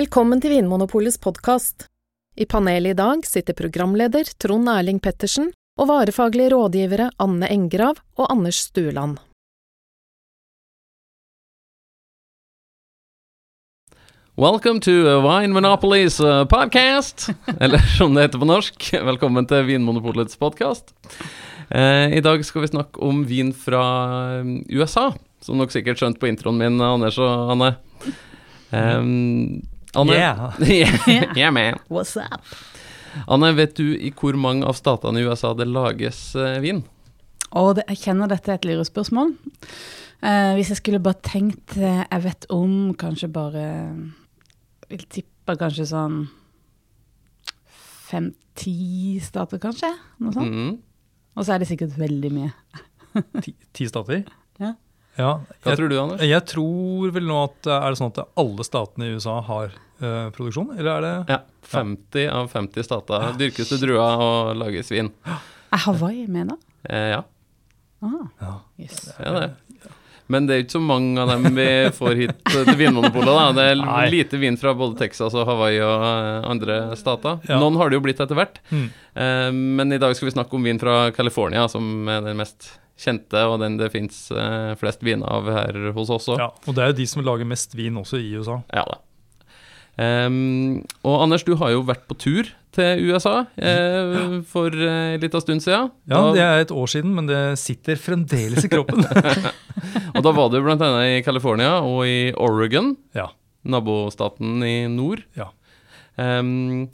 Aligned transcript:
Velkommen 0.00 0.40
til 0.40 0.54
Vinmonopolets 0.54 1.18
podkast. 1.20 1.82
I 2.32 2.46
panelet 2.48 2.94
i 2.94 2.96
dag 2.96 3.24
sitter 3.26 3.52
programleder 3.58 4.28
Trond 4.40 4.70
Erling 4.72 4.96
Pettersen 5.02 5.50
og 5.76 5.90
varefaglige 5.90 6.54
rådgivere 6.54 7.10
Anne 7.20 7.50
Engrav 7.52 7.98
og 8.16 8.30
Anders 8.32 8.62
Stueland. 8.70 9.18
Welcome 14.40 14.80
to 14.86 14.94
uh, 15.04 15.18
Wine 15.26 15.52
Monopolies 15.52 16.16
uh, 16.24 16.46
podcast, 16.48 17.26
eller 17.60 17.84
som 17.98 18.16
det 18.16 18.24
heter 18.24 18.40
på 18.40 18.48
norsk. 18.48 18.86
Velkommen 19.10 19.50
til 19.50 19.66
Vinmonopolets 19.68 20.40
podkast. 20.40 20.94
Eh, 21.68 22.16
I 22.16 22.22
dag 22.24 22.40
skal 22.46 22.64
vi 22.64 22.70
snakke 22.72 23.04
om 23.04 23.26
vin 23.28 23.52
fra 23.52 23.84
um, 24.40 24.62
USA, 24.72 25.10
som 25.44 25.60
dere 25.60 25.76
sikkert 25.76 26.00
skjønte 26.00 26.24
på 26.24 26.30
introen 26.32 26.62
min, 26.62 26.80
Anders 26.80 27.20
og 27.20 27.52
Anne. 27.58 27.74
Um, 28.70 29.64
Anne 29.94 30.14
Yeah. 30.14 30.54
yeah, 30.60 31.32
yeah, 31.36 31.50
man. 31.50 31.78
What's 31.88 32.16
up? 32.16 32.44
Anne, 33.26 33.52
vet 33.56 33.74
du 33.76 33.96
i 33.98 34.12
hvor 34.14 34.36
mange 34.38 34.66
av 34.66 34.76
statene 34.78 35.18
i 35.20 35.26
USA 35.26 35.52
det 35.58 35.66
lages 35.66 36.34
eh, 36.38 36.60
vin? 36.62 36.84
Og 37.58 37.74
det, 37.78 37.86
jeg 37.90 38.04
kjenner 38.04 38.30
dette 38.30 38.52
er 38.52 38.60
et 38.60 38.68
lurespørsmål. 38.68 39.32
Eh, 40.22 40.52
hvis 40.58 40.70
jeg 40.70 40.78
skulle 40.78 41.00
bare 41.02 41.16
tenkt 41.24 41.78
eh, 41.80 42.02
Jeg 42.04 42.22
vet 42.26 42.44
om 42.52 42.90
kanskje 43.00 43.30
bare 43.32 43.62
Vil 44.90 45.06
tippe 45.08 45.54
kanskje 45.56 45.86
sånn 45.88 46.18
fem-ti 48.10 49.16
stater, 49.22 49.60
kanskje? 49.62 49.88
Noe 50.20 50.34
sånt. 50.34 50.50
Mm. 50.50 50.72
Og 51.38 51.46
så 51.46 51.54
er 51.54 51.62
det 51.62 51.68
sikkert 51.70 51.94
veldig 51.94 52.30
mye. 52.34 52.50
Ti, 53.44 53.52
ti 53.76 53.86
stater? 53.86 54.24
Ja. 54.58 54.72
Ja, 55.18 55.32
Hva 55.62 55.72
jeg, 55.72 55.76
tror 55.80 55.88
du, 55.90 55.96
Anders? 56.00 56.20
jeg 56.24 56.44
tror 56.48 57.10
vel 57.12 57.26
nå 57.28 57.38
at 57.44 57.66
eh, 57.66 57.76
Er 57.82 57.90
det 57.90 57.98
sånn 58.00 58.12
at 58.14 58.20
alle 58.40 58.64
statene 58.64 59.08
i 59.08 59.16
USA 59.18 59.40
har 59.48 59.72
eh, 60.00 60.28
produksjon, 60.36 60.70
eller 60.78 60.90
er 60.92 61.06
det 61.06 61.34
Ja, 61.34 61.40
50 61.70 62.28
av 62.32 62.48
50 62.54 62.86
stater 62.86 63.32
dyrkes 63.38 63.68
til 63.74 63.82
druer 63.82 64.22
og 64.24 64.56
lages 64.58 64.88
vin. 64.90 65.10
Er 65.70 65.82
Hawaii 65.84 66.24
med, 66.30 66.50
da? 66.54 66.56
Eh, 66.88 67.10
ja, 67.16 67.22
Ah, 68.00 68.30
Ja. 68.40 68.54
yes. 68.80 69.10
ja 69.20 69.32
det. 69.34 69.50
Men 70.30 70.46
det 70.46 70.54
er 70.54 70.60
ikke 70.62 70.76
så 70.78 70.80
mange 70.80 71.18
av 71.20 71.28
dem 71.28 71.50
vi 71.56 71.66
får 71.92 72.14
hit 72.16 72.38
til 72.52 72.68
Vinmonopolet. 72.78 73.26
da. 73.34 73.48
Det 73.52 73.64
er 73.72 73.80
Nei. 73.82 74.04
lite 74.14 74.38
vin 74.40 74.56
fra 74.56 74.72
både 74.78 74.96
Texas 75.02 75.34
og 75.36 75.44
Hawaii 75.50 75.80
og 75.84 76.04
eh, 76.06 76.48
andre 76.48 76.76
stater. 76.96 77.42
Ja. 77.50 77.58
Noen 77.60 77.76
har 77.76 77.90
det 77.90 77.98
jo 77.98 78.04
blitt 78.06 78.22
etter 78.24 78.38
hvert. 78.38 78.60
Mm. 78.70 78.86
Eh, 79.20 79.50
Men 79.52 79.92
i 79.92 79.98
dag 80.00 80.14
skal 80.16 80.30
vi 80.30 80.36
snakke 80.38 80.54
om 80.56 80.62
vin 80.64 80.78
fra 80.80 81.10
California, 81.12 81.66
som 81.68 82.06
er 82.08 82.22
den 82.24 82.38
mest 82.40 82.70
kjente, 83.00 83.40
og 83.48 83.58
den 83.62 83.78
det 83.80 83.90
fins 83.94 84.26
flest 84.80 85.00
viner 85.06 85.24
av 85.32 85.48
her 85.50 85.78
hos 85.96 86.10
oss 86.12 86.28
òg. 86.28 86.38
ja. 86.42 86.50
Og 86.68 86.76
det 86.76 86.82
er 86.84 86.92
jo 86.92 86.98
de 87.00 87.06
som 87.08 87.24
lager 87.24 87.48
mest 87.48 87.72
vin 87.78 87.96
også 88.00 88.20
i 88.20 88.34
USA. 88.36 88.60
Ja 88.76 88.84
da. 88.88 89.00
Um, 90.00 90.78
og 91.04 91.16
Anders, 91.26 91.42
du 91.44 91.52
har 91.60 91.72
jo 91.74 91.82
vært 91.84 92.06
på 92.08 92.14
tur 92.16 92.48
til 92.72 93.02
USA 93.10 93.42
eh, 93.58 94.38
for 94.48 94.70
en 94.72 95.16
uh, 95.16 95.20
liten 95.20 95.42
stund 95.42 95.60
siden. 95.64 95.90
Ja, 96.08 96.20
Da- 96.22 96.32
det 96.36 96.44
er 96.44 96.60
et 96.62 96.70
år 96.72 96.86
siden, 96.88 97.12
men 97.16 97.26
det 97.28 97.58
sitter 97.60 97.98
fremdeles 98.00 98.64
i 98.64 98.70
kroppen. 98.70 99.02
Og 100.14 100.22
da 100.24 100.32
var 100.32 100.48
du 100.52 100.56
annet 100.62 101.18
i 101.18 101.22
California 101.26 101.80
og 101.82 102.06
i 102.06 102.32
Oregon, 102.32 102.94
ja. 103.14 103.26
nabostaten 103.66 104.62
i 104.64 104.86
nord. 104.88 105.24
Ja. 105.36 105.50
Ehm, 106.16 106.88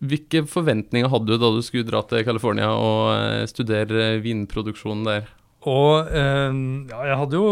hvilke 0.00 0.44
forventninger 0.46 1.10
hadde 1.10 1.26
du 1.32 1.38
da 1.40 1.50
du 1.56 1.60
skulle 1.66 1.86
dra 1.88 2.02
til 2.06 2.24
California 2.26 2.68
og 2.70 3.10
eh, 3.16 3.44
studere 3.50 4.18
vinproduksjonen 4.24 5.04
der? 5.08 5.28
Og 5.66 6.06
eh, 6.14 6.54
ja, 6.92 7.00
jeg 7.10 7.18
hadde 7.24 7.40
jo 7.40 7.48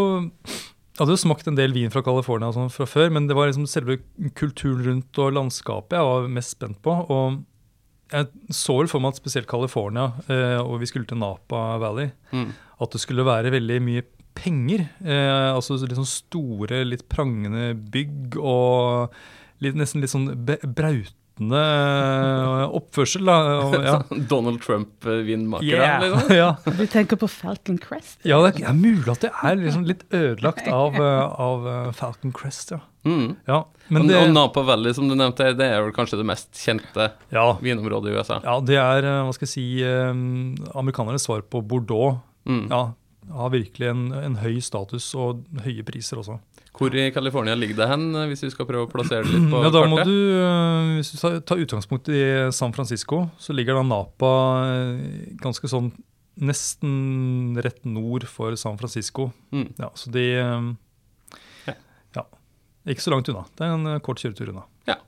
hadde 0.97 1.13
jo 1.13 1.21
smakt 1.21 1.49
en 1.51 1.59
del 1.59 1.75
vin 1.77 1.91
fra 1.93 2.01
California 2.07 2.49
sånn 2.55 2.71
fra 2.73 2.87
før, 2.89 3.11
men 3.13 3.27
det 3.29 3.35
var 3.37 3.51
liksom 3.51 3.67
selve 3.69 3.99
kulturen 4.39 4.85
rundt 4.87 5.19
og 5.21 5.35
landskapet 5.37 5.99
jeg 5.99 6.07
var 6.09 6.29
mest 6.33 6.55
spent 6.57 6.79
på. 6.87 6.95
Og 7.13 7.43
jeg 8.15 8.29
så 8.55 8.77
vel 8.79 8.89
for 8.89 9.03
meg 9.03 9.13
at 9.13 9.19
spesielt 9.21 9.51
California, 9.51 10.13
eh, 10.31 10.57
og 10.63 10.79
vi 10.81 10.87
skulle 10.89 11.09
til 11.11 11.19
Napa 11.21 11.77
Valley, 11.83 12.13
Mm. 12.33 12.53
at 12.81 12.91
det 12.95 13.01
skulle 13.03 13.25
være 13.27 13.51
veldig 13.53 13.81
mye 13.83 14.05
penger. 14.37 14.87
Eh, 15.05 15.51
altså 15.57 15.77
litt 15.83 15.97
sånn 15.99 16.07
store, 16.09 16.85
litt 16.87 17.09
prangende 17.09 17.75
bygg 17.75 18.37
og 18.39 19.13
litt, 19.65 19.75
nesten 19.75 20.01
litt 20.01 20.13
sånn 20.13 20.31
be- 20.47 20.61
brautende 21.37 22.63
eh, 22.63 22.75
oppførsel. 22.75 23.25
Da. 23.25 23.83
Ja. 23.85 24.03
Donald 24.31 24.63
Trump-vinmakere, 24.63 25.67
Yeah. 25.67 26.01
liksom? 26.03 26.37
ja. 26.43 26.57
Du 26.65 26.87
tenker 26.87 27.17
på 27.17 27.29
Falcon 27.29 27.79
Crest? 27.79 28.19
Ja, 28.25 28.41
det 28.47 28.63
er 28.63 28.73
mulig 28.73 29.09
at 29.09 29.21
det 29.21 29.31
er 29.43 29.57
liksom 29.57 29.85
litt 29.85 30.05
ødelagt 30.13 30.67
av, 30.69 30.95
eh, 31.01 31.41
av 31.41 31.67
eh, 31.69 31.93
Falcon 31.93 32.33
Crest, 32.33 32.71
ja. 32.71 32.81
Mm. 33.07 33.37
ja. 33.47 33.65
Men 33.89 34.03
og, 34.03 34.09
det, 34.09 34.19
og 34.19 34.33
Napa 34.35 34.63
Valley, 34.67 34.93
som 34.95 35.09
du 35.09 35.15
nevnte, 35.15 35.53
det 35.55 35.67
er 35.71 35.85
vel 35.85 35.93
kanskje 35.95 36.19
det 36.19 36.27
mest 36.27 36.51
kjente 36.59 37.13
ja, 37.31 37.47
vinområdet 37.63 38.11
i 38.11 38.17
USA? 38.17 38.41
ja, 38.43 38.59
det 38.61 38.79
er, 38.81 39.07
eh, 39.07 39.23
hva 39.27 39.35
skal 39.37 39.47
jeg 39.47 39.55
si, 39.55 39.67
eh, 39.87 40.13
amerikanernes 40.75 41.27
svar 41.29 41.45
på 41.47 41.63
Bordeaux. 41.63 42.19
Mm. 42.47 42.67
Ja, 42.71 42.85
har 43.37 43.51
virkelig 43.51 43.89
en, 43.91 44.03
en 44.15 44.37
høy 44.39 44.61
status 44.63 45.09
og 45.19 45.43
høye 45.65 45.83
priser 45.87 46.21
også. 46.23 46.39
Hvor 46.77 46.93
i 46.93 47.07
California 47.15 47.55
ligger 47.57 47.77
det 47.79 47.87
hen, 47.89 48.03
eh, 48.15 48.27
hvis 48.31 48.43
vi 48.45 48.51
skal 48.53 48.67
prøve 48.69 48.85
å 48.87 48.91
plassere 48.93 49.25
det 49.25 49.33
litt 49.33 49.47
på 49.53 49.63
Ja, 49.65 49.71
da 49.73 49.85
må 49.89 50.03
du, 50.05 50.13
eh, 50.41 50.91
Hvis 50.99 51.13
du 51.15 51.41
tar- 51.41 51.63
utgangspunkt 51.63 52.11
i 52.13 52.21
San 52.53 52.75
Francisco, 52.77 53.23
så 53.41 53.57
ligger 53.57 53.79
da 53.79 53.83
Napa 53.89 54.33
eh, 54.67 55.37
ganske 55.41 55.71
sånn 55.73 55.93
nesten 56.37 57.57
rett 57.65 57.81
nord 57.89 58.27
for 58.29 58.53
San 58.61 58.77
Francisco. 58.77 59.31
Mm. 59.57 59.71
Ja, 59.81 59.89
så 59.97 60.11
de 60.13 60.27
Ja. 61.67 62.25
Ikke 62.87 63.03
så 63.03 63.11
langt 63.11 63.29
unna. 63.33 63.47
Det 63.57 63.65
er 63.67 63.73
en 63.75 64.01
kort 64.05 64.21
kjøretur 64.23 64.53
unna. 64.53 64.67
Ja. 64.87 64.99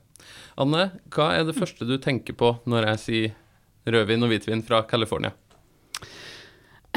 Anne, 0.59 0.89
hva 1.13 1.29
er 1.37 1.45
det 1.47 1.55
første 1.55 1.85
du 1.87 1.95
tenker 2.01 2.33
på 2.35 2.49
når 2.67 2.89
jeg 2.89 2.99
sier 3.05 3.93
rødvin 3.93 4.25
og 4.25 4.33
hvitvin 4.33 4.65
fra 4.65 4.81
California? 4.89 5.31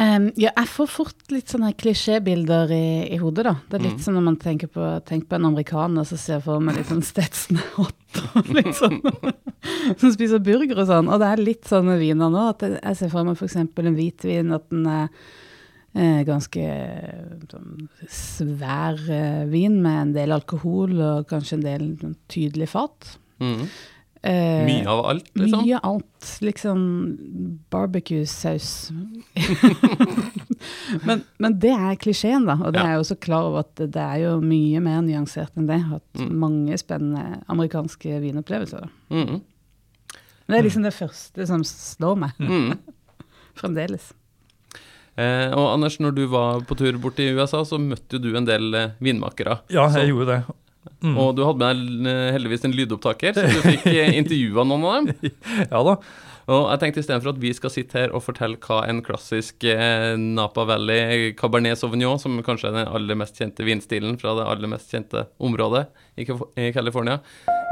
Em, 0.02 0.24
ja, 0.40 0.50
jeg 0.56 0.68
får 0.72 0.88
fort 0.90 1.30
litt 1.30 1.52
sånne 1.52 1.68
klisjébilder 1.78 2.72
i, 2.74 2.86
i 3.14 3.18
hodet, 3.22 3.44
da. 3.46 3.52
Det 3.70 3.76
er 3.78 3.84
litt 3.84 3.98
Mm. 4.00 4.02
som 4.02 4.16
når 4.16 4.24
man 4.26 4.38
tenker 4.42 4.70
på, 4.72 4.86
tenker 5.06 5.28
på 5.30 5.36
en 5.38 5.46
amerikaner, 5.52 6.06
så 6.08 6.16
ser 6.18 6.38
jeg 6.40 6.44
for 6.48 6.64
meg 6.64 6.80
litt 6.80 6.88
sånn 6.90 7.04
Stetson 7.06 7.60
Hot 7.76 8.18
og 8.34 8.48
litt 8.56 8.72
sånn 8.74 8.98
Som 10.00 10.10
spiser 10.14 10.42
burger 10.42 10.80
og 10.82 10.88
sånn. 10.90 11.08
Og 11.12 11.20
det 11.22 11.28
er 11.28 11.44
litt 11.44 11.68
sånne 11.70 11.94
viner 12.00 12.32
nå. 12.34 12.48
At 12.50 12.64
jeg 12.66 12.80
jeg 12.80 12.98
ser 12.98 13.12
for 13.12 13.28
meg 13.28 13.38
f.eks. 13.38 13.56
en 13.62 13.94
hvitvin, 14.00 14.50
at 14.56 14.66
den 14.72 14.88
er 14.90 15.06
eh, 15.94 16.22
ganske 16.26 16.66
sånn, 17.52 17.86
svær 18.10 18.98
eh, 19.12 19.44
vin 19.52 19.78
med 19.84 20.00
en 20.00 20.12
del 20.16 20.34
alkohol 20.34 20.98
og 20.98 21.28
kanskje 21.30 21.60
en 21.60 21.66
del 21.68 21.86
sånn, 22.00 22.16
tydelig 22.32 22.68
fat. 22.74 23.14
Mm. 23.42 23.68
Eh, 24.24 24.64
Mye 24.64 24.86
av 24.86 25.00
alt, 25.10 25.26
liksom? 25.34 25.64
Mye 25.64 25.78
alt. 25.82 26.28
Liksom 26.46 26.82
barbecue-saus. 27.74 28.90
men, 31.08 31.22
men 31.42 31.56
det 31.62 31.72
er 31.74 31.96
klisjeen, 32.00 32.44
da. 32.46 32.54
Og 32.62 32.72
det 32.74 32.80
Ja. 32.80 32.86
er 32.86 32.92
jeg 32.94 33.00
jo 33.02 33.08
så 33.14 33.18
klar 33.20 33.48
over 33.48 33.64
at 33.64 33.74
det 33.82 33.96
er 34.02 34.18
jo 34.22 34.36
mye 34.44 34.80
mer 34.84 35.00
nyansert 35.02 35.56
enn 35.58 35.66
det. 35.66 35.80
Hatt 35.88 36.02
Mm. 36.22 36.32
mange 36.38 36.78
spennende 36.78 37.42
amerikanske 37.48 38.20
vinopplevelser. 38.22 38.80
Da. 38.86 38.88
Mm. 39.10 39.40
Men 40.46 40.48
det 40.48 40.58
er 40.58 40.68
liksom 40.68 40.82
det 40.86 40.94
første 40.94 41.46
som 41.46 41.62
slår 41.64 42.16
meg, 42.18 42.32
Mm. 42.38 42.78
fremdeles. 43.58 44.12
Eh, 45.16 45.50
og 45.52 45.74
Anders, 45.74 45.98
når 46.00 46.14
du 46.14 46.26
var 46.26 46.60
på 46.64 46.76
tur 46.76 46.96
bort 46.98 47.18
i 47.20 47.26
USA, 47.34 47.64
så 47.64 47.76
møtte 47.78 48.16
jo 48.16 48.18
du 48.18 48.36
en 48.36 48.46
del 48.46 48.74
eh, 48.74 48.90
vinmakere. 49.00 49.58
Ja, 49.68 49.88
Så- 49.90 49.98
jeg 50.00 50.08
gjorde 50.14 50.26
det. 50.26 50.54
Mm. 51.02 51.14
Og 51.18 51.32
du 51.38 51.44
hadde 51.46 51.62
med 51.62 51.80
deg 52.02 52.10
eh, 52.10 52.32
heldigvis 52.36 52.66
en 52.66 52.74
lydopptaker, 52.74 53.36
så 53.36 53.46
du 53.46 53.62
fikk 53.62 53.88
eh, 53.92 54.12
intervjua 54.20 54.66
noen 54.66 54.86
av 54.86 55.00
dem. 55.00 55.32
Ja 55.68 55.82
da. 55.86 55.96
Og 56.50 56.64
jeg 56.72 56.80
tenkte 56.82 57.02
istedenfor 57.04 57.30
at 57.30 57.40
vi 57.42 57.52
skal 57.54 57.70
sitte 57.70 57.98
her 58.00 58.14
og 58.16 58.24
fortelle 58.24 58.58
hva 58.64 58.80
en 58.90 58.98
klassisk 59.06 59.62
eh, 59.68 60.12
Napa 60.18 60.64
Valley 60.66 61.30
Cabernet 61.38 61.78
Sauvignon, 61.78 62.18
som 62.18 62.40
kanskje 62.42 62.72
er 62.72 62.80
den 62.80 62.90
aller 62.90 63.18
mest 63.18 63.38
kjente 63.38 63.66
vinstilen 63.66 64.18
fra 64.18 64.34
det 64.38 64.46
aller 64.50 64.72
mest 64.72 64.90
kjente 64.90 65.28
området 65.42 65.86
i 66.18 66.26
i 66.26 66.72
California 66.74 67.20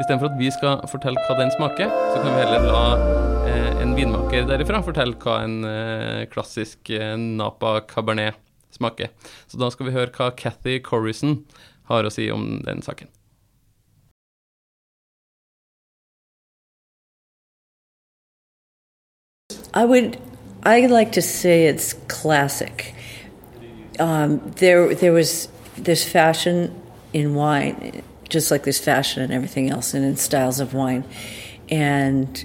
Istedenfor 0.01 0.31
at 0.31 0.39
vi 0.39 0.53
skal 0.55 0.85
fortelle 0.89 1.23
hva 1.27 1.35
den 1.37 1.51
smaker, 1.53 1.91
så 1.91 2.23
kan 2.23 2.31
vi 2.31 2.45
heller 2.45 2.69
la 2.71 2.85
eh, 3.51 3.83
en 3.83 3.97
vinmaker 3.99 4.47
derifra 4.49 4.85
fortelle 4.87 5.19
hva 5.19 5.41
en 5.45 5.59
eh, 5.67 6.29
klassisk 6.31 6.95
Napa 7.19 7.81
Cabernet 7.91 8.39
smaker. 8.71 9.11
Så 9.51 9.59
da 9.59 9.69
skal 9.75 9.89
vi 9.89 9.97
høre 9.97 10.15
hva 10.15 10.31
Cathy 10.39 10.79
Corrison 10.85 11.41
har 11.91 12.07
å 12.07 12.13
si 12.13 12.31
om 12.31 12.61
den 12.67 12.83
saken. 12.87 13.11
I 19.73 19.85
would, 19.85 20.19
I 20.65 20.87
like 20.87 21.13
to 21.13 21.23
say 21.23 21.67
it's 21.67 21.93
classic. 22.09 22.95
Um, 23.99 24.41
there, 24.57 24.95
there 24.95 25.13
was 25.13 25.49
there's 25.77 26.05
fashion 26.05 26.75
in 27.13 27.35
wine, 27.35 28.03
just 28.29 28.51
like 28.51 28.65
there's 28.65 28.79
fashion 28.79 29.23
in 29.23 29.31
everything 29.31 29.71
else, 29.71 29.95
and 29.95 30.05
in 30.05 30.17
styles 30.17 30.61
of 30.61 30.75
wine, 30.75 31.05
and 31.71 32.45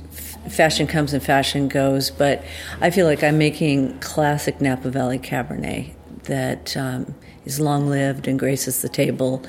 fashion 0.50 0.86
comes 0.88 1.14
and 1.14 1.24
fashion 1.24 1.68
goes. 1.68 2.12
But 2.12 2.44
I 2.80 2.92
feel 2.92 3.06
like 3.08 3.24
I'm 3.24 3.38
making 3.38 4.00
classic 4.00 4.62
Napa 4.62 4.90
Valley 4.90 5.20
Cabernet 5.20 5.94
that 6.24 6.78
um, 6.78 7.16
is 7.46 7.60
long 7.60 7.88
lived 7.88 8.28
and 8.28 8.38
graces 8.38 8.82
the 8.82 8.90
table, 8.90 9.44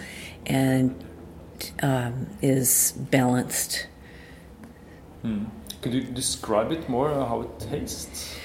and 0.46 0.94
um, 1.82 2.26
is 2.42 2.92
balanced. 3.10 3.86
Mm. 5.24 5.46
Could 5.82 5.94
you 5.94 6.02
describe 6.02 6.72
it 6.72 6.88
more, 6.88 7.10
uh, 7.10 7.24
how 7.26 7.42
it 7.42 7.60
tastes? 7.60 8.36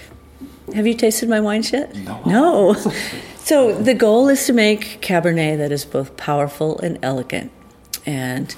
Have 0.75 0.87
you 0.87 0.93
tasted 0.93 1.29
my 1.29 1.39
wines 1.39 1.71
yet? 1.71 1.95
No. 1.95 2.21
No. 2.25 2.73
so 3.37 3.73
the 3.73 3.93
goal 3.93 4.29
is 4.29 4.45
to 4.45 4.53
make 4.53 5.01
Cabernet 5.01 5.57
that 5.57 5.71
is 5.71 5.85
both 5.85 6.17
powerful 6.17 6.79
and 6.79 6.97
elegant. 7.01 7.51
And 8.05 8.55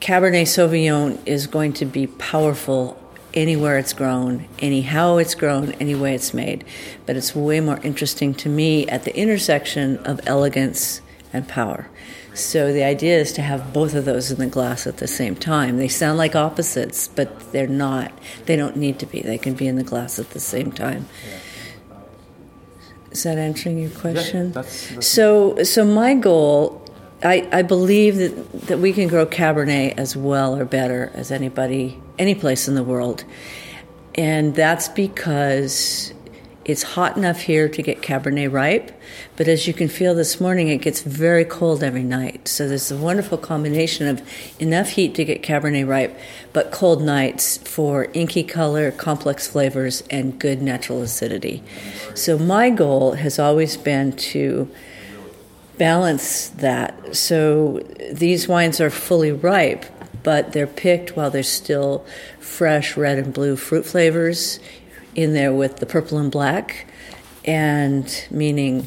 Cabernet 0.00 0.46
Sauvignon 0.46 1.18
is 1.26 1.46
going 1.46 1.72
to 1.74 1.84
be 1.84 2.06
powerful 2.06 3.00
anywhere 3.40 3.78
it's 3.78 3.92
grown, 3.92 4.46
anyhow 4.58 5.16
it's 5.16 5.34
grown, 5.34 5.72
any 5.72 5.94
way 5.94 6.14
it's 6.14 6.34
made. 6.34 6.64
But 7.06 7.16
it's 7.16 7.34
way 7.34 7.60
more 7.60 7.80
interesting 7.82 8.34
to 8.34 8.48
me 8.48 8.86
at 8.88 9.04
the 9.04 9.16
intersection 9.16 9.98
of 9.98 10.20
elegance 10.26 11.00
and 11.32 11.48
power. 11.48 11.88
So 12.34 12.72
the 12.72 12.84
idea 12.84 13.18
is 13.18 13.32
to 13.32 13.42
have 13.42 13.72
both 13.72 13.94
of 13.94 14.04
those 14.04 14.30
in 14.30 14.38
the 14.38 14.46
glass 14.46 14.86
at 14.86 14.98
the 14.98 15.08
same 15.08 15.34
time. 15.34 15.78
They 15.78 15.88
sound 15.88 16.18
like 16.18 16.36
opposites, 16.36 17.08
but 17.08 17.52
they're 17.52 17.66
not. 17.66 18.12
They 18.46 18.54
don't 18.54 18.76
need 18.76 18.98
to 19.00 19.06
be. 19.06 19.20
They 19.20 19.38
can 19.38 19.54
be 19.54 19.66
in 19.66 19.76
the 19.76 19.82
glass 19.82 20.18
at 20.18 20.30
the 20.30 20.40
same 20.40 20.70
time. 20.70 21.06
Is 23.10 23.24
that 23.24 23.38
answering 23.38 23.78
your 23.78 23.90
question? 23.90 24.48
Yeah, 24.48 24.52
that's, 24.52 24.88
that's 24.90 25.06
So, 25.06 25.62
so 25.64 25.84
my 25.84 26.14
goal, 26.14 26.87
I, 27.22 27.48
I 27.50 27.62
believe 27.62 28.16
that, 28.16 28.52
that 28.68 28.78
we 28.78 28.92
can 28.92 29.08
grow 29.08 29.26
Cabernet 29.26 29.98
as 29.98 30.16
well 30.16 30.56
or 30.56 30.64
better 30.64 31.10
as 31.14 31.32
anybody, 31.32 32.00
any 32.18 32.34
place 32.34 32.68
in 32.68 32.74
the 32.74 32.84
world. 32.84 33.24
And 34.14 34.54
that's 34.54 34.88
because 34.88 36.12
it's 36.68 36.82
hot 36.82 37.16
enough 37.16 37.40
here 37.40 37.66
to 37.66 37.82
get 37.82 38.02
Cabernet 38.02 38.52
ripe, 38.52 38.92
but 39.36 39.48
as 39.48 39.66
you 39.66 39.72
can 39.72 39.88
feel 39.88 40.14
this 40.14 40.38
morning, 40.38 40.68
it 40.68 40.78
gets 40.78 41.00
very 41.00 41.44
cold 41.44 41.82
every 41.82 42.02
night. 42.02 42.46
So 42.46 42.68
there's 42.68 42.90
a 42.90 42.96
wonderful 42.96 43.38
combination 43.38 44.06
of 44.06 44.20
enough 44.60 44.90
heat 44.90 45.14
to 45.14 45.24
get 45.24 45.42
Cabernet 45.42 45.88
ripe, 45.88 46.14
but 46.52 46.70
cold 46.70 47.02
nights 47.02 47.56
for 47.56 48.08
inky 48.12 48.44
color, 48.44 48.90
complex 48.90 49.48
flavors, 49.48 50.02
and 50.10 50.38
good 50.38 50.60
natural 50.60 51.00
acidity. 51.00 51.62
So 52.14 52.36
my 52.36 52.68
goal 52.68 53.12
has 53.12 53.38
always 53.38 53.78
been 53.78 54.12
to 54.12 54.70
balance 55.78 56.48
that. 56.48 57.16
So 57.16 57.80
these 58.12 58.48
wines 58.48 58.80
are 58.80 58.90
fully 58.90 59.32
ripe, 59.32 59.86
but 60.22 60.52
they're 60.52 60.66
picked 60.66 61.16
while 61.16 61.30
they're 61.30 61.42
still 61.42 62.04
fresh 62.40 62.96
red 62.96 63.18
and 63.18 63.32
blue 63.32 63.56
fruit 63.56 63.86
flavors 63.86 64.58
in 65.14 65.34
there 65.34 65.52
with 65.52 65.76
the 65.76 65.86
purple 65.86 66.18
and 66.18 66.30
black, 66.30 66.86
and 67.44 68.26
meaning 68.30 68.86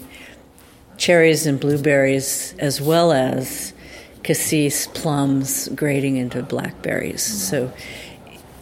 cherries 0.97 1.45
and 1.45 1.59
blueberries, 1.59 2.53
as 2.59 2.79
well 2.79 3.11
as 3.11 3.73
cassis, 4.23 4.87
plums, 4.87 5.67
grading 5.69 6.17
into 6.17 6.43
blackberries. 6.43 7.23
So, 7.23 7.73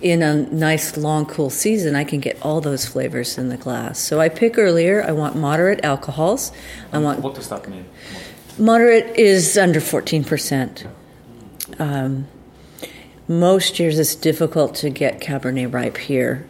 in 0.02 0.22
a 0.22 0.44
nice, 0.54 0.96
long, 0.98 1.26
cool 1.26 1.50
season, 1.50 1.96
I 1.96 2.04
can 2.04 2.20
get 2.20 2.42
all 2.42 2.62
those 2.62 2.86
flavors 2.86 3.38
in 3.38 3.50
the 3.50 3.58
glass. 3.58 4.00
So, 4.00 4.20
I 4.20 4.30
pick 4.30 4.58
earlier. 4.58 5.04
I 5.04 5.12
want 5.12 5.36
moderate 5.36 5.84
alcohols. 5.84 6.52
I 6.92 6.98
um, 6.98 7.04
want 7.04 7.20
What 7.20 7.36
does 7.36 7.50
that 7.50 7.68
mean? 7.68 7.86
Moderate 8.58 9.16
is 9.18 9.58
under 9.58 9.80
14%. 9.80 10.88
Um, 11.80 12.28
most 13.28 13.80
years 13.80 14.00
it's 14.00 14.16
difficult 14.16 14.76
to 14.76 14.90
get 14.90 15.22
Cabernet 15.22 15.72
ripe 15.72 15.98
here 15.98 16.48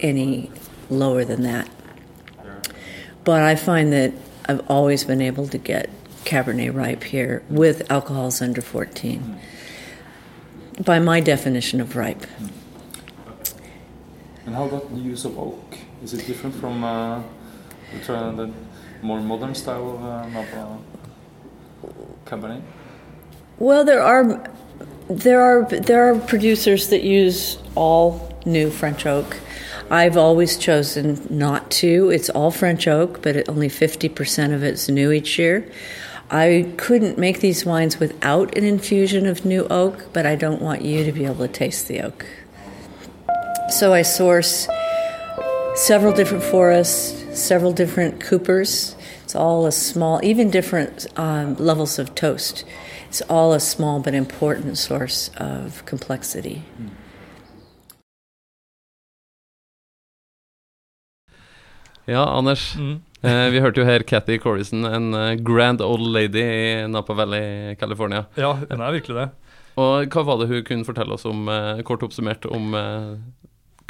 any 0.00 0.50
lower 0.90 1.24
than 1.24 1.42
that. 1.42 1.68
But 3.24 3.42
I 3.42 3.56
find 3.56 3.92
that 3.92 4.12
I've 4.46 4.68
always 4.70 5.04
been 5.04 5.20
able 5.20 5.48
to 5.48 5.58
get 5.58 5.90
Cabernet 6.24 6.74
ripe 6.74 7.04
here 7.04 7.42
with 7.48 7.90
alcohols 7.90 8.42
under 8.42 8.60
14 8.60 9.20
hmm. 9.20 10.82
by 10.82 10.98
my 10.98 11.20
definition 11.20 11.80
of 11.80 11.96
ripe. 11.96 12.24
Hmm. 12.24 12.46
And 14.46 14.54
how 14.54 14.64
about 14.64 14.94
the 14.94 15.00
use 15.00 15.24
of 15.24 15.38
oak? 15.38 15.78
Is 16.02 16.12
it 16.12 16.26
different 16.26 16.54
from 16.54 16.84
uh, 16.84 17.22
the, 18.06 18.50
more 19.02 19.20
modern 19.20 19.54
style 19.54 19.90
of 19.90 20.02
uh, 20.04 21.88
Cabernet? 22.26 22.62
Well, 23.58 23.84
there 23.84 24.02
are 24.02 24.50
there 25.08 25.40
are 25.40 25.64
there 25.64 26.10
are 26.10 26.18
producers 26.18 26.88
that 26.88 27.02
use 27.02 27.58
all 27.74 28.34
new 28.46 28.70
French 28.70 29.06
oak. 29.06 29.36
I've 29.90 30.16
always 30.16 30.56
chosen 30.56 31.26
not 31.30 31.70
to. 31.82 32.10
It's 32.10 32.30
all 32.30 32.50
French 32.50 32.88
oak, 32.88 33.22
but 33.22 33.48
only 33.48 33.68
50% 33.68 34.54
of 34.54 34.62
it's 34.62 34.88
new 34.88 35.12
each 35.12 35.38
year. 35.38 35.70
I 36.30 36.72
couldn't 36.78 37.18
make 37.18 37.40
these 37.40 37.66
wines 37.66 38.00
without 38.00 38.56
an 38.56 38.64
infusion 38.64 39.26
of 39.26 39.44
new 39.44 39.66
oak, 39.68 40.06
but 40.14 40.24
I 40.24 40.36
don't 40.36 40.62
want 40.62 40.82
you 40.82 41.04
to 41.04 41.12
be 41.12 41.26
able 41.26 41.46
to 41.46 41.52
taste 41.52 41.86
the 41.86 42.00
oak. 42.00 42.26
So 43.70 43.94
I 43.94 44.02
source 44.02 44.68
several 45.74 46.12
different 46.12 46.44
forests, 46.44 47.14
several 47.32 47.72
different 47.72 48.20
coopers. 48.20 48.94
It's 49.24 49.34
all 49.34 49.66
a 49.66 49.72
small, 49.72 50.20
even 50.22 50.50
different 50.50 51.06
um, 51.16 51.56
levels 51.56 51.98
of 51.98 52.14
toast. 52.14 52.64
It's 53.08 53.22
all 53.22 53.52
a 53.52 53.60
small 53.60 54.00
but 54.00 54.14
important 54.14 54.76
source 54.76 55.30
of 55.38 55.84
complexity. 55.86 56.62
Ja, 62.06 62.24
Anders. 62.38 62.74
Mm. 62.76 63.00
Eh, 63.22 63.50
vi 63.50 63.60
hørte 63.60 63.80
jo 63.80 63.86
her 63.86 64.02
Cathy 64.02 64.38
Corrison, 64.38 64.84
en 64.84 65.14
eh, 65.14 65.34
grand 65.34 65.80
old 65.80 66.06
lady 66.12 66.42
i 66.42 66.86
Napa 66.88 67.14
Valley, 67.14 67.74
California. 67.80 68.26
Ja, 68.36 68.52
hun 68.52 68.80
er 68.80 68.92
virkelig 68.92 69.16
det. 69.16 69.28
Og 69.80 70.12
hva 70.12 70.24
var 70.28 70.38
det 70.42 70.50
hun 70.50 70.66
kunne 70.68 70.84
fortelle 70.84 71.16
oss 71.16 71.24
om, 71.24 71.48
eh, 71.48 71.80
kort 71.82 72.04
oppsummert, 72.04 72.44
om 72.46 72.74
eh, 72.74 73.16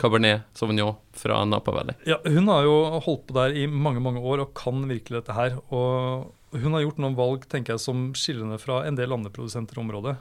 Cabernet 0.01 0.43
Sauvignon 0.59 0.97
fra 1.15 1.45
Napa 1.47 1.73
Valley? 1.75 1.95
Ja, 2.09 2.19
hun 2.27 2.49
har 2.51 2.65
jo 2.67 2.77
holdt 3.05 3.27
på 3.29 3.37
der 3.37 3.55
i 3.55 3.67
mange 3.71 4.03
mange 4.03 4.23
år 4.23 4.43
og 4.43 4.55
kan 4.59 4.83
virkelig 4.91 5.21
dette 5.21 5.37
her. 5.37 5.59
Og 5.71 6.33
hun 6.55 6.75
har 6.75 6.85
gjort 6.85 7.03
noen 7.03 7.19
valg 7.19 7.47
tenker 7.51 7.75
jeg, 7.75 7.85
som 7.85 8.09
skiller 8.19 8.47
henne 8.47 8.61
fra 8.63 8.83
en 8.89 8.99
del 8.99 9.15
andre 9.15 9.33
produsenter 9.35 9.79
i 9.79 9.85
området. 9.85 10.17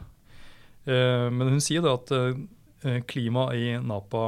Eh, 0.85 1.29
men 1.33 1.55
hun 1.55 1.63
sier 1.63 1.85
da 1.85 1.95
at 1.97 2.13
eh, 2.13 3.01
klimaet 3.09 3.57
i 3.57 3.73
Napa 3.81 4.23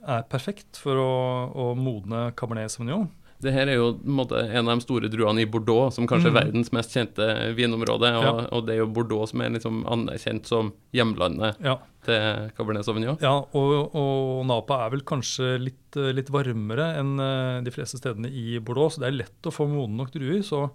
er 0.00 0.26
perfekt 0.32 0.80
for 0.80 0.98
å, 0.98 1.14
å 1.52 1.64
modne 1.78 2.30
Cabernet 2.38 2.72
Sauvignon. 2.72 3.10
Det 3.40 3.52
her 3.54 3.68
er 3.72 3.76
jo 3.78 3.86
en, 3.94 4.12
måte, 4.18 4.36
en 4.50 4.68
av 4.68 4.76
de 4.78 4.84
store 4.84 5.08
druene 5.08 5.40
i 5.40 5.46
Bordeaux, 5.48 5.94
som 5.94 6.06
kanskje 6.06 6.28
er 6.28 6.34
Mm. 6.34 6.40
verdens 6.44 6.72
mest 6.76 6.92
kjente 6.92 7.26
vinområde. 7.56 8.10
Og, 8.18 8.24
Ja. 8.24 8.48
og 8.52 8.66
det 8.66 8.74
er 8.74 8.78
jo 8.82 8.86
Bordeaux 8.92 9.30
som 9.30 9.40
er 9.40 9.50
liksom 9.54 9.84
anerkjent 9.86 10.46
som 10.46 10.72
hjemlandet 10.92 11.56
Ja, 11.64 11.78
til 12.04 12.50
Cabernet 12.56 12.84
Sauvignon. 12.84 13.16
ja 13.20 13.32
og, 13.40 13.94
og 13.94 14.46
Napa 14.46 14.86
er 14.86 14.90
vel 14.90 15.00
kanskje 15.02 15.58
litt, 15.58 15.96
litt 15.96 16.28
varmere 16.30 16.98
enn 17.00 17.18
eh, 17.18 17.60
de 17.64 17.70
fleste 17.70 17.96
stedene 17.98 18.28
i 18.28 18.58
Bordeaux, 18.60 18.94
så 18.94 19.00
det 19.00 19.08
er 19.08 19.18
lett 19.24 19.42
å 19.48 19.52
få 19.52 19.66
modne 19.68 19.96
nok 19.96 20.12
druer. 20.12 20.42
Så 20.44 20.70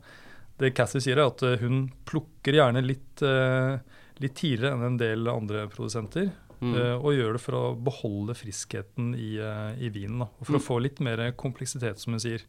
det 0.57 0.73
Cassie 0.73 1.01
sier, 1.01 1.17
er 1.19 1.27
at 1.27 1.43
eh, 1.43 1.57
hun 1.61 1.91
plukker 2.05 2.53
gjerne 2.57 2.81
litt, 2.83 3.21
eh, 3.21 3.77
litt 4.23 4.35
tidligere 4.35 4.73
enn 4.73 4.83
en 4.93 4.97
del 4.97 5.27
andre 5.27 5.67
produsenter. 5.67 6.31
Mm. 6.61 6.75
eh, 6.75 6.95
Og 6.97 7.13
gjør 7.13 7.33
det 7.33 7.41
for 7.41 7.53
å 7.59 7.83
beholde 7.83 8.35
friskheten 8.35 9.13
i, 9.17 9.37
eh, 9.37 9.75
i 9.85 9.89
vinen. 9.89 10.19
Da. 10.19 10.25
Og 10.39 10.45
for 10.47 10.53
Mm. 10.53 10.59
å 10.61 10.65
få 10.67 10.81
litt 10.81 10.99
mer 10.99 11.17
kompleksitet, 11.33 11.99
som 11.99 12.13
hun 12.13 12.19
sier. 12.19 12.41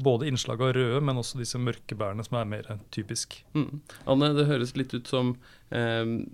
Både 0.00 0.26
innslag 0.26 0.60
av 0.60 0.74
røde, 0.74 1.00
men 1.02 1.16
også 1.16 1.38
disse 1.38 1.58
mørke 1.58 1.96
bærene, 1.96 2.24
som 2.24 2.38
er 2.38 2.44
mer 2.44 2.78
typisk. 2.90 3.42
Mm. 3.54 3.80
Anne, 4.06 4.34
det 4.34 4.46
høres 4.48 4.76
litt 4.76 4.92
ut 4.94 5.06
som 5.06 5.36
eh, 5.70 6.24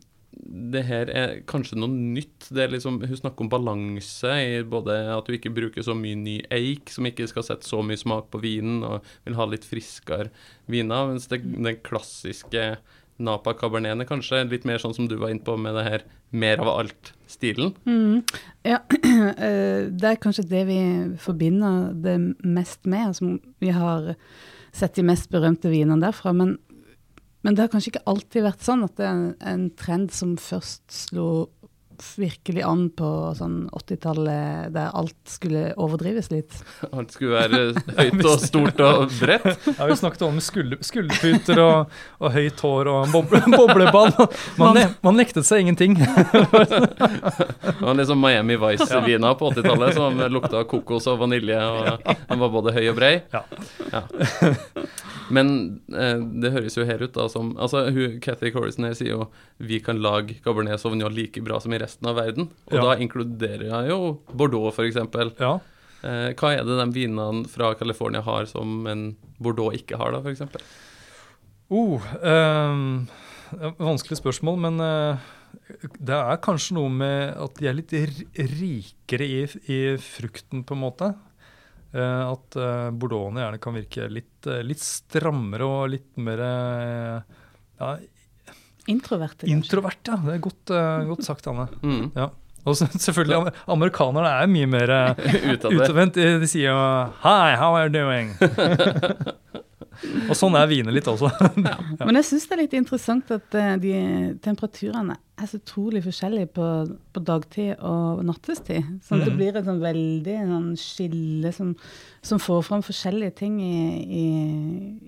det 0.40 0.84
her 0.84 1.08
er 1.10 1.40
kanskje 1.48 1.74
noe 1.80 1.88
nytt. 1.88 2.50
Det 2.52 2.58
er 2.62 2.68
liksom, 2.68 3.00
hun 3.00 3.16
snakker 3.16 3.40
om 3.40 3.48
balanse 3.48 4.28
i 4.28 4.62
både 4.62 5.16
at 5.16 5.24
du 5.26 5.32
ikke 5.32 5.52
bruker 5.54 5.82
så 5.82 5.94
mye 5.96 6.14
ny 6.16 6.42
eik, 6.52 6.90
som 6.90 7.04
ikke 7.08 7.26
skal 7.26 7.42
sette 7.42 7.64
så 7.66 7.82
mye 7.82 7.96
smak 7.98 8.30
på 8.30 8.40
vinen, 8.40 8.84
og 8.84 9.02
vil 9.24 9.34
ha 9.34 9.46
litt 9.46 9.64
friskere 9.64 10.30
viner. 10.68 11.08
Mens 11.08 11.26
det, 11.28 11.40
den 11.42 11.76
klassiske 11.82 12.78
Napa 13.18 13.54
Caberneten 13.58 14.04
er 14.04 14.08
kanskje 14.08 14.44
litt 14.50 14.66
mer 14.68 14.78
sånn 14.82 14.94
som 14.94 15.08
du 15.10 15.16
var 15.18 15.32
inne 15.32 15.44
på 15.44 15.56
med 15.58 15.74
det 15.74 15.84
her 15.86 16.04
mer 16.30 16.62
av 16.62 16.70
alt-stilen. 16.74 17.72
Mm. 17.88 18.22
Ja, 18.66 18.78
eh, 19.48 19.88
det 19.90 20.12
er 20.12 20.22
kanskje 20.22 20.46
det 20.50 20.64
vi 20.68 20.78
forbinder 21.22 21.90
det 21.98 22.16
mest 22.44 22.86
med, 22.86 23.16
som 23.18 23.36
vi 23.62 23.72
har 23.74 24.14
sett 24.76 24.98
de 24.98 25.06
mest 25.08 25.30
berømte 25.32 25.72
vinene 25.72 26.00
derfra. 26.04 26.34
Men, 26.36 26.56
men 27.42 27.56
det 27.56 27.64
har 27.64 27.72
kanskje 27.72 27.96
ikke 27.96 28.06
alltid 28.10 28.46
vært 28.46 28.66
sånn 28.66 28.86
at 28.86 28.96
det 29.00 29.08
er 29.08 29.14
en, 29.16 29.30
en 29.54 29.68
trend 29.78 30.14
som 30.14 30.36
først 30.38 30.86
slo 30.94 31.28
virkelig 32.18 32.62
an 32.66 32.88
på 32.96 33.08
sånn 33.38 33.68
80-tallet, 33.76 34.70
der 34.74 34.90
alt 34.96 35.16
skulle 35.28 35.72
overdrives 35.80 36.30
litt. 36.32 36.56
Alt 36.98 37.12
skulle 37.14 37.34
være 37.36 37.60
høyt 37.98 38.24
og 38.24 38.42
stort 38.42 38.80
og 38.84 39.12
bredt. 39.18 39.48
Ja, 39.78 39.86
vi 39.86 39.96
snakket 39.98 40.22
om 40.26 40.38
skulder, 40.42 40.80
skulderputer 40.82 41.60
og, 41.62 41.92
og 42.18 42.32
høyt 42.34 42.62
hår 42.64 42.90
og 42.90 43.12
boble, 43.12 43.40
bobleball. 43.52 44.14
Man, 44.58 44.80
man 45.04 45.18
nektet 45.20 45.46
seg 45.46 45.62
ingenting. 45.62 45.98
Det 45.98 47.76
var 47.80 47.98
liksom 47.98 48.18
Miami 48.22 48.56
Vice-vina 48.58 49.34
på 49.38 49.52
80-tallet 49.52 49.98
som 49.98 50.22
lukta 50.32 50.64
kokos 50.68 51.06
og 51.12 51.20
vanilje, 51.22 51.60
og 51.60 52.08
den 52.08 52.42
var 52.42 52.54
både 52.56 52.74
høy 52.74 52.84
og 52.90 52.98
brei. 52.98 53.14
Ja. 53.34 53.44
Ja. 53.92 54.02
Men 55.28 55.80
eh, 55.92 56.18
det 56.42 56.52
høres 56.54 56.76
jo 56.78 56.86
her 56.88 57.02
ut 57.04 57.12
da 57.16 57.26
som 57.28 57.52
Altså, 57.60 57.84
hun, 57.92 58.18
Cathy 58.24 58.52
Corrison 58.54 58.86
her 58.88 58.96
sier 58.96 59.12
jo 59.16 59.26
vi 59.60 59.80
kan 59.84 60.00
lage 60.00 60.38
Cabernet 60.44 60.80
Sauvignon 60.80 61.12
like 61.14 61.42
bra 61.44 61.58
som 61.60 61.72
i 61.74 61.78
resten 61.80 61.87
av 62.04 62.16
verden. 62.16 62.50
Og 62.70 62.74
Ja. 62.74 62.82
da 62.82 62.96
inkluderer 62.96 63.66
jeg 63.68 63.88
jo 63.90 64.20
Bordeaux, 64.32 64.74
f.eks. 64.74 64.96
Ja. 65.38 65.60
Eh, 66.02 66.34
hva 66.34 66.52
er 66.54 66.64
det 66.64 66.76
de 66.78 66.86
vinene 66.94 67.46
fra 67.48 67.74
California 67.74 68.20
har 68.22 68.46
som 68.46 68.86
en 68.86 69.16
Bordeaux 69.40 69.74
ikke 69.74 69.96
har, 69.98 70.12
da, 70.12 70.20
f.eks.? 70.20 70.42
Oh, 71.70 72.00
et 73.52 73.80
vanskelig 73.80 74.16
spørsmål, 74.20 74.58
men 74.58 74.80
eh, 74.80 75.16
det 76.00 76.16
er 76.16 76.40
kanskje 76.44 76.76
noe 76.78 76.88
med 76.92 77.34
at 77.36 77.58
de 77.58 77.68
er 77.68 77.76
litt 77.76 77.92
rikere 77.92 79.26
i, 79.26 79.42
i 79.72 79.80
frukten, 80.00 80.64
på 80.64 80.76
en 80.76 80.82
måte. 80.84 81.10
Eh, 81.92 82.22
at 82.28 82.56
uh, 82.60 82.90
bordeauxene 82.92 83.40
gjerne 83.40 83.60
kan 83.64 83.76
virke 83.78 84.08
litt, 84.12 84.46
eh, 84.46 84.60
litt 84.66 84.82
strammere 84.84 85.64
og 85.64 85.86
litt 85.94 86.18
mer 86.20 86.42
eh, 86.44 87.36
ja, 87.80 87.94
Introverte, 88.88 89.44
kanskje. 89.46 89.54
introvert. 89.56 90.00
Ja, 90.08 90.16
det 90.24 90.34
er 90.34 90.44
godt, 90.44 90.70
eh, 90.72 91.06
godt 91.10 91.24
sagt, 91.26 91.46
Anne. 91.50 91.68
Mm. 91.82 92.10
Ja. 92.16 92.28
Og 92.66 92.74
så, 92.76 92.84
selvfølgelig, 92.90 93.52
amerikanerne 93.70 94.28
er 94.42 94.46
mye 94.50 94.66
mer 94.68 94.90
eh, 94.90 95.14
utadvendt. 95.78 96.14
De 96.18 96.40
de 96.42 96.46
sier 96.50 96.72
jo 96.72 96.80
'Hi, 97.22 97.54
how 97.56 97.74
are 97.76 97.86
you 97.88 97.92
doing?' 97.94 98.34
og 100.28 100.34
sånn 100.38 100.54
er 100.58 100.66
viner 100.70 100.94
litt 100.94 101.08
også. 101.10 101.30
Men 102.06 102.18
jeg 102.20 102.26
syns 102.28 102.44
det 102.48 102.54
er 102.56 102.60
litt 102.62 102.74
interessant 102.78 103.30
at 103.34 103.54
eh, 103.58 103.72
de 103.82 103.94
temperaturene 104.44 105.16
er 105.38 105.46
så 105.46 105.58
utrolig 105.60 106.00
forskjellige 106.02 106.48
på, 106.56 106.66
på 107.14 107.20
dagtid 107.22 107.76
og 107.86 108.24
nattestid. 108.26 108.82
Sånn 109.06 109.20
at 109.20 109.28
det 109.28 109.32
Mhm. 109.32 109.38
blir 109.38 109.56
et 109.60 109.64
sånn 109.68 109.80
veldig 109.82 110.36
sånn 110.50 110.68
skille 110.82 111.52
som, 111.54 111.74
som 112.26 112.38
får 112.42 112.64
fram 112.66 112.82
forskjellige 112.82 113.34
ting 113.38 113.60
i, 113.62 113.78
i, 114.18 114.24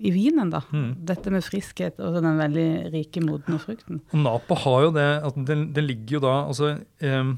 i 0.07 0.11
vinen. 0.15 0.49
da. 0.53 0.61
Mm. 0.71 0.93
Dette 1.05 1.31
med 1.35 1.43
friskhet 1.43 1.99
og 1.99 2.21
den 2.23 2.39
veldig 2.39 2.67
rike, 2.93 3.23
modne 3.27 3.59
frukten. 3.59 3.99
Og 4.13 4.19
Napa 4.23 4.55
har 4.63 4.85
jo 4.87 4.91
det 4.95 5.09
at 5.31 5.35
den, 5.51 5.67
den 5.75 5.87
ligger 5.89 6.19
jo 6.19 6.23
da 6.27 6.35
altså 6.47 6.77
eh, 7.03 7.33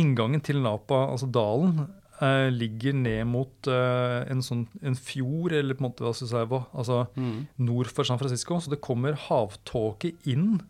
Inngangen 0.00 0.40
til 0.40 0.56
Napa, 0.64 1.02
altså 1.12 1.26
dalen, 1.28 1.82
eh, 2.22 2.48
ligger 2.54 2.94
ned 2.94 3.26
mot 3.26 3.68
eh, 3.68 4.22
en 4.30 4.42
sånn 4.44 4.66
en 4.82 4.94
fjord, 4.98 5.52
eller 5.58 5.74
på 5.74 5.82
en 5.84 5.88
måte 5.90 6.04
hva 6.06 6.12
skal 6.14 6.30
jeg 6.44 6.50
hva, 6.52 6.62
altså 6.72 7.00
Mm. 7.18 7.46
nord 7.58 7.90
for 7.90 8.04
San 8.08 8.18
Francisco. 8.20 8.60
Så 8.62 8.70
det 8.70 8.80
kommer 8.80 9.18
havtåke 9.28 10.12
inn 10.30 10.60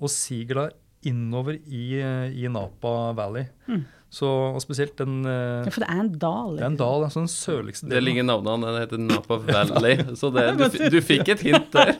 og 0.00 0.08
siger 0.08 0.54
da 0.54 0.68
innover 1.06 1.56
i, 1.66 1.86
i 2.36 2.48
Napa 2.52 3.12
Valley. 3.16 3.46
Mm. 3.68 3.84
Så 4.10 4.26
og 4.26 4.58
spesielt 4.58 4.96
den 4.98 5.20
eh, 5.22 5.62
Ja, 5.62 5.70
for 5.70 5.84
det 5.84 5.88
er 5.92 6.00
en 6.02 6.08
dal. 6.18 6.56
Det 6.58 6.64
er 6.64 6.70
en 6.72 6.76
dal, 6.80 7.04
altså 7.06 7.20
den 7.22 7.28
sørligste 7.30 7.86
Det 7.86 7.92
delen. 7.94 8.04
ligger 8.08 8.24
navnet 8.26 8.50
han, 8.50 8.64
det 8.74 8.80
heter 8.82 8.98
Napa 9.04 9.36
Valley. 9.46 10.00
Så 10.18 10.32
det, 10.34 10.46
du, 10.58 10.88
du 10.90 10.98
fikk 11.00 11.28
et 11.30 11.44
hint 11.46 11.70
der. 11.76 11.92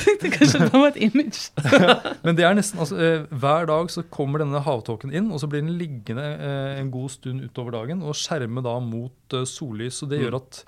tenkte 0.00 0.30
kanskje 0.32 0.62
det 0.64 0.70
var 0.72 0.86
et 0.94 1.00
image. 1.04 1.42
Men 2.24 2.38
det 2.38 2.46
er 2.48 2.56
nesten, 2.56 2.80
altså, 2.80 2.96
eh, 3.04 3.26
hver 3.42 3.68
dag 3.68 3.92
så 3.92 4.04
kommer 4.12 4.42
denne 4.42 4.62
havtåken 4.64 5.12
inn, 5.12 5.28
og 5.32 5.42
så 5.42 5.50
blir 5.52 5.60
den 5.64 5.76
liggende 5.78 6.24
eh, 6.38 6.80
en 6.80 6.90
god 6.94 7.12
stund 7.18 7.44
utover 7.44 7.76
dagen 7.76 8.00
og 8.02 8.16
skjerme 8.18 8.64
da 8.64 8.78
mot 8.80 9.38
sollys. 9.48 10.00
Så 10.02 10.08
Det 10.08 10.18
Mm. 10.22 10.24
gjør 10.26 10.40
at 10.40 10.64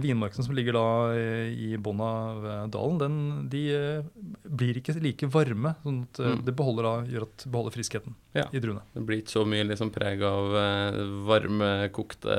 vinmarkene 0.00 0.44
som 0.46 0.54
ligger 0.56 0.72
da 0.78 0.84
eh, 1.12 1.48
i 1.52 1.76
bunnen 1.76 2.00
av 2.00 2.46
eh, 2.48 2.60
dalen, 2.72 2.98
den, 3.02 3.16
de 3.52 3.62
eh, 3.76 4.06
blir 4.48 4.78
ikke 4.80 4.94
like 5.04 5.28
varme. 5.28 5.74
sånn 5.84 5.98
at 6.06 6.20
eh, 6.24 6.30
Mm. 6.38 6.44
Det 6.46 6.54
beholder 6.56 6.86
da, 6.88 6.92
gjør 7.12 7.26
at 7.26 7.44
beholder 7.52 7.74
friskheten 7.76 8.14
Ja. 8.34 8.46
i 8.52 8.60
druene. 8.64 8.80
Det 8.94 9.02
blir 9.04 9.20
ikke 9.20 9.34
så 9.34 9.42
mye 9.48 9.66
liksom 9.68 9.90
preg 9.92 10.22
av 10.24 10.56
eh, 10.56 10.98
varme, 11.28 11.68
kokte 11.92 12.38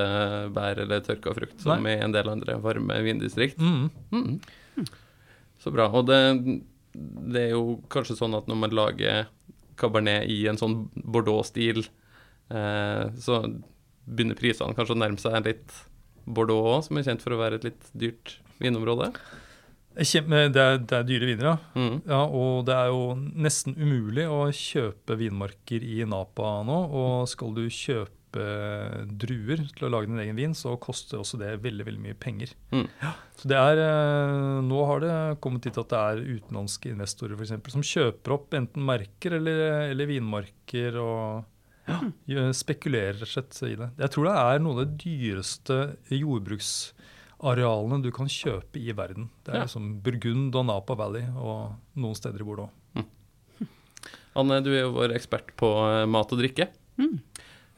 bær 0.56 0.82
eller 0.82 1.00
tørka 1.06 1.34
frukt 1.36 1.60
som 1.62 1.86
i 1.86 1.94
en 2.02 2.12
del 2.12 2.28
andre 2.32 2.58
varme 2.62 2.98
vindistrikt. 3.06 3.58
Mm. 3.62 3.90
Mm. 4.10 4.86
Så 5.62 5.70
bra. 5.74 5.86
Og 5.92 6.06
det, 6.08 6.18
det 7.30 7.44
er 7.46 7.54
jo 7.54 7.76
kanskje 7.92 8.16
sånn 8.18 8.34
at 8.38 8.48
når 8.50 8.58
man 8.64 8.74
lager 8.74 9.28
cabernet 9.80 10.26
i 10.28 10.42
en 10.50 10.58
sånn 10.60 10.88
Bordeaux-stil, 11.04 11.84
eh, 12.50 13.06
så 13.22 13.42
begynner 14.10 14.34
prisene 14.38 14.74
kanskje 14.74 14.96
å 14.96 14.98
nærme 14.98 15.20
seg 15.22 15.44
litt 15.46 15.76
Bordeaux 16.26 16.66
òg, 16.74 16.82
som 16.86 16.98
er 16.98 17.06
kjent 17.06 17.24
for 17.24 17.36
å 17.36 17.40
være 17.40 17.60
et 17.60 17.70
litt 17.70 17.92
dyrt 17.96 18.38
vinområde. 18.60 19.12
Kjempe, 19.98 20.44
det, 20.54 20.62
er, 20.62 20.78
det 20.86 20.96
er 20.96 21.06
dyre 21.08 21.26
viner, 21.26 21.48
ja. 21.48 21.56
Mm. 21.74 21.96
ja. 22.06 22.20
Og 22.22 22.62
det 22.68 22.76
er 22.76 22.92
jo 22.92 23.02
nesten 23.18 23.74
umulig 23.74 24.28
å 24.30 24.44
kjøpe 24.54 25.18
vinmarker 25.18 25.82
i 25.82 26.04
Napa 26.08 26.60
nå. 26.66 26.78
Og 26.94 27.28
skal 27.30 27.52
du 27.56 27.64
kjøpe 27.66 28.46
druer 29.20 29.64
til 29.74 29.88
å 29.88 29.90
lage 29.90 30.06
din 30.06 30.22
egen 30.22 30.38
vin, 30.38 30.54
så 30.54 30.76
koster 30.78 31.18
også 31.18 31.40
det 31.40 31.56
veldig 31.64 31.88
veldig 31.88 32.02
mye 32.04 32.18
penger. 32.22 32.54
Mm. 32.70 32.86
Så 33.40 33.50
det 33.50 33.58
er, 33.58 33.82
eh, 33.82 34.60
Nå 34.62 34.84
har 34.86 35.02
det 35.02 35.16
kommet 35.42 35.66
dit 35.66 35.82
at 35.82 35.90
det 35.90 35.98
er 35.98 36.22
utenlandske 36.38 36.94
investorer 36.94 37.34
for 37.34 37.48
eksempel, 37.48 37.74
som 37.74 37.82
kjøper 37.82 38.36
opp 38.36 38.54
enten 38.54 38.86
merker 38.86 39.40
eller, 39.40 39.90
eller 39.90 40.12
vinmarker 40.12 41.00
og 41.02 41.49
gjør- 42.28 42.54
spekulerer 42.56 43.18
rett 43.18 43.22
og 43.26 43.32
slett 43.34 43.62
i 43.70 43.74
det. 43.80 43.90
Jeg 43.98 44.10
tror 44.14 44.24
det 44.28 44.34
er 44.40 44.58
noe 44.64 44.72
av 44.76 44.80
det 44.86 44.98
dyreste 45.04 45.78
jordbruksarealene 46.18 48.02
du 48.02 48.10
kan 48.14 48.26
kjøpe 48.30 48.80
i 48.80 48.92
verden. 48.96 49.28
Det 49.44 49.54
er 49.54 49.58
Ja. 49.60 49.64
liksom 49.66 50.00
Burgund 50.02 50.54
og 50.54 50.66
Napa 50.66 50.94
Valley 50.96 51.24
og 51.36 51.76
noen 51.96 52.14
steder 52.14 52.40
i 52.40 52.44
Bordeaux. 52.44 52.70
Anne, 54.36 54.60
du 54.62 54.70
er 54.70 54.82
jo 54.84 54.92
vår 54.94 55.10
ekspert 55.16 55.48
på 55.58 55.66
eh, 55.90 56.06
mat 56.06 56.30
og 56.32 56.38
drikke. 56.38 56.68
Mm. 57.00 57.16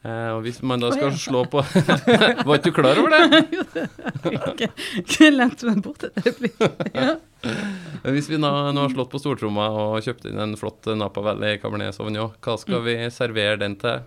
Eh, 0.02 0.28
og 0.34 0.40
hvis 0.42 0.58
man 0.66 0.82
da 0.82 0.88
skal 0.90 1.12
slå 1.14 1.44
på 1.46 1.60
Var 2.48 2.56
ikke 2.56 2.72
du 2.72 2.74
klar 2.74 2.98
over 2.98 3.12
det? 3.12 3.42
Ikke, 4.32 4.66
ikke 4.98 5.28
lente 5.30 5.68
meg 5.68 5.78
bort 5.84 6.02
et 6.08 6.16
øyeblikk. 6.26 6.58
Ja. 6.94 7.12
Hvis 8.14 8.28
vi 8.30 8.38
nå, 8.40 8.50
nå 8.74 8.84
har 8.84 8.92
slått 8.92 9.10
på 9.12 9.20
stortromma 9.22 9.68
og 9.74 10.02
kjøpt 10.06 10.26
inn 10.30 10.40
en 10.42 10.56
flott 10.58 10.86
Napa 10.98 11.22
Valley 11.24 11.58
Cabernet 11.62 11.94
Sauvignon, 11.96 12.34
hva 12.42 12.54
skal 12.58 12.82
vi 12.86 12.96
servere 13.14 13.58
den 13.62 13.76
til? 13.82 14.02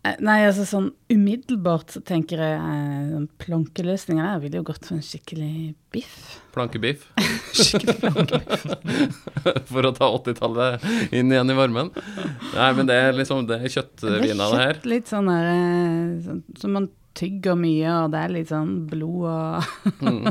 Eh, 0.00 0.14
Nei, 0.24 0.38
altså 0.48 0.64
sånn 0.64 0.86
umiddelbart 1.12 1.92
så 1.92 2.00
tenker 2.08 2.40
jeg 2.40 2.56
eh, 2.56 3.08
sånn 3.10 3.26
plankeløsninger 3.42 4.24
der 4.24 4.38
ville 4.40 4.60
jo 4.62 4.66
gått 4.70 4.86
for 4.88 4.96
en 4.96 5.04
skikkelig 5.04 5.74
biff. 5.92 6.14
Plankebiff? 6.54 7.02
Skikkelig 7.58 7.98
plankebiff. 8.00 9.18
For 9.68 9.88
å 9.90 9.92
ta 9.96 10.08
80-tallet 10.16 10.86
inn 11.12 11.34
igjen 11.34 11.52
i 11.52 11.58
varmen? 11.58 11.92
Nei, 12.54 12.70
men 12.78 12.88
det 12.88 12.96
er 12.96 13.12
liksom 13.18 13.44
det 13.50 13.58
er 13.60 13.68
Det 13.68 14.22
er 14.24 14.40
her. 14.40 14.72
kjøtt 14.80 14.88
litt 14.88 15.12
sånn 15.12 15.28
der 15.28 15.50
eh, 15.52 16.16
sånn, 16.24 16.40
Som 16.62 16.74
man 16.78 16.88
tygger 17.20 17.56
mye, 17.58 17.90
og 18.06 18.12
det 18.14 18.20
er 18.24 18.32
litt 18.38 18.50
sånn 18.54 18.74
blod 18.88 19.28
og 19.28 19.70
Mm. 20.00 20.30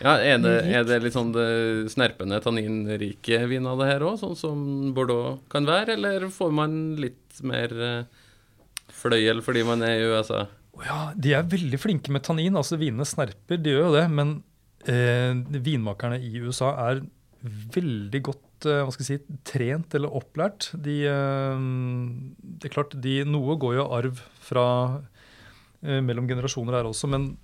Ja, 0.00 0.14
er 0.16 0.38
det, 0.40 0.52
er 0.78 0.84
det 0.88 1.00
litt 1.04 1.16
sånn 1.16 1.32
det 1.34 1.44
snerpende, 1.92 2.38
tanninrike 2.44 3.42
viner 3.50 3.76
det 3.80 3.88
her 3.90 4.04
òg, 4.08 4.16
sånn 4.20 4.36
som 4.38 4.60
Bordeaux 4.96 5.42
kan 5.52 5.66
være, 5.68 5.98
eller 5.98 6.24
får 6.32 6.52
man 6.56 6.76
litt 7.00 7.42
mer 7.44 7.72
fløyel 8.94 9.42
fordi 9.44 9.64
man 9.66 9.82
er 9.86 9.98
i 10.00 10.06
USA? 10.12 10.44
Ja, 10.84 11.12
De 11.14 11.34
er 11.36 11.46
veldig 11.46 11.78
flinke 11.78 12.12
med 12.14 12.24
tannin. 12.26 12.56
altså 12.58 12.78
Vinene 12.80 13.06
snerper, 13.06 13.60
de 13.62 13.74
gjør 13.74 13.88
jo 13.88 13.94
det. 13.94 14.06
Men 14.10 14.36
eh, 14.90 15.34
vinmakerne 15.62 16.18
i 16.18 16.40
USA 16.42 16.72
er 16.88 17.04
veldig 17.44 18.20
godt 18.24 18.66
eh, 18.70 18.80
hva 18.82 18.92
skal 18.94 19.04
jeg 19.04 19.20
si, 19.20 19.38
trent 19.46 19.94
eller 19.94 20.14
opplært. 20.18 20.70
De, 20.74 21.00
eh, 21.10 21.66
det 22.58 22.70
er 22.70 22.74
klart, 22.74 22.96
de, 23.04 23.20
Noe 23.28 23.58
går 23.60 23.78
jo 23.78 23.90
arv 23.98 24.22
fra 24.44 24.66
eh, 25.84 26.00
mellom 26.02 26.26
generasjoner 26.30 26.80
her 26.80 26.90
også, 26.90 27.10
men 27.12 27.34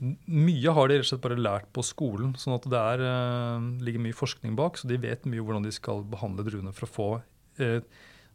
mye 0.00 0.72
har 0.72 0.88
de 0.88 0.96
rett 0.96 1.04
og 1.04 1.10
slett 1.10 1.24
bare 1.26 1.36
lært 1.36 1.66
på 1.76 1.82
skolen. 1.84 2.32
sånn 2.40 2.56
at 2.56 2.68
det 2.72 2.78
er, 2.80 3.02
eh, 3.04 3.66
ligger 3.84 4.00
mye 4.06 4.16
forskning 4.16 4.56
bak, 4.56 4.80
så 4.80 4.88
de 4.88 4.96
vet 5.00 5.26
mye 5.28 5.44
hvordan 5.44 5.66
de 5.66 5.72
skal 5.76 6.00
behandle 6.08 6.46
druene 6.46 6.72
for 6.72 6.88
å 6.88 6.94
få 6.94 7.08
eh, 7.60 7.82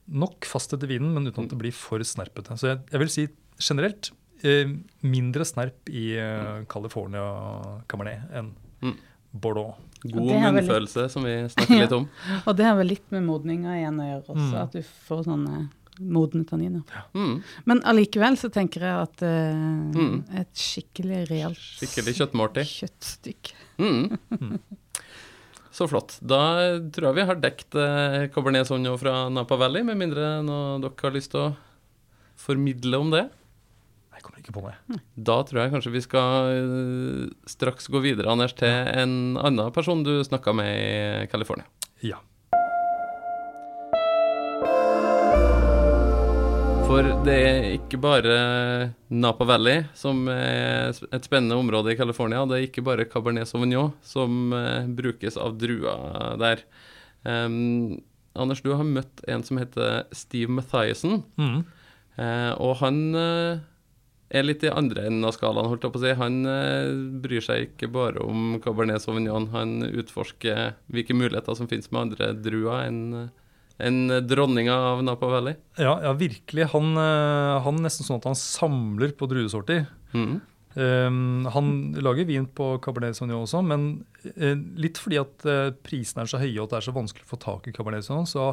nok 0.08 0.46
fasthet 0.46 0.84
i 0.84 0.88
vinen, 0.88 1.14
men 1.14 1.28
uten 1.28 1.46
at 1.46 1.50
det 1.50 1.58
blir 1.58 1.74
for 1.74 2.00
snerpete. 2.06 2.58
Så 2.60 2.68
jeg, 2.74 2.80
jeg 2.92 3.00
vil 3.00 3.10
si 3.10 3.28
generelt 3.60 4.12
eh, 4.44 4.70
mindre 5.02 5.46
snerp 5.48 5.90
i 5.90 6.12
eh, 6.20 6.64
California 6.70 7.26
Cabernet 7.88 8.30
enn 8.36 8.54
Mm. 8.86 8.98
Bordeaux. 9.34 9.76
God 10.04 10.30
er 10.30 10.52
litt- 10.52 10.54
munnfølelse, 10.60 11.10
som 11.10 11.24
vi 11.24 11.32
snakker 11.50 11.80
litt 11.82 11.92
om. 11.96 12.06
Og 12.48 12.56
det 12.56 12.66
har 12.68 12.76
vel 12.78 12.88
litt 12.92 13.08
med 13.12 13.24
modninga 13.26 13.74
igjen 13.80 13.98
å 14.00 14.06
gjøre 14.12 14.28
også, 14.36 14.52
Mm. 14.52 14.62
at 14.62 14.72
du 14.76 14.82
får 15.08 15.24
sånne 15.26 15.70
modne 16.00 16.44
tanniner. 16.46 16.84
Mm. 17.16 17.42
Men 17.66 17.82
allikevel 17.88 18.36
så 18.38 18.50
tenker 18.52 18.84
jeg 18.84 19.08
at 19.08 19.24
eh, 19.24 19.56
Mm. 19.96 20.24
et 20.38 20.54
skikkelig 20.54 21.24
realt 21.32 21.58
Skikkelig 21.58 22.14
kjøttmåltid. 22.20 22.68
kjøttstykke 22.68 23.54
Mm. 23.80 24.60
Så 25.76 25.90
flott. 25.92 26.16
Da 26.24 26.42
tror 26.96 27.10
jeg 27.10 27.18
vi 27.18 27.26
har 27.28 27.40
dekt 27.44 27.76
eh, 27.76 28.28
Cabernet 28.32 28.70
Sauvignon 28.70 29.00
fra 29.00 29.26
Napa 29.34 29.58
Valley, 29.60 29.84
med 29.84 30.00
mindre 30.00 30.38
noe 30.46 30.78
dere 30.84 30.96
har 31.04 31.16
lyst 31.16 31.34
til 31.34 31.42
å 31.42 31.56
formidle 32.40 33.02
om 33.02 33.12
det. 33.12 33.26
Jeg 34.16 34.24
kommer 34.24 34.40
ikke 34.40 34.56
på 34.56 34.64
meg. 34.64 35.02
Da 35.20 35.36
tror 35.44 35.62
jeg 35.66 35.74
kanskje 35.74 35.92
vi 35.98 36.04
skal 36.06 36.52
eh, 36.54 37.26
straks 37.52 37.90
gå 37.92 38.00
videre, 38.06 38.32
Anders, 38.32 38.56
til 38.56 38.72
en 38.72 39.36
annen 39.36 39.74
person 39.76 40.06
du 40.08 40.14
snakka 40.24 40.56
med 40.56 40.72
i 40.72 41.28
California. 41.34 41.68
Ja. 42.06 42.22
For 46.96 47.04
det 47.26 47.34
er 47.36 47.66
ikke 47.76 47.98
bare 48.00 48.36
Napa 49.12 49.44
Valley 49.44 49.82
som 50.00 50.30
er 50.32 50.94
et 50.96 51.26
spennende 51.28 51.58
område 51.60 51.92
i 51.92 51.98
California. 52.00 52.46
Det 52.48 52.56
er 52.56 52.68
ikke 52.70 52.86
bare 52.88 53.04
Cabernet 53.12 53.50
Sauvignon 53.50 53.90
som 54.00 54.54
eh, 54.56 54.88
brukes 54.96 55.36
av 55.36 55.58
druer 55.60 56.40
der. 56.40 56.64
Um, 57.28 58.00
Anders, 58.32 58.64
du 58.64 58.72
har 58.72 58.88
møtt 58.88 59.26
en 59.28 59.44
som 59.44 59.60
heter 59.60 60.08
Steve 60.16 60.56
Mathiasen. 60.56 61.26
Mm. 61.36 61.66
Uh, 62.16 62.54
og 62.64 62.78
han 62.80 63.04
uh, 63.12 63.60
er 64.32 64.48
litt 64.48 64.64
i 64.64 64.72
andre 64.72 65.10
enden 65.10 65.28
av 65.28 65.36
skalaen, 65.36 65.68
holdt 65.68 65.84
jeg 65.84 65.98
på 65.98 66.00
å 66.00 66.06
si. 66.06 66.16
Han 66.24 66.44
uh, 66.48 66.96
bryr 67.28 67.44
seg 67.44 67.74
ikke 67.74 67.92
bare 67.92 68.24
om 68.24 68.56
Cabernet 68.64 69.04
Sauvignon. 69.04 69.52
Han 69.52 69.82
utforsker 69.92 70.78
hvilke 70.88 71.20
muligheter 71.20 71.60
som 71.60 71.68
finnes 71.68 71.92
med 71.92 72.06
andre 72.08 72.38
druer 72.40 72.86
enn 72.88 73.34
enn 73.82 74.08
dronning 74.28 74.70
av 74.72 75.04
Napa 75.04 75.28
Valley. 75.32 75.58
Ja, 75.78 75.98
ja, 76.04 76.14
virkelig. 76.16 76.70
Han, 76.72 76.94
eh, 77.00 77.56
han 77.66 77.82
nesten 77.84 78.08
sånn 78.08 78.22
at 78.22 78.30
han 78.30 78.38
samler 78.40 79.16
på 79.18 79.28
druesorter. 79.32 79.86
Mm. 80.16 80.40
Um, 80.76 81.46
han 81.54 81.68
lager 82.04 82.28
vin 82.28 82.50
på 82.52 82.74
Cabernet 82.84 83.16
Sauvignon 83.16 83.46
også, 83.46 83.62
men 83.64 83.86
eh, 84.34 84.58
litt 84.76 85.00
fordi 85.00 85.22
at 85.22 85.46
eh, 85.48 85.70
prisene 85.88 86.26
er 86.26 86.28
så 86.28 86.42
høye 86.42 86.60
og 86.60 86.68
det 86.68 86.82
er 86.82 86.88
så 86.90 86.94
vanskelig 86.96 87.24
å 87.24 87.30
få 87.30 87.40
tak 87.40 87.70
i 87.70 87.74
Cabernet 87.76 88.04
Sauvignon, 88.04 88.28
så 88.28 88.50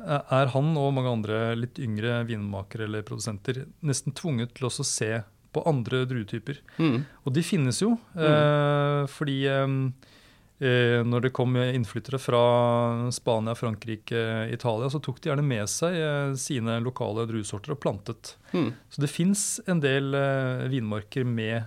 eh, 0.00 0.32
er 0.40 0.50
han 0.50 0.72
og 0.74 0.90
mange 0.96 1.12
andre 1.20 1.38
litt 1.54 1.78
yngre 1.78 2.24
vinmakere 2.26 2.88
eller 2.88 3.06
produsenter 3.06 3.62
nesten 3.86 4.16
tvunget 4.18 4.56
til 4.56 4.66
også 4.66 4.82
å 4.82 4.90
se 4.90 5.12
på 5.54 5.62
andre 5.70 6.02
druetyper. 6.10 6.58
Mm. 6.82 6.98
Og 7.22 7.38
de 7.38 7.46
finnes 7.46 7.78
jo, 7.80 7.94
mm. 8.18 9.06
fordi 9.14 9.38
eh, 9.46 9.62
eh, 9.62 10.15
når 10.58 11.20
det 11.26 11.32
kom 11.36 11.52
innflyttere 11.60 12.16
fra 12.22 13.10
Spania, 13.12 13.52
Frankrike, 13.54 14.48
Italia, 14.54 14.88
så 14.88 15.00
tok 15.04 15.18
de 15.20 15.28
gjerne 15.28 15.44
med 15.44 15.68
seg 15.68 15.92
eh, 16.00 16.32
sine 16.40 16.78
lokale 16.80 17.26
druesorter 17.28 17.74
og 17.74 17.80
plantet. 17.82 18.36
Mm. 18.56 18.70
Så 18.88 19.02
det 19.04 19.10
fins 19.12 19.42
en 19.68 19.82
del 19.84 20.14
eh, 20.16 20.64
vinmarker 20.72 21.28
med 21.28 21.58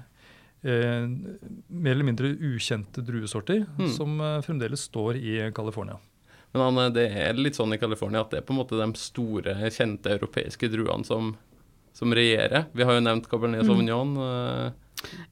eh, 0.64 1.06
mer 1.70 1.92
eller 1.94 2.08
mindre 2.10 2.34
ukjente 2.50 3.04
druesorter 3.06 3.66
Mm. 3.78 3.90
som 3.94 4.20
eh, 4.22 4.40
fremdeles 4.42 4.88
står 4.90 5.16
i 5.22 5.38
California. 5.54 6.00
Men 6.52 6.66
han, 6.66 6.94
det 6.96 7.12
er 7.14 7.38
litt 7.38 7.54
sånn 7.60 7.76
i 7.76 7.78
California 7.78 8.24
at 8.26 8.32
det 8.34 8.40
er 8.42 8.46
på 8.48 8.56
en 8.56 8.64
måte 8.64 8.74
de 8.80 8.90
store, 8.98 9.54
kjente 9.70 10.16
europeiske 10.18 10.66
druene 10.74 11.06
som, 11.06 11.36
som 11.94 12.10
regjerer. 12.18 12.66
Vi 12.74 12.82
har 12.90 12.98
jo 12.98 13.04
nevnt 13.06 13.30
Cabernet 13.30 13.68
Sauvignon. 13.70 14.16
eh, 14.18 14.66
Ja, 14.66 14.72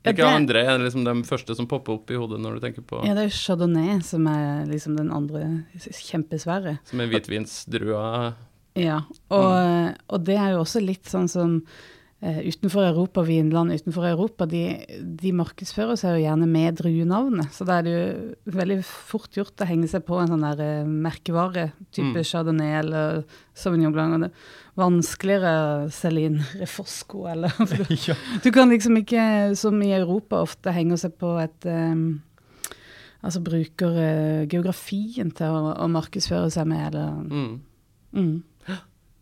Hvilke 0.05 0.23
ja, 0.23 0.31
andre 0.31 0.61
er 0.63 0.79
liksom 0.79 1.03
de 1.03 1.13
første 1.27 1.55
som 1.57 1.67
popper 1.67 1.97
opp 1.97 2.11
i 2.13 2.17
hodet 2.19 2.39
når 2.39 2.57
du 2.57 2.63
tenker 2.63 2.85
på 2.87 3.01
Ja, 3.03 3.15
det 3.17 3.27
er 3.27 3.33
Chardonnay 3.35 3.97
som 4.05 4.27
er 4.31 4.65
liksom 4.69 4.95
den 4.99 5.11
andre 5.11 5.43
kjempesvære. 5.75 6.77
som 6.87 7.03
er 7.03 7.11
hvitvinsdrua? 7.11 8.33
Ja, 8.77 9.01
og, 9.33 9.93
og 10.07 10.25
det 10.27 10.37
er 10.37 10.53
jo 10.53 10.61
også 10.63 10.83
litt 10.83 11.09
sånn 11.09 11.27
som 11.31 11.59
utenfor 12.17 12.81
Europa, 12.81 13.21
vinland 13.21 13.71
utenfor 13.71 14.07
Europa, 14.09 14.47
de, 14.49 14.61
de 15.21 15.31
markedsfører 15.37 15.99
seg 15.99 16.15
jo 16.15 16.23
gjerne 16.23 16.47
med 16.49 16.79
druenavnet. 16.79 17.51
Så 17.53 17.67
da 17.67 17.75
er 17.77 17.85
det 17.85 17.91
jo 17.93 18.55
veldig 18.57 18.77
fort 18.87 19.37
gjort 19.37 19.61
å 19.61 19.67
henge 19.69 19.85
seg 19.91 20.01
på 20.07 20.17
en 20.17 20.31
sånn 20.31 20.45
der 20.47 20.63
eh, 20.65 20.87
merkevare, 20.87 21.71
type 21.91 22.07
Mm. 22.07 22.25
Chardonnay 22.25 22.73
eller 22.79 23.19
Sauvignon 23.53 23.93
Blanc. 23.93 24.15
Og 24.15 24.23
det 24.23 24.31
er 24.31 24.81
vanskeligere 24.81 26.15
inn 26.23 26.39
Refosco 26.57 27.27
eller 27.29 27.53
du, 27.69 27.83
ja. 28.07 28.15
du 28.41 28.49
kan 28.55 28.73
liksom 28.73 28.97
ikke, 29.03 29.53
som 29.59 29.77
i 29.85 29.93
Europa, 29.93 30.41
ofte 30.41 30.73
henge 30.73 30.97
seg 30.97 31.13
på 31.21 31.35
et 31.43 31.69
um, 31.69 32.23
Altså 33.25 33.41
bruker 33.41 33.95
uh, 33.97 34.43
geografien 34.47 35.31
til 35.35 35.49
å, 35.51 35.71
å 35.81 35.87
markedsføre 35.89 36.51
seg 36.53 36.67
med, 36.69 36.83
eller 36.91 37.15
Mm. 37.27 37.55
mm. 38.13 38.35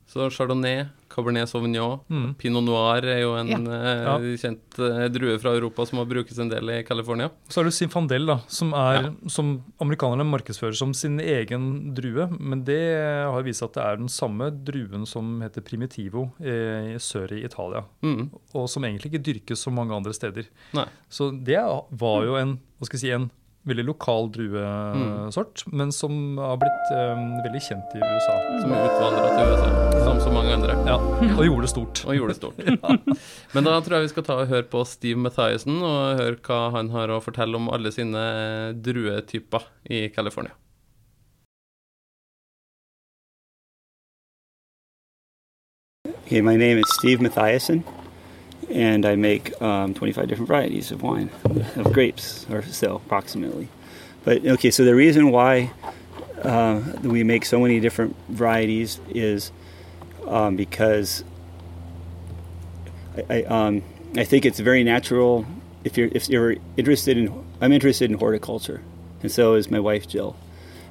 Så 0.08 0.30
Chardonnay, 0.32 0.86
Cabernet 1.10 1.50
Sauvignon, 1.50 2.00
Mm. 2.10 2.36
Pinot 2.38 2.64
Noir 2.64 3.04
er 3.06 3.22
jo 3.22 3.34
en 3.36 3.48
Ja. 3.66 4.18
eh, 4.18 4.36
kjent 4.38 4.78
eh, 4.80 5.08
drue 5.10 5.38
fra 5.40 5.52
Europa 5.56 5.86
som 5.86 5.98
har 6.00 6.06
brukes 6.06 6.38
en 6.40 6.50
del 6.50 6.70
i 6.70 6.84
California. 6.84 7.32
Så 7.50 7.62
er 7.62 7.64
det 7.66 7.74
Sinfandel, 7.74 8.26
da, 8.28 8.38
som, 8.48 8.72
er, 8.74 9.02
Ja. 9.04 9.12
som 9.28 9.64
amerikanerne 9.82 10.24
markedsfører 10.30 10.76
som 10.76 10.94
sin 10.94 11.18
egen 11.20 11.94
drue. 11.96 12.28
Men 12.40 12.64
det 12.64 12.80
har 13.26 13.42
vist 13.44 13.60
seg 13.62 13.70
at 13.70 13.74
det 13.74 13.84
er 13.84 13.96
den 13.98 14.08
samme 14.08 14.52
druen 14.64 15.06
som 15.08 15.42
heter 15.42 15.62
Primitivo 15.66 16.32
eh, 16.40 16.94
i 16.94 16.98
sør 17.00 17.32
i 17.32 17.44
Italia. 17.44 17.84
Mm. 18.04 18.30
Og 18.54 18.70
som 18.70 18.84
egentlig 18.84 19.12
ikke 19.14 19.24
dyrkes 19.24 19.58
så 19.66 19.72
mange 19.74 19.92
andre 19.96 20.14
steder. 20.14 20.46
Nei. 20.74 20.86
Så 21.10 21.32
det 21.44 21.58
var 21.92 22.24
jo 22.26 22.36
en, 22.36 22.60
hva 22.80 22.86
skal 22.86 23.00
jeg 23.00 23.02
si, 23.02 23.12
en 23.12 23.32
veldig 23.66 23.86
lokal 23.88 24.28
druesort, 24.34 25.64
men 25.74 25.92
som 25.96 26.38
har 26.38 26.60
blitt 26.62 26.92
um, 26.94 27.24
veldig 27.46 27.62
kjent 27.66 27.96
i 27.98 28.02
USA. 28.02 28.36
Som 28.62 28.74
utvandra 28.78 29.24
til 29.32 29.54
USA, 29.54 29.70
som 30.06 30.20
så 30.22 30.34
mange 30.34 30.54
andre. 30.54 30.76
Ja, 30.86 30.98
Og 31.36 31.42
gjorde 31.48 31.66
det 31.66 31.72
stort. 31.74 32.04
Og 32.06 32.18
gjorde 32.18 32.36
det 32.36 32.40
stort. 32.40 32.60
Men 33.56 33.66
da 33.66 33.78
tror 33.82 33.98
jeg 33.98 34.06
vi 34.06 34.12
skal 34.14 34.28
ta 34.28 34.38
og 34.44 34.52
høre 34.52 34.68
på 34.70 34.84
Steve 34.90 35.18
Mathiasen 35.22 35.80
og 35.80 36.22
høre 36.22 36.38
hva 36.46 36.60
han 36.76 36.92
har 36.94 37.14
å 37.16 37.22
fortelle 37.24 37.58
om 37.58 37.72
alle 37.74 37.92
sine 37.96 38.22
druetyper 38.86 39.66
i 39.90 40.06
California. 40.14 40.54
Okay, 46.26 46.42
my 46.42 46.56
name 46.58 46.78
is 46.80 46.90
Steve 47.00 47.22
Mathiasen, 47.22 47.84
and 48.70 49.06
I 49.06 49.16
make 49.16 49.62
um, 49.62 49.94
25 49.94 50.28
different 50.28 50.48
varieties 50.48 50.92
of 50.92 51.02
wine, 51.02 51.30
of 51.76 51.92
grapes, 51.94 52.46
or 52.50 52.62
so, 52.64 52.96
approximately. 52.96 53.70
But 54.24 54.46
okay, 54.46 54.72
so 54.72 54.84
the 54.86 54.96
reason 54.96 55.32
why 55.32 55.72
uh, 56.42 56.82
we 57.04 57.24
make 57.24 57.46
so 57.46 57.60
many 57.60 57.80
different 57.80 58.16
varieties 58.30 59.00
is 59.10 59.52
um, 60.28 60.56
because 60.56 61.24
I, 63.18 63.36
I, 63.38 63.44
um, 63.44 63.84
I 64.16 64.24
think 64.24 64.46
it's 64.46 64.60
very 64.60 64.84
natural 64.84 65.46
if 65.84 65.98
you're 65.98 66.10
if 66.12 66.28
you're 66.30 66.56
interested 66.78 67.18
in 67.18 67.46
I'm 67.62 67.72
interested 67.72 68.12
in 68.12 68.18
horticulture, 68.18 68.82
and 69.22 69.32
so 69.32 69.54
is 69.54 69.70
my 69.70 69.80
wife 69.80 70.08
Jill. 70.08 70.36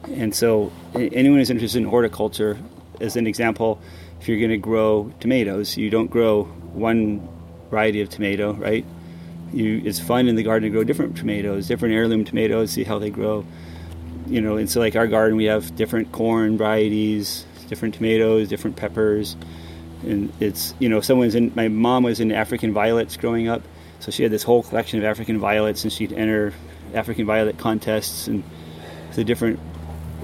And 0.04 0.34
so, 0.34 0.70
anyone 0.94 1.38
who's 1.38 1.50
interested 1.50 1.78
in 1.78 1.88
horticulture, 1.88 2.58
as 3.00 3.16
an 3.16 3.26
example, 3.26 3.80
if 4.20 4.28
you're 4.28 4.38
going 4.38 4.50
to 4.50 4.58
grow 4.58 5.12
tomatoes, 5.18 5.76
you 5.76 5.88
don't 5.88 6.08
grow 6.08 6.44
one 6.44 7.26
variety 7.74 8.00
of 8.00 8.08
tomato, 8.08 8.52
right? 8.52 8.84
You, 9.52 9.82
it's 9.84 9.98
fun 9.98 10.28
in 10.28 10.36
the 10.36 10.44
garden 10.44 10.62
to 10.62 10.70
grow 10.70 10.84
different 10.84 11.16
tomatoes, 11.16 11.66
different 11.66 11.94
heirloom 11.94 12.24
tomatoes, 12.24 12.70
see 12.70 12.84
how 12.84 13.00
they 13.00 13.10
grow. 13.10 13.44
You 14.28 14.40
know, 14.40 14.56
and 14.56 14.70
so 14.70 14.78
like 14.78 14.94
our 14.94 15.08
garden, 15.08 15.36
we 15.36 15.46
have 15.46 15.74
different 15.74 16.12
corn 16.12 16.56
varieties, 16.56 17.44
different 17.68 17.96
tomatoes, 17.96 18.48
different 18.48 18.76
peppers, 18.76 19.36
and 20.02 20.32
it's 20.38 20.74
you 20.78 20.88
know, 20.88 21.00
someone's 21.00 21.34
in. 21.34 21.52
My 21.54 21.68
mom 21.68 22.04
was 22.04 22.20
in 22.20 22.30
African 22.30 22.72
violets 22.72 23.16
growing 23.16 23.48
up, 23.48 23.62
so 24.00 24.10
she 24.10 24.22
had 24.22 24.30
this 24.30 24.44
whole 24.44 24.62
collection 24.62 24.98
of 25.00 25.04
African 25.04 25.38
violets, 25.38 25.82
and 25.82 25.92
she'd 25.92 26.12
enter 26.12 26.54
African 26.94 27.26
violet 27.26 27.58
contests 27.58 28.28
and 28.28 28.44
the 29.14 29.24
different 29.24 29.58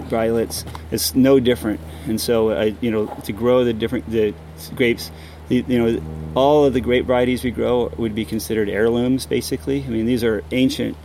violets. 0.09 0.65
It's 0.93 1.15
no 1.15 1.41
different, 1.41 1.81
and 2.07 2.21
so 2.21 2.53
I, 2.53 2.75
you 2.81 2.91
know, 2.91 3.07
to 3.25 3.33
grow 3.33 3.65
the 3.65 3.73
different 3.73 4.09
the 4.09 4.35
grapes, 4.77 5.11
you 5.51 5.79
know, 5.79 6.03
all 6.35 6.65
of 6.65 6.73
the 6.73 6.81
grape 6.81 7.07
varieties 7.07 7.43
we 7.43 7.51
grow 7.51 7.93
would 7.99 8.15
be 8.15 8.25
considered 8.25 8.69
heirlooms, 8.69 9.27
basically. 9.27 9.83
I 9.83 9.89
mean, 9.89 10.07
these 10.07 10.25
are 10.25 10.45
ancient 10.53 10.97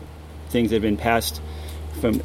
things 0.50 0.70
that 0.70 0.78
have 0.78 0.84
been 0.84 0.98
passed 0.98 1.42
from 2.00 2.22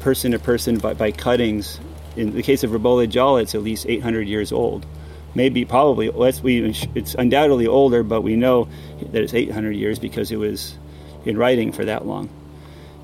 person 0.00 0.32
to 0.32 0.38
person 0.38 0.78
by, 0.78 0.94
by 0.94 1.10
cuttings. 1.10 1.80
In 2.16 2.32
the 2.32 2.42
case 2.42 2.62
of 2.64 2.70
Ribolla 2.70 3.08
Jala, 3.08 3.42
it's 3.42 3.54
at 3.54 3.62
least 3.62 3.86
800 3.88 4.28
years 4.28 4.52
old. 4.52 4.86
Maybe, 5.34 5.64
probably, 5.64 6.10
let's, 6.10 6.40
we, 6.40 6.74
it's 6.94 7.14
undoubtedly 7.14 7.66
older, 7.66 8.02
but 8.02 8.22
we 8.22 8.36
know 8.36 8.68
that 9.12 9.22
it's 9.22 9.34
800 9.34 9.72
years 9.72 9.98
because 9.98 10.30
it 10.30 10.36
was 10.36 10.76
in 11.24 11.36
writing 11.36 11.72
for 11.72 11.84
that 11.84 12.06
long. 12.06 12.30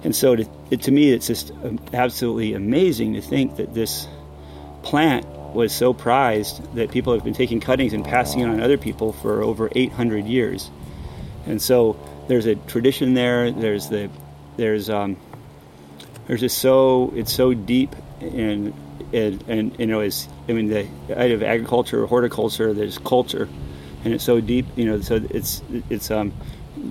And 0.05 0.15
so, 0.15 0.37
to, 0.37 0.77
to 0.77 0.91
me, 0.91 1.11
it's 1.11 1.27
just 1.27 1.51
um, 1.51 1.81
absolutely 1.93 2.55
amazing 2.55 3.15
to 3.15 3.21
think 3.21 3.57
that 3.57 3.75
this 3.75 4.07
plant 4.83 5.27
was 5.55 5.73
so 5.73 5.95
prized 5.95 6.75
that 6.75 6.91
people 6.91 7.15
have 7.15 7.25
been 7.25 7.35
taking 7.35 7.61
cuttings 7.61 7.93
and 7.93 8.05
passing 8.05 8.41
it 8.41 8.47
on 8.47 8.61
other 8.61 8.77
people 8.77 9.13
for 9.13 9.43
over 9.43 9.71
800 9.73 10.27
years. 10.27 10.71
And 11.47 11.61
so, 11.61 11.97
there's 12.29 12.47
a 12.47 12.55
tradition 12.55 13.15
there. 13.15 13.51
There's 13.51 13.89
the, 13.89 14.11
there's, 14.57 14.91
um, 14.91 15.17
there's 16.27 16.41
just 16.41 16.59
so 16.59 17.13
it's 17.15 17.33
so 17.33 17.55
deep 17.55 17.95
and 18.21 18.73
and, 19.13 19.45
and 19.49 19.79
you 19.79 19.87
know 19.87 20.01
it's 20.01 20.29
I 20.49 20.53
mean 20.53 20.69
the 20.69 20.87
out 21.11 21.31
of 21.31 21.43
agriculture 21.43 22.03
or 22.03 22.07
horticulture 22.07 22.73
there's 22.73 22.99
culture 22.99 23.49
and 24.05 24.15
it's 24.15 24.25
so 24.25 24.41
deep 24.41 24.67
you 24.77 24.87
know 24.87 25.01
so 25.01 25.21
it's 25.31 25.63
it's 25.91 26.11
um 26.11 26.33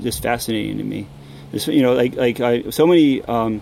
just 0.02 0.22
fascinating 0.22 0.78
to 0.78 0.84
me 0.84 1.08
it's, 1.52 1.68
you 1.68 1.82
know 1.82 1.94
like 1.94 2.16
like 2.16 2.40
I, 2.40 2.70
so 2.70 2.88
many 2.88 3.22
um, 3.24 3.62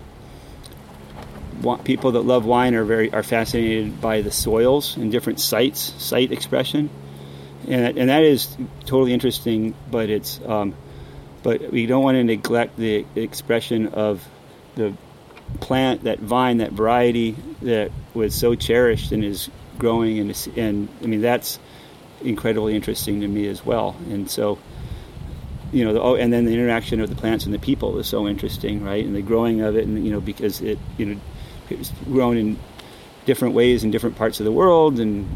people 1.84 2.12
that 2.12 2.22
love 2.22 2.44
wine 2.44 2.74
are 2.74 2.84
very 2.84 3.12
are 3.12 3.22
fascinated 3.22 4.00
by 4.00 4.22
the 4.22 4.30
soils 4.30 4.96
and 4.96 5.10
different 5.10 5.40
sites, 5.40 5.80
site 6.02 6.32
expression, 6.32 6.90
and 7.68 7.98
and 7.98 8.08
that 8.08 8.22
is 8.22 8.56
totally 8.86 9.12
interesting. 9.12 9.74
But 9.90 10.10
it's 10.10 10.40
um, 10.46 10.74
but 11.42 11.72
we 11.72 11.86
don't 11.86 12.02
want 12.02 12.16
to 12.16 12.24
neglect 12.24 12.76
the 12.76 13.04
expression 13.16 13.88
of 13.88 14.26
the 14.74 14.94
plant, 15.60 16.04
that 16.04 16.18
vine, 16.18 16.58
that 16.58 16.72
variety 16.72 17.36
that 17.62 17.90
was 18.14 18.34
so 18.34 18.54
cherished 18.54 19.12
and 19.12 19.24
is 19.24 19.50
growing, 19.78 20.18
and 20.18 20.48
and 20.56 20.88
I 21.02 21.06
mean 21.06 21.20
that's 21.20 21.58
incredibly 22.22 22.74
interesting 22.74 23.20
to 23.20 23.28
me 23.28 23.48
as 23.48 23.64
well. 23.64 23.96
And 24.08 24.30
so, 24.30 24.58
you 25.72 25.84
know, 25.84 25.92
the, 25.92 26.00
oh, 26.00 26.14
and 26.14 26.32
then 26.32 26.44
the 26.44 26.52
interaction 26.52 27.00
of 27.00 27.08
the 27.08 27.16
plants 27.16 27.44
and 27.44 27.52
the 27.52 27.58
people 27.58 27.98
is 27.98 28.06
so 28.06 28.28
interesting, 28.28 28.84
right? 28.84 29.04
And 29.04 29.14
the 29.14 29.22
growing 29.22 29.60
of 29.60 29.76
it, 29.76 29.86
and 29.86 30.04
you 30.04 30.12
know, 30.12 30.20
because 30.20 30.60
it, 30.60 30.78
you 30.98 31.06
know, 31.06 31.20
it's 31.70 31.90
grown 32.04 32.36
in 32.36 32.58
different 33.24 33.54
ways 33.54 33.84
in 33.84 33.90
different 33.90 34.16
parts 34.16 34.40
of 34.40 34.44
the 34.44 34.52
world, 34.52 34.98
and 34.98 35.28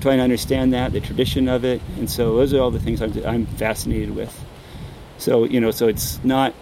trying 0.00 0.18
to 0.18 0.22
understand 0.22 0.72
that, 0.72 0.92
the 0.92 1.00
tradition 1.00 1.48
of 1.48 1.64
it, 1.64 1.80
and 1.96 2.10
so 2.10 2.36
those 2.36 2.52
are 2.52 2.60
all 2.60 2.70
the 2.70 2.78
things 2.78 3.00
I'm, 3.00 3.12
I'm 3.24 3.46
fascinated 3.46 4.14
with. 4.14 4.44
So 5.18 5.44
you 5.44 5.60
know, 5.60 5.70
so 5.70 5.88
it's 5.88 6.22
not 6.24 6.54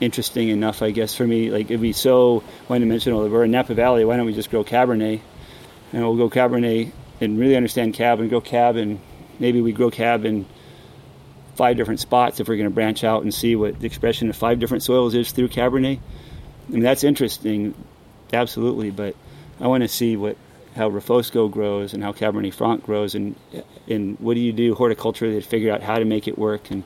interesting 0.00 0.48
enough, 0.48 0.82
I 0.82 0.90
guess, 0.90 1.14
for 1.14 1.26
me. 1.26 1.50
Like 1.50 1.66
it'd 1.66 1.80
be 1.80 1.92
so 1.92 2.42
one-dimensional. 2.66 3.28
We're 3.28 3.44
in 3.44 3.50
Napa 3.50 3.74
Valley. 3.74 4.04
Why 4.04 4.16
don't 4.16 4.26
we 4.26 4.34
just 4.34 4.50
grow 4.50 4.64
Cabernet? 4.64 5.20
And 5.92 6.02
we'll 6.02 6.16
go 6.16 6.28
Cabernet 6.28 6.90
and 7.20 7.38
really 7.38 7.56
understand 7.56 7.94
Cab 7.94 8.18
and 8.18 8.28
grow 8.28 8.40
Cab, 8.40 8.76
and 8.76 8.98
maybe 9.38 9.60
we 9.60 9.72
grow 9.72 9.90
Cab 9.90 10.24
in 10.24 10.46
five 11.54 11.76
different 11.76 12.00
spots 12.00 12.40
if 12.40 12.48
we're 12.48 12.56
going 12.56 12.68
to 12.68 12.74
branch 12.74 13.04
out 13.04 13.22
and 13.22 13.32
see 13.32 13.54
what 13.54 13.78
the 13.78 13.86
expression 13.86 14.28
of 14.28 14.36
five 14.36 14.58
different 14.58 14.82
soils 14.82 15.14
is 15.14 15.30
through 15.30 15.48
Cabernet. 15.48 16.00
I 16.68 16.72
mean, 16.72 16.82
that's 16.82 17.04
interesting, 17.04 17.74
absolutely. 18.34 18.90
But 18.90 19.16
I 19.60 19.66
want 19.66 19.82
to 19.82 19.88
see 19.88 20.16
what 20.16 20.36
how 20.76 20.90
Refosco 20.90 21.50
grows 21.50 21.94
and 21.94 22.02
how 22.02 22.12
Cabernet 22.12 22.54
Franc 22.54 22.84
grows, 22.84 23.14
and 23.14 23.36
and 23.88 24.18
what 24.20 24.34
do 24.34 24.40
you 24.40 24.52
do 24.52 24.74
horticulturally 24.74 25.40
to 25.40 25.42
figure 25.42 25.72
out 25.72 25.82
how 25.82 25.98
to 25.98 26.04
make 26.04 26.28
it 26.28 26.38
work 26.38 26.70
and. 26.70 26.84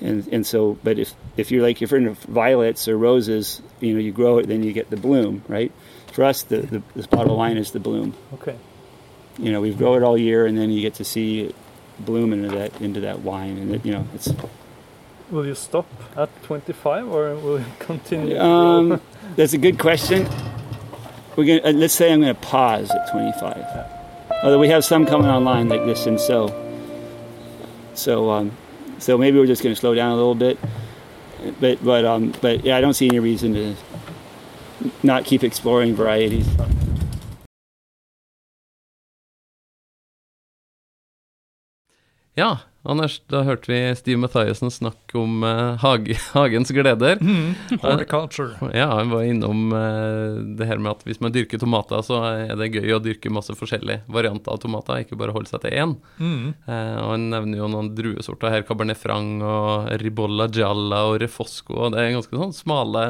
And, 0.00 0.28
and 0.28 0.46
so, 0.46 0.78
but 0.84 0.96
if, 0.96 1.12
if 1.36 1.50
you're 1.50 1.60
like 1.60 1.82
if 1.82 1.90
you're 1.90 1.98
into 1.98 2.12
violets 2.30 2.86
or 2.86 2.96
roses, 2.96 3.60
you 3.80 3.94
know, 3.94 3.98
you 3.98 4.12
grow 4.12 4.38
it, 4.38 4.46
then 4.46 4.62
you 4.62 4.72
get 4.72 4.90
the 4.90 4.96
bloom, 4.96 5.42
right? 5.48 5.72
For 6.12 6.22
us, 6.22 6.44
the, 6.44 6.58
the, 6.58 6.82
the 6.94 7.08
bottle 7.08 7.32
of 7.32 7.38
wine 7.38 7.56
is 7.56 7.72
the 7.72 7.80
bloom. 7.80 8.14
Okay. 8.34 8.56
You 9.38 9.50
know, 9.50 9.60
we 9.60 9.74
grow 9.74 9.96
it 9.96 10.04
all 10.04 10.16
year, 10.16 10.46
and 10.46 10.56
then 10.56 10.70
you 10.70 10.82
get 10.82 10.94
to 10.94 11.04
see 11.04 11.40
it 11.46 11.56
bloom 11.98 12.32
into 12.32 12.48
that 12.50 12.80
into 12.80 13.00
that 13.00 13.22
wine, 13.22 13.58
and 13.58 13.74
it, 13.74 13.84
you 13.84 13.90
know, 13.90 14.06
it's 14.14 14.32
Will 15.30 15.44
you 15.44 15.54
stop 15.54 15.86
at 16.16 16.30
25 16.44 17.06
or 17.08 17.34
will 17.34 17.58
you 17.58 17.66
continue? 17.78 18.38
Um, 18.38 19.00
that's 19.36 19.52
a 19.52 19.58
good 19.58 19.78
question. 19.78 20.26
We're 21.38 21.60
gonna 21.60 21.70
uh, 21.70 21.72
let's 21.72 21.94
say 21.94 22.12
I'm 22.12 22.20
going 22.20 22.34
to 22.34 22.40
pause 22.40 22.90
at 22.90 23.12
25. 23.12 23.64
Although 24.42 24.58
we 24.58 24.66
have 24.70 24.84
some 24.84 25.06
coming 25.06 25.28
online 25.28 25.68
like 25.68 25.84
this, 25.84 26.04
and 26.04 26.18
so 26.18 26.48
so 27.94 28.28
um, 28.28 28.50
so 28.98 29.16
maybe 29.16 29.38
we're 29.38 29.46
just 29.46 29.62
going 29.62 29.72
to 29.72 29.80
slow 29.80 29.94
down 29.94 30.10
a 30.10 30.16
little 30.16 30.34
bit. 30.34 30.58
But 31.60 31.84
but 31.84 32.04
um, 32.04 32.34
but 32.42 32.64
yeah, 32.64 32.76
I 32.76 32.80
don't 32.80 32.94
see 32.94 33.06
any 33.06 33.20
reason 33.20 33.54
to 33.54 33.76
not 35.04 35.26
keep 35.26 35.44
exploring 35.44 35.94
varieties. 35.94 36.48
Ja, 42.38 42.52
Anders, 42.88 43.18
da 43.28 43.40
hørte 43.44 43.68
vi 43.68 43.78
Steve 43.98 44.20
Mathiasen 44.22 44.70
snakke 44.70 45.18
om 45.18 45.42
uh, 45.42 45.74
hage, 45.82 46.14
hagens 46.36 46.70
gleder. 46.72 47.18
Horticulture. 47.82 48.70
Ja, 48.72 48.86
han 48.94 49.10
var 49.10 49.26
innom 49.26 49.72
uh, 49.74 50.38
det 50.56 50.68
her 50.70 50.78
med 50.80 50.94
at 50.94 51.02
hvis 51.08 51.18
man 51.20 51.34
dyrker 51.34 51.60
tomater, 51.60 52.00
så 52.06 52.20
er 52.30 52.54
det 52.56 52.70
gøy 52.70 52.94
å 52.94 53.00
dyrke 53.02 53.32
masse 53.34 53.56
forskjellige 53.58 54.06
varianter 54.14 54.54
av 54.54 54.62
tomater, 54.62 55.02
ikke 55.02 55.18
bare 55.18 55.34
holde 55.34 55.50
seg 55.50 55.64
til 55.66 55.74
én. 55.74 55.96
Mm. 56.22 56.54
Og 56.68 57.10
Han 57.10 57.28
nevner 57.34 57.60
jo 57.60 57.72
noen 57.74 57.90
druesorter 57.98 58.54
her, 58.54 58.64
Cabernet 58.68 59.00
Franc 59.00 59.42
og 59.42 59.90
Ribolla 60.00 60.46
Gialla 60.46 61.04
og 61.10 61.18
Refosco. 61.24 61.74
og 61.82 61.92
Det 61.92 62.04
er 62.04 62.14
ganske 62.14 62.40
sånn 62.40 62.56
smale 62.56 63.04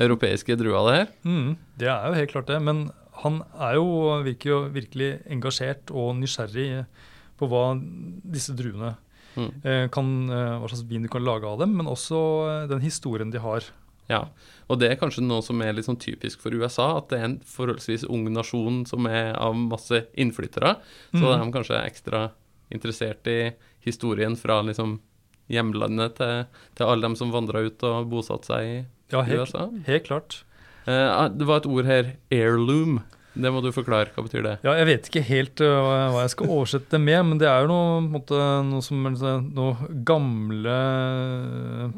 europeiske 0.00 0.56
druer, 0.56 0.86
det 0.86 0.96
her. 0.96 1.14
Mm, 1.26 1.54
det 1.82 1.90
er 1.92 2.06
jo 2.08 2.18
helt 2.22 2.32
klart 2.32 2.48
det. 2.48 2.62
Men 2.64 2.86
han 3.20 3.42
er 3.58 3.76
jo, 3.76 3.86
virker 4.24 4.54
jo 4.54 4.60
virkelig 4.72 5.14
engasjert 5.28 5.90
og 5.92 6.14
nysgjerrig 6.22 6.84
på 7.40 7.48
hva 7.50 7.64
disse 7.80 8.54
druene 8.56 8.96
Mm. 9.38 9.50
eh, 9.62 9.84
kan, 9.94 10.08
eh, 10.28 10.56
hva 10.58 10.66
slags 10.68 10.82
vin 10.90 11.04
du 11.04 11.08
kan 11.08 11.22
lage 11.22 11.46
av 11.46 11.60
dem, 11.60 11.76
men 11.78 11.86
også 11.86 12.18
eh, 12.50 12.64
den 12.66 12.80
historien 12.82 13.30
de 13.30 13.38
har. 13.38 13.62
Ja, 14.10 14.24
og 14.68 14.80
det 14.80 14.88
er 14.90 14.96
kanskje 14.98 15.22
noe 15.22 15.38
som 15.46 15.60
er 15.62 15.70
litt 15.72 15.86
sånn 15.86 16.00
typisk 16.02 16.40
for 16.42 16.50
USA, 16.50 16.96
at 16.98 17.12
det 17.12 17.20
er 17.20 17.24
en 17.28 17.36
forholdsvis 17.46 18.08
ung 18.10 18.24
nasjon 18.34 18.80
som 18.90 19.06
er 19.06 19.36
av 19.38 19.54
masse 19.54 20.00
innflyttere. 20.18 20.72
Så 21.14 21.22
de 21.22 21.30
er 21.30 21.52
kanskje 21.54 21.78
ekstra 21.78 22.24
interessert 22.74 23.30
i 23.30 23.52
historien 23.86 24.34
fra 24.36 24.58
liksom 24.66 24.96
hjemlandet 25.48 26.16
til, 26.18 26.44
til 26.74 26.86
alle 26.90 27.06
dem 27.06 27.14
som 27.18 27.30
vandra 27.30 27.62
ut 27.66 27.82
og 27.86 28.10
bosatte 28.10 28.50
seg 28.50 28.66
i 28.66 28.76
Ja, 29.14 29.22
helt, 29.22 29.46
USA. 29.46 29.68
helt 29.86 30.04
klart. 30.10 30.40
Eh, 30.90 31.28
det 31.38 31.46
var 31.46 31.62
et 31.62 31.70
ord 31.70 31.86
her, 31.86 32.16
heirloom. 32.34 33.00
Det 33.34 33.50
må 33.54 33.60
du 33.62 33.68
forklare. 33.70 34.10
Hva 34.14 34.24
betyr 34.26 34.42
det? 34.42 34.54
Ja, 34.66 34.72
jeg 34.80 34.88
vet 34.88 35.06
ikke 35.10 35.22
helt 35.28 35.62
uh, 35.62 36.10
hva 36.10 36.24
jeg 36.24 36.32
skal 36.32 36.50
oversette 36.50 36.90
det 36.96 37.00
med, 37.04 37.20
men 37.28 37.38
det 37.38 37.46
er 37.46 37.62
jo 37.62 37.70
noe, 37.70 38.00
måte, 38.10 38.40
noe 38.66 38.82
som 38.82 39.06
sånn- 39.20 39.46
noe 39.54 39.76
gamle 40.08 40.74
øh, 40.74 41.94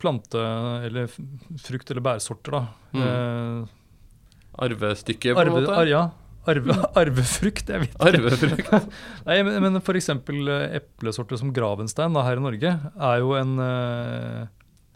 plante- 0.00 0.46
eller 0.88 1.12
frukt- 1.12 1.92
eller 1.92 2.04
bærsorter, 2.08 2.56
da. 2.56 2.62
Mm. 2.96 3.04
Uh, 3.04 3.78
Arvestykke, 4.64 5.34
på 5.36 5.44
en 5.44 5.52
måte? 5.54 5.76
ar, 5.76 5.88
ja, 5.88 6.02
arve, 6.48 6.74
arvefrukt, 6.98 7.68
jeg 7.72 7.84
vet 7.84 7.92
ikke. 7.92 8.08
Arvefrukt. 8.08 8.90
Nei, 9.28 9.38
men, 9.46 9.60
men 9.64 9.78
f.eks. 9.80 10.10
eplesorter 10.12 11.40
som 11.40 11.52
Gravenstein 11.56 12.16
da, 12.16 12.24
her 12.26 12.40
i 12.40 12.44
Norge 12.48 12.74
er 12.96 13.22
jo 13.22 13.32
en, 13.38 13.54
øh, 13.62 14.42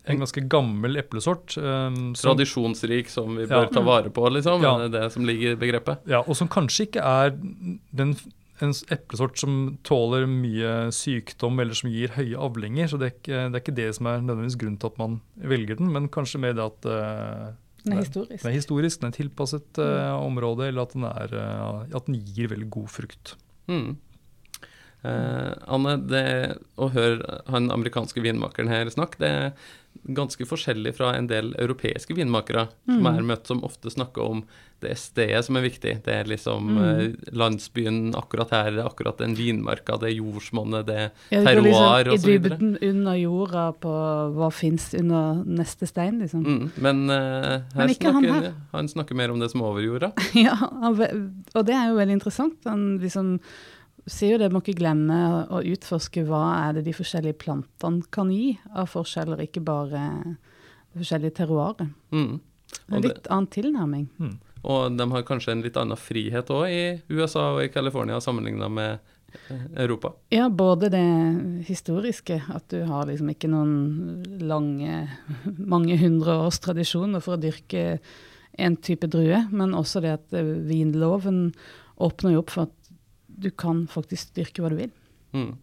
en 0.06 0.22
ganske 0.22 0.42
gammel 0.48 0.98
eplesort. 1.00 1.56
Um, 1.58 2.14
som, 2.14 2.30
Tradisjonsrik 2.32 3.10
som 3.10 3.36
vi 3.36 3.46
bør 3.46 3.66
Ja. 3.66 3.72
ta 3.74 3.82
vare 3.82 4.10
på, 4.10 4.26
liksom. 4.30 4.62
Ja. 4.62 4.76
Det 4.78 4.94
er 4.94 5.00
det 5.00 5.12
som 5.12 5.26
ligger 5.26 5.52
i 5.52 5.60
begrepet. 5.60 6.06
Ja, 6.06 6.22
og 6.22 6.36
som 6.36 6.48
kanskje 6.48 6.86
ikke 6.86 7.02
er 7.02 7.34
den, 7.34 8.16
en 8.60 8.72
eplesort 8.90 9.38
som 9.38 9.78
tåler 9.84 10.26
mye 10.30 10.92
sykdom 10.94 11.60
eller 11.60 11.74
som 11.74 11.90
gir 11.90 12.14
høye 12.14 12.38
avlinger. 12.38 12.88
Så 12.88 12.98
det 12.98 13.10
er 13.10 13.14
ikke 13.16 13.42
det, 13.50 13.54
er 13.54 13.64
ikke 13.64 13.76
det 13.82 13.90
som 13.98 14.06
er 14.06 14.22
nødvendigvis 14.22 14.60
grunnen 14.62 14.80
til 14.80 14.92
at 14.94 14.98
man 14.98 15.20
velger 15.36 15.76
den, 15.76 15.92
men 15.92 16.08
kanskje 16.08 16.40
mer 16.40 16.56
det 16.56 16.64
at 16.64 16.86
uh, 16.86 17.52
Den 17.84 17.98
er 17.98 18.04
historisk. 18.04 18.42
den 18.42 18.50
er 18.50 18.56
historisk, 18.56 19.00
den 19.00 19.10
er 19.10 19.16
tilpasset 19.18 19.78
uh, 19.78 20.16
område, 20.22 20.68
eller 20.68 20.82
at 20.82 20.94
den, 20.94 21.04
er, 21.04 21.34
uh, 21.34 21.84
at 21.94 22.06
den 22.06 22.22
gir 22.24 22.48
veldig 22.54 22.70
god 22.70 22.88
frukt. 22.88 23.36
Mm. 23.66 23.96
Eh, 25.06 25.52
Anne, 25.70 25.96
det 26.08 26.26
å 26.80 26.88
høre 26.94 27.40
han 27.52 27.70
amerikanske 27.74 28.22
vinmakeren 28.24 28.70
her 28.72 28.88
snakke, 28.90 29.20
det 29.20 29.52
ganske 30.04 30.46
forskjellig 30.48 30.94
fra 30.96 31.14
en 31.16 31.26
del 31.30 31.54
europeiske 31.58 32.14
vinmakere 32.16 32.68
som 32.86 33.06
er 33.10 33.22
møtt, 33.26 33.46
som 33.48 33.64
ofte 33.66 33.90
snakker 33.92 34.22
om 34.24 34.44
det 34.84 34.92
stedet 35.00 35.40
som 35.46 35.56
er 35.56 35.64
viktig. 35.64 35.92
Det 36.04 36.12
er 36.12 36.28
liksom 36.28 36.66
eh, 36.84 37.14
landsbyen 37.32 38.10
akkurat 38.18 38.50
her, 38.52 38.70
det 38.74 38.82
er 38.82 38.90
akkurat 38.90 39.16
den 39.22 39.32
vinmarka, 39.38 39.96
det 40.02 40.10
er 40.10 40.18
jordsmonnet, 40.18 40.84
det 40.88 40.96
er 41.00 41.06
Ja, 41.32 41.40
terroir 41.46 42.10
liksom 42.10 42.28
I 42.30 42.34
dybden 42.36 42.74
under 42.90 43.16
jorda 43.16 43.64
på 43.80 43.94
hva 44.36 44.50
fins 44.52 44.90
under 44.98 45.40
neste 45.48 45.88
stein, 45.88 46.20
liksom. 46.20 46.44
Mm, 46.44 46.66
men 46.84 47.00
eh, 47.08 47.64
Men 47.76 47.94
ikke 47.94 48.12
han 48.12 48.28
her. 48.28 48.50
han 48.74 48.92
snakker 48.92 49.16
mer 49.16 49.32
om 49.32 49.40
det 49.40 49.48
som 49.54 49.64
er 49.64 49.70
over 49.72 49.86
jorda. 49.86 50.12
Ja, 50.46 50.58
og 50.76 51.00
det 51.64 51.72
er 51.74 51.88
jo 51.88 51.96
veldig 51.96 52.18
interessant. 52.18 52.60
Han 52.68 52.98
liksom 53.00 53.38
sier 54.06 54.36
jo 54.36 54.38
det, 54.42 54.50
må 54.54 54.62
ikke 54.62 54.78
glemme 54.78 55.16
å 55.50 55.62
utforske 55.66 56.24
hva 56.28 56.42
er 56.68 56.76
det 56.78 56.86
de 56.86 56.94
forskjellige 56.96 57.38
plantene 57.42 58.06
kan 58.14 58.30
gi 58.30 58.54
av 58.74 58.90
forskjeller, 58.92 59.42
ikke 59.46 59.64
bare 59.66 60.02
det 60.92 61.00
forskjellige 61.02 61.38
terroiret. 61.40 61.88
Mm. 62.14 62.38
Det 62.76 62.94
en 62.94 63.02
det- 63.02 63.08
litt 63.10 63.26
annen 63.30 63.46
tilnærming. 63.46 64.08
Og 64.66 64.96
de 64.96 65.10
har 65.10 65.22
kanskje 65.22 65.52
en 65.52 65.62
litt 65.62 65.76
annen 65.76 65.96
frihet 65.96 66.48
òg 66.50 66.70
i 66.70 67.02
USA 67.08 67.52
og 67.54 67.62
i 67.62 67.68
California 67.68 68.18
sammenligna 68.20 68.68
med 68.68 68.98
eh, 69.50 69.66
Europa. 69.84 70.12
Ja, 70.30 70.48
både 70.48 70.90
det 70.90 71.66
historiske, 71.68 72.42
at 72.48 72.68
du 72.68 72.84
har 72.84 73.06
liksom 73.06 73.30
ikke 73.30 73.50
noen 73.50 74.24
lange, 74.40 75.08
mange 75.58 75.98
hundre 75.98 76.38
års 76.46 76.58
tradisjoner 76.58 77.22
for 77.22 77.36
å 77.36 77.40
dyrke 77.42 77.98
en 78.58 78.76
type 78.76 79.06
drue, 79.12 79.44
men 79.52 79.76
også 79.76 80.00
det 80.02 80.14
at 80.16 80.32
eh, 80.34 80.42
vinloven 80.42 81.52
åpner 82.02 82.34
jo 82.34 82.42
opp 82.42 82.50
for 82.50 82.66
at 82.66 82.85
du 83.36 83.50
kan 83.52 83.84
faktisk 83.90 84.34
dyrke 84.36 84.64
hva 84.64 84.72
du 84.72 84.80
vil. 84.80 84.92
Mm. 85.36 85.54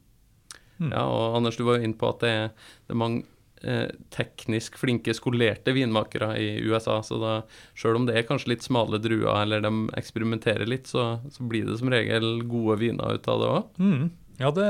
Mm. 0.79 0.89
Ja, 0.89 1.05
og 1.05 1.37
Anders, 1.37 1.57
du 1.57 1.65
var 1.67 1.79
jo 1.79 1.87
inne 1.87 1.97
på 1.99 2.09
at 2.09 2.23
det 2.23 2.33
er, 2.33 2.51
det 2.87 2.95
er 2.95 2.99
mange 2.99 3.23
eh, 3.63 3.89
teknisk 4.13 4.77
flinke, 4.81 5.15
skolerte 5.15 5.73
vinmakere 5.75 6.33
i 6.41 6.49
USA, 6.67 6.99
så 7.05 7.19
da, 7.21 7.33
selv 7.79 8.01
om 8.01 8.07
det 8.09 8.17
er 8.17 8.27
kanskje 8.27 8.53
litt 8.53 8.65
smale 8.65 8.99
druer, 9.01 9.31
eller 9.43 9.63
de 9.63 9.73
eksperimenterer 9.99 10.69
litt, 10.69 10.89
så, 10.91 11.17
så 11.33 11.47
blir 11.49 11.69
det 11.69 11.79
som 11.81 11.91
regel 11.93 12.43
gode 12.49 12.79
viner 12.83 13.17
ut 13.17 13.29
av 13.31 13.43
det 13.43 13.51
òg. 13.53 13.83
Mm. 13.83 14.09
Ja, 14.41 14.49
det, 14.49 14.67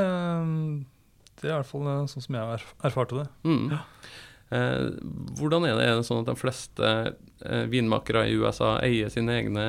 det 1.39 1.47
er 1.49 1.53
i 1.53 1.57
hvert 1.61 1.71
fall 1.71 1.89
eh, 1.89 2.05
sånn 2.11 2.27
som 2.27 2.39
jeg 2.39 2.61
erfarte 2.83 3.23
det. 3.23 3.27
Mm. 3.47 3.71
Eh, 3.71 4.11
hvordan 4.51 5.65
er 5.65 5.77
det? 5.77 5.85
Er 5.87 5.95
det 5.97 6.07
sånn 6.07 6.21
at 6.21 6.29
de 6.29 6.35
fleste 6.37 6.89
eh, 7.45 7.63
vinmakere 7.71 8.27
i 8.29 8.35
USA 8.37 8.75
eier 8.83 9.09
sine 9.13 9.39
egne 9.39 9.65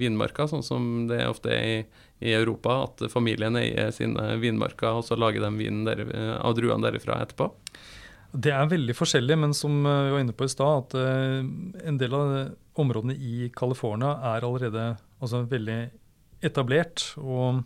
vinmarker, 0.00 0.48
sånn 0.48 0.64
som 0.64 0.86
det 1.10 1.20
ofte 1.28 1.52
er 1.52 1.66
i, 1.68 1.80
i 2.24 2.32
Europa? 2.38 2.82
At 2.86 3.04
familien 3.12 3.58
eier 3.60 3.92
sine 3.92 4.36
vinmarker, 4.40 5.00
og 5.00 5.04
så 5.04 5.18
lager 5.20 5.44
de 5.44 5.52
vinen 5.58 5.84
der, 5.88 6.06
eh, 6.06 6.36
av 6.38 6.56
druene 6.56 6.86
derifra 6.86 7.20
etterpå? 7.24 7.50
Det 8.32 8.52
er 8.56 8.70
veldig 8.70 8.94
forskjellig, 8.96 9.36
men 9.36 9.52
som 9.56 9.82
eh, 9.84 10.04
vi 10.06 10.14
var 10.14 10.24
inne 10.24 10.36
på 10.36 10.48
i 10.48 10.52
stad, 10.52 10.86
at 10.86 10.96
eh, 10.96 11.42
en 11.90 11.98
del 12.00 12.16
av 12.16 12.32
områdene 12.80 13.16
i 13.18 13.50
California 13.52 14.14
er 14.32 14.46
allerede 14.46 14.86
altså, 15.20 15.42
veldig 15.50 15.80
etablert. 16.42 17.10
og 17.20 17.60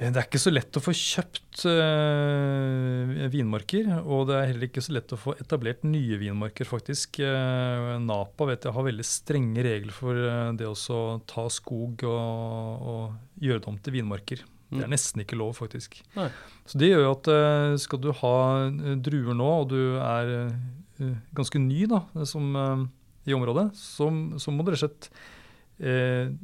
det 0.00 0.16
er 0.16 0.24
ikke 0.24 0.40
så 0.40 0.48
lett 0.52 0.76
å 0.78 0.80
få 0.80 0.94
kjøpt 0.96 1.66
uh, 1.68 3.10
vinmarker, 3.28 3.90
og 4.00 4.30
det 4.30 4.36
er 4.38 4.46
heller 4.48 4.70
ikke 4.70 4.80
så 4.80 4.94
lett 4.96 5.12
å 5.12 5.18
få 5.20 5.34
etablert 5.36 5.82
nye 5.84 6.16
vinmarker, 6.22 6.64
faktisk. 6.64 7.18
Uh, 7.20 7.98
Napa 8.00 8.46
vet 8.48 8.64
jeg 8.64 8.72
har 8.72 8.86
veldig 8.86 9.04
strenge 9.04 9.64
regler 9.66 9.92
for 9.92 10.16
uh, 10.16 10.54
det 10.56 10.70
å 10.70 11.02
ta 11.28 11.44
skog 11.52 12.06
og, 12.08 12.86
og 12.94 13.44
gjøre 13.44 13.60
det 13.60 13.70
om 13.74 13.76
til 13.76 13.96
vinmarker. 13.98 14.46
Mm. 14.70 14.78
Det 14.78 14.86
er 14.86 14.92
nesten 14.94 15.24
ikke 15.26 15.36
lov, 15.36 15.52
faktisk. 15.60 16.00
Nei. 16.16 16.30
Så 16.64 16.80
det 16.80 16.88
gjør 16.88 17.04
jo 17.04 17.12
at 17.18 17.30
skal 17.82 18.00
du 18.00 18.10
ha 18.22 18.34
druer 19.04 19.36
nå, 19.36 19.50
og 19.64 19.68
du 19.74 19.80
er 20.00 20.32
ganske 21.36 21.60
ny 21.60 21.84
da, 21.90 22.04
som, 22.28 22.54
i 23.26 23.36
området, 23.36 23.72
så, 23.76 24.08
så 24.40 24.54
må 24.54 24.64
du 24.64 24.72
rett 24.72 24.78
og 24.78 24.84
slett 24.86 25.10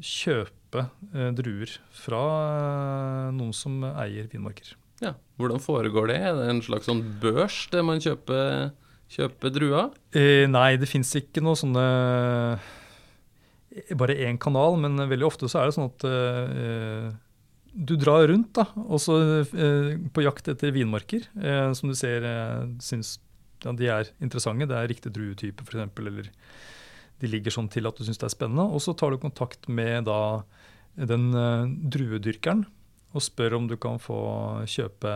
kjøpe 0.03 0.66
kjøpe 0.77 1.17
eh, 1.17 1.31
druer 1.37 1.77
fra 1.95 2.23
eh, 3.29 3.35
noen 3.37 3.55
som 3.57 3.83
eier 3.97 4.29
vinmarker. 4.33 4.75
Ja, 5.03 5.15
Hvordan 5.37 5.61
foregår 5.61 6.09
det? 6.09 6.17
Er 6.25 6.35
det 6.39 6.49
en 6.51 6.63
slags 6.65 6.89
sånn 6.89 7.03
børs 7.21 7.67
der 7.73 7.85
man 7.85 8.01
kjøper, 8.01 8.73
kjøper 9.13 9.53
druer? 9.53 9.93
Eh, 10.17 10.47
nei, 10.49 10.77
det 10.81 10.89
fins 10.89 11.15
ikke 11.19 11.45
noe 11.45 11.57
sånne 11.59 11.87
Bare 14.01 14.15
én 14.25 14.39
kanal, 14.41 14.79
men 14.81 14.97
veldig 14.97 15.27
ofte 15.27 15.51
så 15.53 15.61
er 15.61 15.69
det 15.69 15.75
sånn 15.77 15.91
at 15.91 16.05
eh, 16.09 17.11
du 17.77 17.93
drar 18.01 18.25
rundt 18.31 18.55
da, 18.57 18.65
også 18.73 19.17
eh, 19.45 19.91
på 20.17 20.25
jakt 20.25 20.49
etter 20.49 20.73
vinmarker 20.73 21.27
eh, 21.37 21.75
som 21.77 21.93
du 21.93 21.97
ser 21.99 22.25
syns 22.81 23.19
ja, 23.61 23.75
de 23.77 23.91
er 23.93 24.09
interessante. 24.25 24.69
Det 24.69 24.79
er 24.79 24.89
riktig 24.89 25.13
druetype 25.13 25.65
f.eks. 25.65 25.93
Eller 26.01 26.31
de 27.23 27.31
ligger 27.31 27.55
sånn 27.55 27.71
til 27.73 27.89
at 27.89 27.97
du 27.97 28.05
syns 28.05 28.21
det 28.21 28.29
er 28.29 28.35
spennende. 28.35 28.67
Og 28.69 28.83
så 28.85 28.95
tar 28.97 29.13
du 29.15 29.23
kontakt 29.23 29.69
med 29.73 30.07
da 30.09 30.21
den 30.97 31.31
uh, 31.37 31.65
druedyrkeren 31.67 32.67
og 33.17 33.25
spør 33.25 33.57
om 33.57 33.67
du 33.71 33.77
kan 33.81 34.01
få 34.03 34.19
kjøpe 34.69 35.13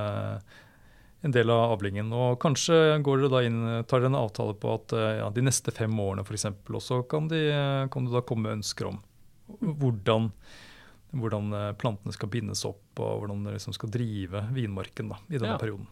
en 1.21 1.35
del 1.35 1.53
av 1.53 1.75
avlingen. 1.75 2.13
Og 2.17 2.39
kanskje 2.41 3.01
går 3.05 3.21
dere 3.21 3.33
da 3.35 3.45
inn, 3.45 3.61
tar 3.85 4.01
dere 4.01 4.15
en 4.15 4.23
avtale 4.23 4.57
på 4.57 4.73
at 4.79 4.97
uh, 4.97 5.07
ja, 5.21 5.29
de 5.35 5.45
neste 5.45 5.75
fem 5.77 5.93
årene 6.01 6.25
f.eks. 6.25 6.49
også 6.65 7.03
kan, 7.11 7.29
de, 7.33 7.45
kan 7.93 8.09
du 8.09 8.15
da 8.15 8.25
komme 8.25 8.49
med 8.49 8.61
ønsker 8.61 8.89
om 8.93 9.01
hvordan, 9.59 10.31
hvordan 11.11 11.55
eh, 11.57 11.73
plantene 11.79 12.15
skal 12.15 12.31
bindes 12.31 12.65
opp, 12.69 12.85
og 13.01 13.23
hvordan 13.23 13.45
dere 13.47 13.59
liksom 13.59 13.75
skal 13.77 13.93
drive 13.93 14.45
vinmarken 14.55 15.11
da, 15.11 15.19
i 15.29 15.39
denne 15.39 15.57
ja. 15.57 15.61
perioden. 15.61 15.89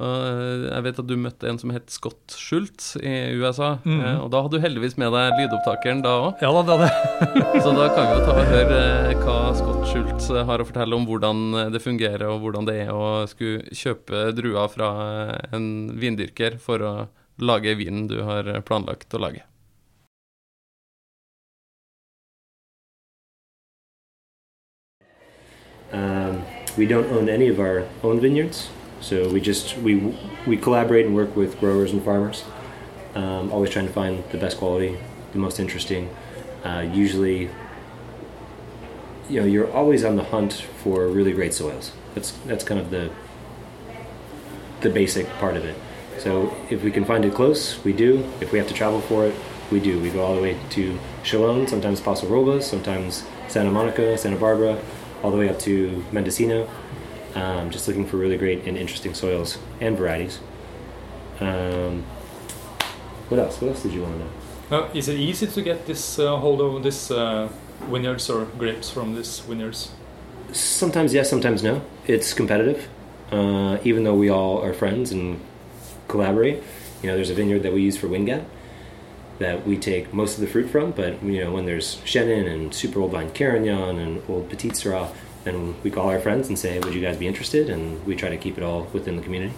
Eh, 0.00 0.62
jeg 0.66 0.84
vet 0.86 1.00
at 1.02 1.08
du 1.08 1.14
møtte 1.20 1.48
en 1.50 1.58
som 1.60 1.72
het 1.74 1.92
Scott 1.92 2.34
Schultz 2.34 2.94
i 2.96 3.12
USA. 3.38 3.76
Mm. 3.84 4.24
Og 4.24 4.30
da 4.32 4.42
hadde 4.44 4.58
du 4.58 4.64
heldigvis 4.64 4.96
med 5.00 5.12
deg 5.14 5.36
lydopptakeren 5.38 6.02
da 6.04 6.14
òg. 6.28 6.42
Ja, 6.42 6.50
da, 6.56 6.62
det 6.66 6.88
hadde 6.88 7.62
Så 7.64 7.74
da 7.76 7.86
kan 7.92 8.08
vi 8.08 8.16
jo 8.16 8.24
ta 8.26 8.36
og 8.36 8.50
høre 8.50 8.80
eh, 9.12 9.22
hva 9.22 9.38
Scott 9.58 9.86
Schultz 9.90 10.32
har 10.32 10.62
å 10.64 10.68
fortelle 10.68 10.98
om 10.98 11.06
hvordan 11.08 11.70
det 11.74 11.84
fungerer, 11.84 12.26
og 12.30 12.42
hvordan 12.46 12.68
det 12.68 12.80
er 12.86 12.92
å 12.96 13.22
skulle 13.30 13.68
kjøpe 13.76 14.28
druer 14.36 14.72
fra 14.72 14.90
en 15.52 15.66
vindyrker 16.00 16.58
for 16.62 16.82
å 16.82 16.92
lage 17.42 17.74
vinen 17.78 18.06
du 18.10 18.20
har 18.26 18.48
planlagt 18.66 19.14
å 19.14 19.22
lage. 19.22 19.46
Um, 25.92 26.42
we 26.78 26.86
don't 26.86 27.10
own 27.12 27.28
any 27.28 27.48
of 27.48 27.60
our 27.60 27.84
own 28.02 28.18
vineyards. 28.18 28.70
So 29.02 29.28
we 29.28 29.40
just 29.40 29.76
we 29.78 30.16
we 30.46 30.56
collaborate 30.56 31.06
and 31.06 31.14
work 31.14 31.34
with 31.34 31.58
growers 31.58 31.92
and 31.92 32.02
farmers, 32.02 32.44
um, 33.16 33.52
always 33.52 33.70
trying 33.70 33.88
to 33.88 33.92
find 33.92 34.22
the 34.30 34.38
best 34.38 34.58
quality, 34.58 34.96
the 35.32 35.38
most 35.38 35.58
interesting. 35.58 36.08
Uh, 36.64 36.86
usually, 36.92 37.50
you 39.28 39.40
know, 39.40 39.46
you're 39.46 39.70
always 39.72 40.04
on 40.04 40.14
the 40.14 40.22
hunt 40.22 40.52
for 40.84 41.08
really 41.08 41.32
great 41.32 41.52
soils. 41.52 41.90
That's 42.14 42.30
that's 42.46 42.62
kind 42.62 42.78
of 42.78 42.90
the 42.90 43.10
the 44.82 44.90
basic 44.90 45.28
part 45.40 45.56
of 45.56 45.64
it. 45.64 45.76
So 46.18 46.54
if 46.70 46.84
we 46.84 46.92
can 46.92 47.04
find 47.04 47.24
it 47.24 47.34
close, 47.34 47.82
we 47.84 47.92
do. 47.92 48.24
If 48.40 48.52
we 48.52 48.58
have 48.58 48.68
to 48.68 48.74
travel 48.74 49.00
for 49.00 49.26
it, 49.26 49.34
we 49.72 49.80
do. 49.80 49.98
We 50.00 50.10
go 50.10 50.22
all 50.22 50.36
the 50.36 50.42
way 50.42 50.56
to 50.70 50.98
Chalon, 51.24 51.68
sometimes 51.68 52.00
Paso 52.00 52.28
Robles, 52.28 52.68
sometimes 52.68 53.24
Santa 53.48 53.72
Monica, 53.72 54.16
Santa 54.16 54.36
Barbara, 54.36 54.80
all 55.24 55.32
the 55.32 55.38
way 55.38 55.48
up 55.48 55.58
to 55.60 56.04
Mendocino 56.12 56.68
um, 57.34 57.70
just 57.70 57.88
looking 57.88 58.06
for 58.06 58.16
really 58.16 58.36
great 58.36 58.64
and 58.64 58.76
interesting 58.76 59.14
soils 59.14 59.58
and 59.80 59.96
varieties. 59.96 60.40
Um, 61.40 62.04
what 63.28 63.40
else? 63.40 63.60
What 63.60 63.68
else 63.68 63.82
did 63.82 63.92
you 63.92 64.02
want 64.02 64.14
to 64.14 64.20
know? 64.20 64.84
Uh, 64.84 64.90
is 64.94 65.08
it 65.08 65.18
easy 65.18 65.46
to 65.46 65.62
get 65.62 65.86
this 65.86 66.18
uh, 66.18 66.36
hold 66.36 66.60
of 66.60 66.82
this 66.82 67.10
uh, 67.10 67.48
vineyards 67.90 68.30
or 68.30 68.44
grapes 68.58 68.90
from 68.90 69.14
these 69.14 69.40
vineyards? 69.40 69.90
Sometimes 70.52 71.14
yes, 71.14 71.28
sometimes 71.30 71.62
no. 71.62 71.82
It's 72.06 72.34
competitive. 72.34 72.88
Uh, 73.30 73.78
even 73.84 74.04
though 74.04 74.14
we 74.14 74.28
all 74.28 74.62
are 74.62 74.74
friends 74.74 75.10
and 75.10 75.40
collaborate, 76.08 76.62
you 77.02 77.08
know, 77.08 77.16
there's 77.16 77.30
a 77.30 77.34
vineyard 77.34 77.62
that 77.62 77.72
we 77.72 77.82
use 77.82 77.96
for 77.96 78.06
Wingat 78.06 78.44
that 79.38 79.66
we 79.66 79.76
take 79.76 80.12
most 80.14 80.34
of 80.34 80.40
the 80.40 80.46
fruit 80.46 80.70
from. 80.70 80.92
But 80.92 81.22
you 81.22 81.44
know, 81.44 81.52
when 81.52 81.66
there's 81.66 81.96
Chenin 82.04 82.50
and 82.50 82.74
super 82.74 83.00
old 83.00 83.12
vine 83.12 83.30
Carignan 83.30 83.98
and 83.98 84.22
old 84.28 84.48
Petit 84.48 84.70
Syrah, 84.70 85.14
and 85.44 85.74
we 85.82 85.90
call 85.90 86.08
our 86.08 86.20
friends 86.20 86.48
and 86.48 86.58
say, 86.58 86.78
"Would 86.78 86.94
you 86.94 87.00
guys 87.00 87.16
be 87.16 87.26
interested?" 87.26 87.70
And 87.70 88.04
we 88.06 88.16
try 88.16 88.28
to 88.30 88.36
keep 88.36 88.58
it 88.58 88.64
all 88.64 88.86
within 88.92 89.16
the 89.16 89.22
community. 89.22 89.54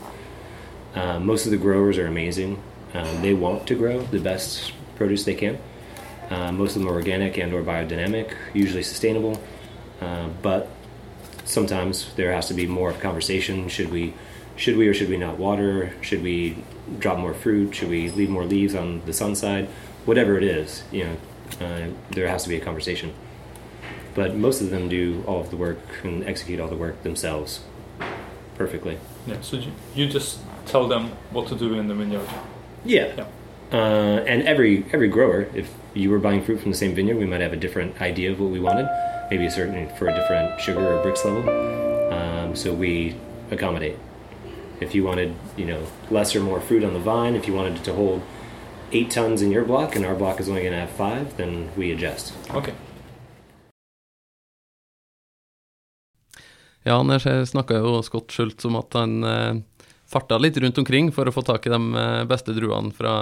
Uh, 0.94 1.18
most 1.18 1.44
of 1.44 1.50
the 1.50 1.56
growers 1.56 1.98
are 1.98 2.06
amazing. 2.06 2.62
Um, 2.94 3.22
they 3.22 3.34
want 3.34 3.66
to 3.66 3.74
grow 3.74 4.02
the 4.02 4.20
best 4.20 4.72
produce 4.96 5.24
they 5.24 5.34
can. 5.34 5.58
Uh, 6.30 6.52
most 6.52 6.76
of 6.76 6.82
them 6.82 6.90
are 6.90 6.94
organic 6.94 7.36
and/or 7.36 7.62
biodynamic, 7.62 8.34
usually 8.52 8.82
sustainable. 8.82 9.40
Uh, 10.00 10.28
but 10.42 10.68
sometimes 11.44 12.14
there 12.14 12.32
has 12.32 12.48
to 12.48 12.54
be 12.54 12.66
more 12.66 12.90
of 12.90 13.00
conversation. 13.00 13.68
Should 13.68 13.90
we, 13.90 14.14
should 14.56 14.76
we 14.76 14.88
or 14.88 14.94
should 14.94 15.10
we 15.10 15.16
not 15.16 15.38
water? 15.38 15.92
Should 16.00 16.22
we 16.22 16.56
drop 16.98 17.18
more 17.18 17.34
fruit? 17.34 17.74
Should 17.74 17.90
we 17.90 18.10
leave 18.10 18.30
more 18.30 18.44
leaves 18.44 18.74
on 18.74 19.02
the 19.04 19.12
sun 19.12 19.34
side? 19.34 19.68
Whatever 20.04 20.36
it 20.38 20.44
is, 20.44 20.84
you 20.92 21.04
know, 21.04 21.16
uh, 21.60 21.88
there 22.10 22.28
has 22.28 22.42
to 22.44 22.48
be 22.48 22.56
a 22.56 22.60
conversation 22.60 23.12
but 24.14 24.34
most 24.34 24.60
of 24.60 24.70
them 24.70 24.88
do 24.88 25.24
all 25.26 25.40
of 25.40 25.50
the 25.50 25.56
work 25.56 25.78
and 26.02 26.24
execute 26.26 26.60
all 26.60 26.68
the 26.68 26.76
work 26.76 27.02
themselves 27.02 27.60
perfectly. 28.56 28.98
Yeah, 29.26 29.40
so 29.40 29.60
you 29.94 30.08
just 30.08 30.38
tell 30.66 30.86
them 30.88 31.12
what 31.30 31.48
to 31.48 31.56
do 31.56 31.74
in 31.74 31.88
the 31.88 31.94
vineyard. 31.94 32.28
Yeah. 32.84 33.14
yeah. 33.16 33.26
Uh, 33.72 34.22
and 34.26 34.42
every 34.42 34.84
every 34.92 35.08
grower, 35.08 35.48
if 35.54 35.72
you 35.94 36.10
were 36.10 36.18
buying 36.18 36.42
fruit 36.44 36.60
from 36.60 36.70
the 36.70 36.76
same 36.76 36.94
vineyard, 36.94 37.16
we 37.16 37.26
might 37.26 37.40
have 37.40 37.52
a 37.52 37.56
different 37.56 38.00
idea 38.00 38.30
of 38.30 38.40
what 38.40 38.50
we 38.50 38.60
wanted, 38.60 38.88
maybe 39.30 39.46
a 39.46 39.50
certain 39.50 39.88
for 39.96 40.08
a 40.08 40.14
different 40.14 40.60
sugar 40.60 40.80
or 40.80 41.02
bricks 41.02 41.24
level. 41.24 41.48
Um, 42.12 42.54
so 42.54 42.72
we 42.72 43.16
accommodate. 43.50 43.98
If 44.80 44.94
you 44.94 45.04
wanted, 45.04 45.34
you 45.56 45.64
know, 45.64 45.86
less 46.10 46.36
or 46.36 46.40
more 46.40 46.60
fruit 46.60 46.84
on 46.84 46.92
the 46.92 47.00
vine, 47.00 47.34
if 47.34 47.46
you 47.46 47.54
wanted 47.54 47.76
it 47.76 47.84
to 47.84 47.94
hold 47.94 48.22
eight 48.92 49.10
tons 49.10 49.40
in 49.40 49.50
your 49.50 49.64
block 49.64 49.96
and 49.96 50.04
our 50.04 50.14
block 50.14 50.40
is 50.40 50.48
only 50.48 50.62
going 50.62 50.72
to 50.72 50.80
have 50.80 50.90
five, 50.90 51.36
then 51.36 51.70
we 51.76 51.90
adjust. 51.90 52.32
Okay. 52.50 52.74
Ja, 56.84 56.98
jeg 57.00 57.46
snakka 57.48 57.80
jo 57.80 58.02
Scott 58.04 58.32
Schultz 58.32 58.66
om 58.68 58.76
at 58.76 58.96
han 58.98 59.24
eh, 59.24 59.62
farta 60.14 60.38
litt 60.38 60.56
rundt 60.56 60.78
omkring 60.78 61.10
for 61.12 61.26
å 61.26 61.32
få 61.34 61.42
tak 61.46 61.66
i 61.66 61.72
de 61.72 61.80
eh, 61.98 62.22
beste 62.28 62.54
druene 62.54 62.92
fra 62.94 63.14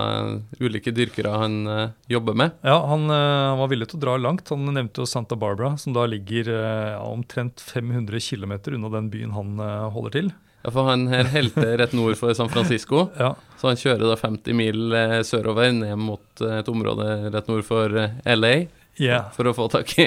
ulike 0.61 0.92
dyrkere 0.94 1.35
han 1.40 1.59
eh, 1.66 1.85
jobber 2.12 2.37
med. 2.37 2.57
Ja, 2.66 2.79
han, 2.90 3.09
han, 3.09 3.61
var 3.62 3.70
villig 3.72 3.88
til 3.92 4.01
å 4.01 4.05
dra 4.07 4.16
langt. 4.20 4.51
Han 4.53 4.68
nevnte 4.68 5.03
jo 5.05 5.09
Santa 5.09 5.38
Barbara, 5.38 5.77
som 5.81 5.96
da 5.96 6.05
ligger 6.11 6.51
eh, 6.53 6.96
omtrent 7.07 7.62
500 7.64 8.20
km 8.20 8.59
unna 8.77 8.92
den 8.98 9.12
byen 9.12 9.37
han 9.37 9.62
holder 9.94 10.18
til. 10.18 10.33
Ja, 10.62 10.70
for 10.70 10.87
han 10.87 11.09
her 11.11 11.27
helte 11.33 11.64
rett 11.81 11.94
nord 11.96 12.14
for 12.20 12.35
San 12.38 12.51
Francisco, 12.53 13.09
ja. 13.18 13.33
så 13.59 13.72
han 13.72 13.81
kjører 13.81 14.05
da 14.12 14.18
50 14.18 14.55
mil 14.55 14.94
sørover 15.27 15.72
ned 15.75 15.96
mot 15.98 16.44
et 16.46 16.68
område 16.70 17.33
rett 17.35 17.48
nord 17.51 17.64
for 17.66 17.96
LA 18.22 18.53
yeah. 19.01 19.33
for 19.35 19.51
å 19.51 19.57
få 19.57 19.66
tak 19.72 19.96
i 19.98 20.07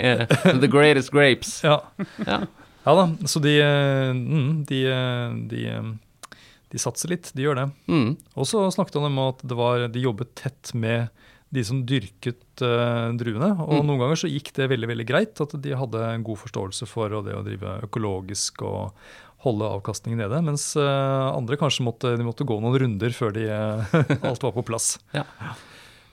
the 0.61 0.69
greatest 0.71 1.11
grapes. 1.11 1.57
Ja. 1.65 1.81
ja. 2.23 2.45
Ja 2.85 2.93
da, 2.93 3.05
så 3.25 3.41
de, 3.41 3.55
eh, 3.61 4.11
mm, 4.13 4.63
de, 4.69 4.81
eh, 4.93 5.37
de, 5.49 5.61
eh, 5.73 6.39
de, 6.69 6.81
satser 6.81 7.15
litt, 7.15 7.31
de 7.33 7.47
gjør 7.47 7.57
det. 7.63 7.67
Mm. 7.89 8.11
Og 8.37 8.49
så 8.49 8.61
snakket 8.73 8.99
han 8.99 9.09
om 9.09 9.21
at 9.25 9.41
var, 9.57 9.87
de 9.89 10.05
jobbet 10.05 10.35
tett 10.37 10.73
med 10.77 11.09
de 11.55 11.63
som 11.63 11.83
dyrket 11.87 12.63
uh, 12.65 13.13
druene. 13.15 13.53
Og 13.63 13.77
mm. 13.79 13.85
noen 13.87 14.01
ganger 14.01 14.19
så 14.19 14.27
gikk 14.27 14.49
det 14.57 14.67
veldig 14.73 14.89
veldig 14.91 15.05
greit, 15.07 15.39
at 15.39 15.53
de 15.61 15.75
hadde 15.77 16.01
en 16.09 16.25
god 16.25 16.41
forståelse 16.41 16.87
for 16.89 17.13
det 17.23 17.35
å 17.37 17.43
drive 17.45 17.77
økologisk 17.85 18.65
og 18.65 18.97
holde 19.45 19.69
avkastningen 19.77 20.19
nede. 20.19 20.41
Mens 20.43 20.71
uh, 20.75 21.31
andre 21.31 21.59
kanskje 21.61 21.85
måtte, 21.85 22.15
måtte 22.25 22.47
gå 22.49 22.57
noen 22.59 22.75
runder 22.81 23.15
før 23.15 23.37
de, 23.37 23.45
uh, 23.47 23.95
alt 24.27 24.43
var 24.43 24.57
på 24.57 24.65
plass. 24.67 24.95
Ja. 25.15 25.23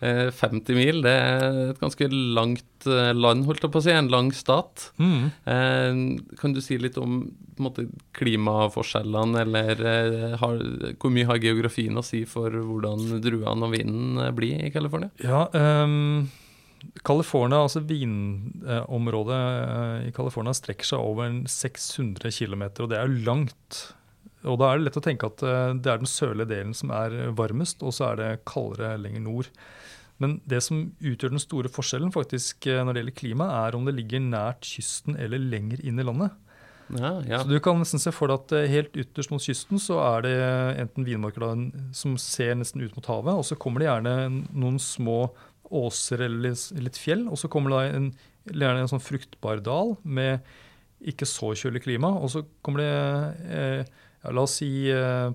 Eh, 0.02 0.28
50 0.34 0.74
mil, 0.74 1.00
det 1.04 1.12
er 1.14 1.58
et 1.70 1.80
ganske 1.80 2.08
langt 2.10 2.88
eh, 2.90 3.12
land, 3.14 3.46
holdt 3.46 3.62
jeg 3.62 3.72
på 3.72 3.82
å 3.82 3.84
si. 3.84 3.94
En 3.94 4.10
lang 4.10 4.32
stat. 4.34 4.88
Mm. 4.98 5.30
Eh, 5.54 6.02
kan 6.40 6.56
du 6.56 6.60
si 6.64 6.78
litt 6.82 6.98
om 6.98 7.22
måte, 7.62 7.86
klimaforskjellene, 8.18 9.44
eller 9.46 9.84
eh, 9.86 10.36
har, 10.40 10.62
hvor 10.98 11.14
mye 11.14 11.28
har 11.30 11.42
geografien 11.42 11.98
å 11.98 12.06
si 12.06 12.24
for 12.28 12.50
hvordan 12.50 13.22
druene 13.22 13.68
og 13.68 13.76
vinen 13.76 14.22
eh, 14.26 14.32
blir 14.34 14.66
i 14.66 14.72
California? 14.74 15.12
Ja, 15.22 15.46
um 15.54 16.30
California, 17.06 17.62
altså 17.62 17.82
vinområdet 17.86 19.38
eh, 19.38 20.08
i 20.08 20.12
California 20.14 20.54
strekker 20.56 20.88
seg 20.88 21.02
over 21.02 21.34
600 21.48 22.32
km, 22.34 22.64
og 22.82 22.88
det 22.92 22.98
er 22.98 23.10
jo 23.10 23.26
langt. 23.28 23.82
Og 24.48 24.58
da 24.58 24.70
er 24.70 24.80
det 24.80 24.88
lett 24.88 24.98
å 24.98 25.04
tenke 25.04 25.28
at 25.30 25.44
eh, 25.46 25.72
det 25.78 25.90
er 25.92 26.02
den 26.02 26.10
sørlige 26.10 26.50
delen 26.50 26.74
som 26.76 26.92
er 26.94 27.14
varmest, 27.38 27.82
og 27.86 27.94
så 27.96 28.10
er 28.10 28.20
det 28.20 28.30
kaldere 28.48 28.96
lenger 29.00 29.24
nord. 29.26 29.50
Men 30.22 30.38
det 30.46 30.60
som 30.66 30.84
utgjør 31.00 31.34
den 31.34 31.42
store 31.42 31.70
forskjellen 31.72 32.12
faktisk 32.14 32.68
eh, 32.70 32.82
når 32.82 32.94
det 32.94 33.02
gjelder 33.02 33.18
klima, 33.22 33.50
er 33.64 33.76
om 33.78 33.86
det 33.88 33.96
ligger 33.96 34.22
nært 34.24 34.66
kysten 34.68 35.18
eller 35.18 35.42
lenger 35.42 35.82
inn 35.86 36.00
i 36.00 36.06
landet. 36.06 36.34
Ja, 36.92 37.12
ja. 37.24 37.38
Så 37.40 37.48
du 37.48 37.56
kan 37.62 37.78
nesten 37.80 38.02
se 38.02 38.12
for 38.14 38.28
deg 38.28 38.42
at 38.42 38.54
eh, 38.58 38.68
helt 38.72 38.98
ytterst 38.98 39.32
mot 39.32 39.42
kysten 39.42 39.80
så 39.80 40.00
er 40.04 40.26
det 40.26 40.34
enten 40.82 41.06
vinmarker 41.06 41.46
som 41.96 42.18
ser 42.20 42.56
nesten 42.58 42.84
ut 42.84 42.98
mot 42.98 43.08
havet, 43.08 43.38
og 43.38 43.46
så 43.48 43.58
kommer 43.60 43.82
det 43.82 43.88
gjerne 43.88 44.16
noen 44.50 44.78
små 44.82 45.24
åser 45.72 46.26
eller 46.26 46.52
litt 46.84 47.00
fjell, 47.00 47.24
og 47.32 47.40
så 47.40 47.48
kommer 47.48 47.72
det 47.72 47.96
en, 47.96 48.10
gjerne 48.50 48.84
en 48.84 48.90
sånn 48.90 49.02
fruktbar 49.02 49.62
dal 49.64 49.96
med 50.02 50.42
ikke 51.08 51.26
så 51.26 51.50
kjølig 51.58 51.82
klima, 51.86 52.12
og 52.20 52.30
så 52.30 52.44
kommer 52.62 52.82
det 52.82 53.54
eh, 53.56 53.92
ja, 54.24 54.30
la 54.34 54.42
oss 54.46 54.58
si 54.62 54.72
eh, 54.90 55.30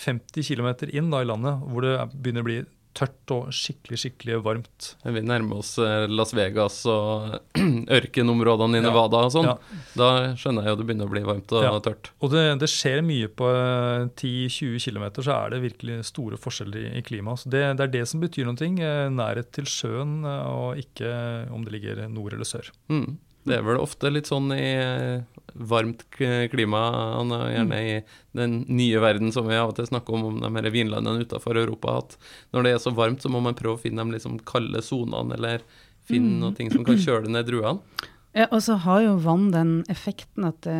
50 0.00 0.42
km 0.46 0.70
inn 0.92 1.10
da 1.10 1.20
i 1.24 1.26
landet, 1.28 1.64
hvor 1.66 1.82
det 1.86 1.96
er- 1.98 2.12
begynner 2.14 2.44
å 2.44 2.50
bli 2.50 2.60
tørt 2.92 3.30
og 3.30 3.52
skikkelig, 3.54 3.98
skikkelig 4.02 4.40
varmt. 4.42 4.86
Vi 5.04 5.20
nærmer 5.22 5.60
oss 5.60 5.76
eh, 5.78 6.08
Las 6.10 6.32
Vegas 6.34 6.80
og 6.90 7.36
ørkenområdene 8.00 8.80
i. 8.80 8.82
Nevada 8.82 9.20
og 9.28 9.30
sånn. 9.34 9.46
Ja. 9.46 9.54
Da 9.98 10.08
skjønner 10.38 10.66
jeg 10.66 10.74
jo 10.74 10.78
det 10.80 10.86
begynner 10.88 11.06
å 11.06 11.12
bli 11.12 11.22
varmt 11.26 11.54
og 11.54 11.62
Ja. 11.66 11.70
tørt. 11.84 12.10
Og 12.20 12.32
det, 12.34 12.42
det 12.62 12.68
skjer 12.72 13.02
mye 13.06 13.28
på 13.30 13.46
eh, 13.46 14.08
10-20 14.18 14.82
km, 14.88 15.06
så 15.22 15.36
er 15.36 15.54
det 15.54 15.62
virkelig 15.68 16.00
store 16.10 16.36
forskjeller 16.40 16.90
i, 16.98 17.02
klimaet. 17.06 17.46
Det, 17.46 17.62
det 17.78 17.86
er 17.86 17.94
det 17.94 18.04
som 18.10 18.20
betyr 18.24 18.48
noe. 18.50 18.58
eh, 18.58 19.08
Nærhet 19.14 19.52
til 19.54 19.70
sjøen, 19.70 20.20
eh, 20.26 20.46
og 20.50 20.82
ikke 20.82 21.14
om 21.54 21.64
det 21.66 21.76
ligger 21.78 22.06
nord 22.10 22.34
eller 22.34 22.48
sør. 22.48 22.70
Mm. 22.90 23.18
Det 23.50 23.58
er 23.58 23.66
vel 23.66 23.80
ofte 23.82 24.10
litt 24.14 24.30
sånn 24.30 24.48
i 24.54 24.62
eh, 24.78 25.40
varmt 25.58 26.04
klima, 26.14 26.80
og 27.18 27.32
gjerne 27.50 27.78
i 27.82 27.96
den 28.38 28.60
nye 28.70 29.00
verden 29.02 29.32
som 29.34 29.48
vi 29.50 29.58
av 29.58 29.72
og 29.72 29.76
til 29.80 29.88
snakker 29.90 30.14
om, 30.16 30.24
om 30.30 30.40
de 30.44 30.50
her 30.60 30.70
vinlandene 30.72 31.24
utenfor 31.26 31.58
Europa, 31.58 31.96
at 32.04 32.16
når 32.54 32.62
det 32.68 32.72
er 32.76 32.82
så 32.86 32.92
varmt, 32.94 33.20
så 33.24 33.28
må 33.32 33.42
man 33.42 33.56
prøve 33.58 33.76
å 33.76 33.82
finne 33.82 34.04
de 34.06 34.14
liksom 34.16 34.38
kalde 34.46 34.80
sonene, 34.86 35.34
eller 35.36 35.64
finne 36.06 36.38
noe 36.40 36.54
ting 36.56 36.70
som 36.72 36.86
kan 36.86 36.96
kjøle 36.98 37.28
ned 37.30 37.50
druene. 37.50 37.82
Ja, 38.30 38.44
og 38.54 38.60
så 38.62 38.76
har 38.84 39.00
jo 39.02 39.16
vann 39.18 39.48
den 39.50 39.70
effekten 39.90 40.44
at, 40.46 40.60
det, 40.62 40.74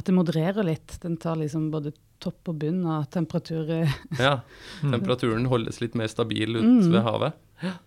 at 0.00 0.06
det 0.08 0.14
modererer 0.16 0.64
litt. 0.64 0.94
Den 1.02 1.18
tar 1.20 1.36
liksom 1.36 1.66
både 1.74 1.90
topp 2.24 2.48
og 2.48 2.56
bunn 2.62 2.78
av 2.88 3.02
temperatur. 3.12 3.68
eh. 3.82 3.92
Ja, 4.16 4.38
temperaturen 4.94 5.44
holdes 5.52 5.82
litt 5.84 5.92
mer 6.00 6.08
stabil 6.08 6.56
ut 6.56 6.64
Mm. 6.64 6.88
ved 6.94 7.02
havet. 7.04 7.36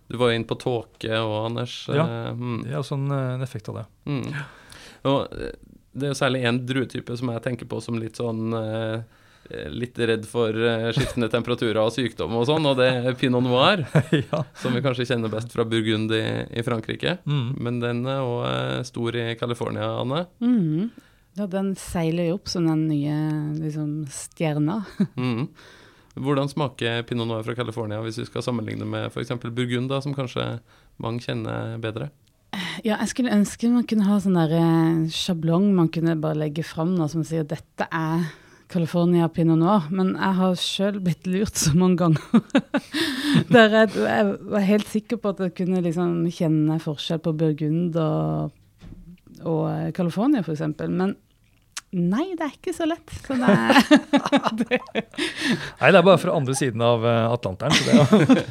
Du 0.07 0.17
var 0.17 0.29
jo 0.31 0.37
inne 0.37 0.49
på 0.49 0.59
tåke 0.61 1.19
og 1.19 1.37
Anders. 1.47 1.83
Ja. 1.89 2.05
eh, 2.05 2.31
mm. 2.37 2.61
Det 2.67 2.73
er 2.73 2.79
også 2.81 2.99
en, 2.99 3.09
eh, 3.11 3.33
en 3.37 3.45
effekt 3.45 3.69
av 3.71 3.81
det. 3.81 3.85
Mm. 4.05 4.23
Og 5.09 5.33
eh, 5.33 5.59
det 5.93 6.07
er 6.07 6.13
jo 6.13 6.17
særlig 6.17 6.45
én 6.49 6.61
druetype 6.65 7.17
som 7.17 7.29
jeg 7.33 7.43
tenker 7.45 7.69
på 7.69 7.81
som 7.83 7.99
litt 8.01 8.17
sånn 8.21 8.55
Litt 9.69 9.97
redd 9.99 10.23
for 10.25 10.55
skiftende 10.95 11.27
temperaturer 11.29 11.81
og 11.81 11.91
sykdom 11.91 12.31
og 12.39 12.45
sånn, 12.47 12.63
og 12.63 12.77
det 12.79 12.85
er 12.95 13.17
pinot 13.19 13.43
noir, 13.43 13.83
ja. 14.31 14.39
som 14.57 14.73
vi 14.73 14.81
kanskje 14.81 15.05
kjenner 15.09 15.29
best 15.29 15.51
fra 15.53 15.65
Burgund 15.67 16.13
i, 16.15 16.23
i 16.47 16.63
Frankrike. 16.63 17.17
Mm. 17.27 17.49
Men 17.59 17.81
den 17.83 17.99
er 18.07 18.23
òg 18.23 18.87
stor 18.87 19.19
i 19.19 19.25
California, 19.37 19.91
Anne. 19.99 20.23
Mm. 20.39 20.87
Ja, 21.35 21.49
den 21.51 21.73
seiler 21.77 22.31
jo 22.31 22.39
opp 22.39 22.49
som 22.49 22.71
den 22.71 22.87
nye 22.87 23.19
liksom, 23.59 24.05
stjerna. 24.15 24.79
Mm. 25.19 25.49
Hvordan 26.13 26.49
smaker 26.51 27.01
pinot 27.09 27.27
noir 27.29 27.45
fra 27.45 27.55
California 27.57 28.01
hvis 28.03 28.19
vi 28.21 28.27
skal 28.27 28.45
sammenligne 28.45 28.85
med 28.85 29.09
f.eks. 29.09 29.33
Burgund, 29.49 29.89
da, 29.89 30.01
som 30.03 30.13
kanskje 30.13 30.59
mange 31.01 31.25
kjenner 31.25 31.79
bedre? 31.81 32.11
Ja, 32.85 32.99
jeg 32.99 33.09
skulle 33.09 33.33
ønske 33.33 33.71
man 33.73 33.87
kunne 33.89 34.05
ha 34.05 34.19
sånn 34.21 34.37
der 34.37 34.53
eh, 34.59 35.03
sjablong 35.13 35.71
man 35.73 35.89
kunne 35.93 36.13
bare 36.21 36.37
legge 36.37 36.65
fram 36.65 36.93
nå, 36.93 37.07
som 37.09 37.25
sier 37.25 37.47
dette 37.49 37.87
er 37.89 38.27
California 38.73 39.27
pinot 39.29 39.59
noir. 39.61 39.89
Men 39.93 40.13
jeg 40.13 40.37
har 40.39 40.59
sjøl 40.59 40.99
blitt 41.03 41.27
lurt 41.29 41.57
så 41.59 41.73
mange 41.77 42.01
ganger. 42.01 42.45
Der 43.53 43.73
jeg, 43.73 43.91
jeg 43.97 44.33
var 44.53 44.65
helt 44.67 44.89
sikker 44.89 45.19
på 45.21 45.33
at 45.33 45.41
jeg 45.41 45.55
kunne 45.57 45.81
liksom 45.85 46.23
kjenne 46.33 46.79
forskjell 46.81 47.21
på 47.25 47.33
Burgund 47.37 47.97
og, 48.01 48.53
og 49.41 49.93
California, 49.97 50.41
f.eks. 50.45 50.65
Men 50.85 51.15
nei, 51.93 52.25
det 52.37 52.45
er 52.47 52.53
ikke 52.55 52.73
så 52.75 52.87
lett. 52.89 53.13
Så 53.23 53.37
det 53.39 53.47
er 53.53 53.73
Nei, 55.79 55.89
det 55.91 55.99
er 55.99 56.05
bare 56.05 56.19
fra 56.21 56.35
andre 56.35 56.55
siden 56.57 56.83
av 56.83 57.05
eh, 57.07 57.25
Atlanteren. 57.31 57.73
Så 57.77 57.83
det 57.87 57.93
er, 57.93 58.45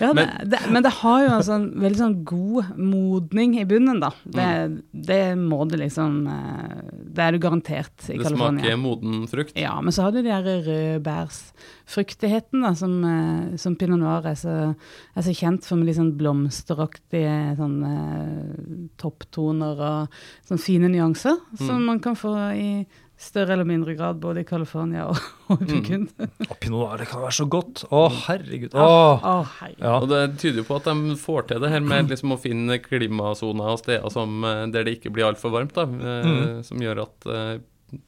Ja, 0.04 0.12
det, 0.16 0.26
det, 0.52 0.60
men 0.72 0.84
det 0.86 0.92
har 1.00 1.24
jo 1.24 1.32
en 1.36 1.46
sånn 1.46 1.66
veldig 1.82 2.00
sånn 2.00 2.18
god 2.28 2.72
modning 2.78 3.56
i 3.60 3.66
bunnen, 3.68 4.00
da. 4.02 4.12
Det, 4.24 4.48
det 5.06 5.22
må 5.40 5.64
det 5.70 5.80
liksom 5.84 6.18
eh, 6.30 6.76
Det 7.16 7.26
er 7.26 7.36
du 7.36 7.42
garantert 7.42 8.10
i 8.10 8.20
Det 8.20 8.32
smaker 8.34 8.80
moden 8.80 9.24
frukt. 9.30 9.56
Ja, 9.58 9.76
men 9.82 9.94
så 9.94 10.06
har 10.06 10.14
du 10.14 10.22
de 10.22 10.30
der 10.30 10.70
rødbærsfruktigheten 11.86 12.62
da, 12.62 12.74
som, 12.74 13.04
eh, 13.04 13.56
som 13.56 13.76
pinot 13.76 13.98
noir 14.00 14.26
er 14.26 14.34
så, 14.34 14.74
er 15.16 15.22
så 15.22 15.32
kjent 15.34 15.64
for 15.64 15.76
med 15.76 15.86
litt 15.86 15.96
sånn 15.96 16.16
blomsteraktige 16.18 17.56
sånn, 17.56 17.78
eh, 17.84 18.88
topptoner 18.98 19.78
og 19.80 20.08
sånn 20.48 20.58
fine 20.60 20.88
nyanser, 20.90 21.36
som 21.58 21.84
man 21.86 22.00
kan 22.00 22.14
få 22.16 22.34
i 22.56 22.86
større 23.18 23.54
eller 23.54 23.64
mindre 23.64 23.94
grad 23.96 24.18
både 24.20 24.42
i 24.42 24.44
California 24.44 25.06
og, 25.08 25.16
og 25.48 25.62
i 25.62 25.66
Burgund. 25.70 26.10
Og 26.50 26.58
pinot 26.60 26.74
noir, 26.82 26.98
det 27.00 27.06
kan 27.08 27.22
være 27.22 27.32
så 27.38 27.46
godt! 27.48 27.84
Å, 27.90 28.02
herregud. 28.26 28.74
Å, 28.74 28.88
Å, 29.22 29.36
herregud. 29.60 29.80
ja. 29.86 29.94
Og 30.02 30.08
det 30.10 30.20
tyder 30.42 30.60
jo 30.60 30.66
på 30.68 30.76
at 30.76 30.90
de 30.90 31.16
får 31.16 31.46
til 31.48 31.62
det 31.64 31.70
her 31.72 31.80
med 31.86 32.08
liksom 32.12 32.34
å 32.36 32.40
finne 32.42 32.76
klimasoner 32.82 33.72
og 33.72 33.80
steder 33.80 34.12
som, 34.12 34.36
eh, 34.44 34.66
der 34.74 34.84
det 34.84 34.98
ikke 34.98 35.14
blir 35.16 35.30
altfor 35.30 35.54
varmt, 35.54 35.72
da, 35.78 35.86
Mm. 35.86 36.62
som 36.64 36.78
gjør 36.82 37.02
at 37.06 37.26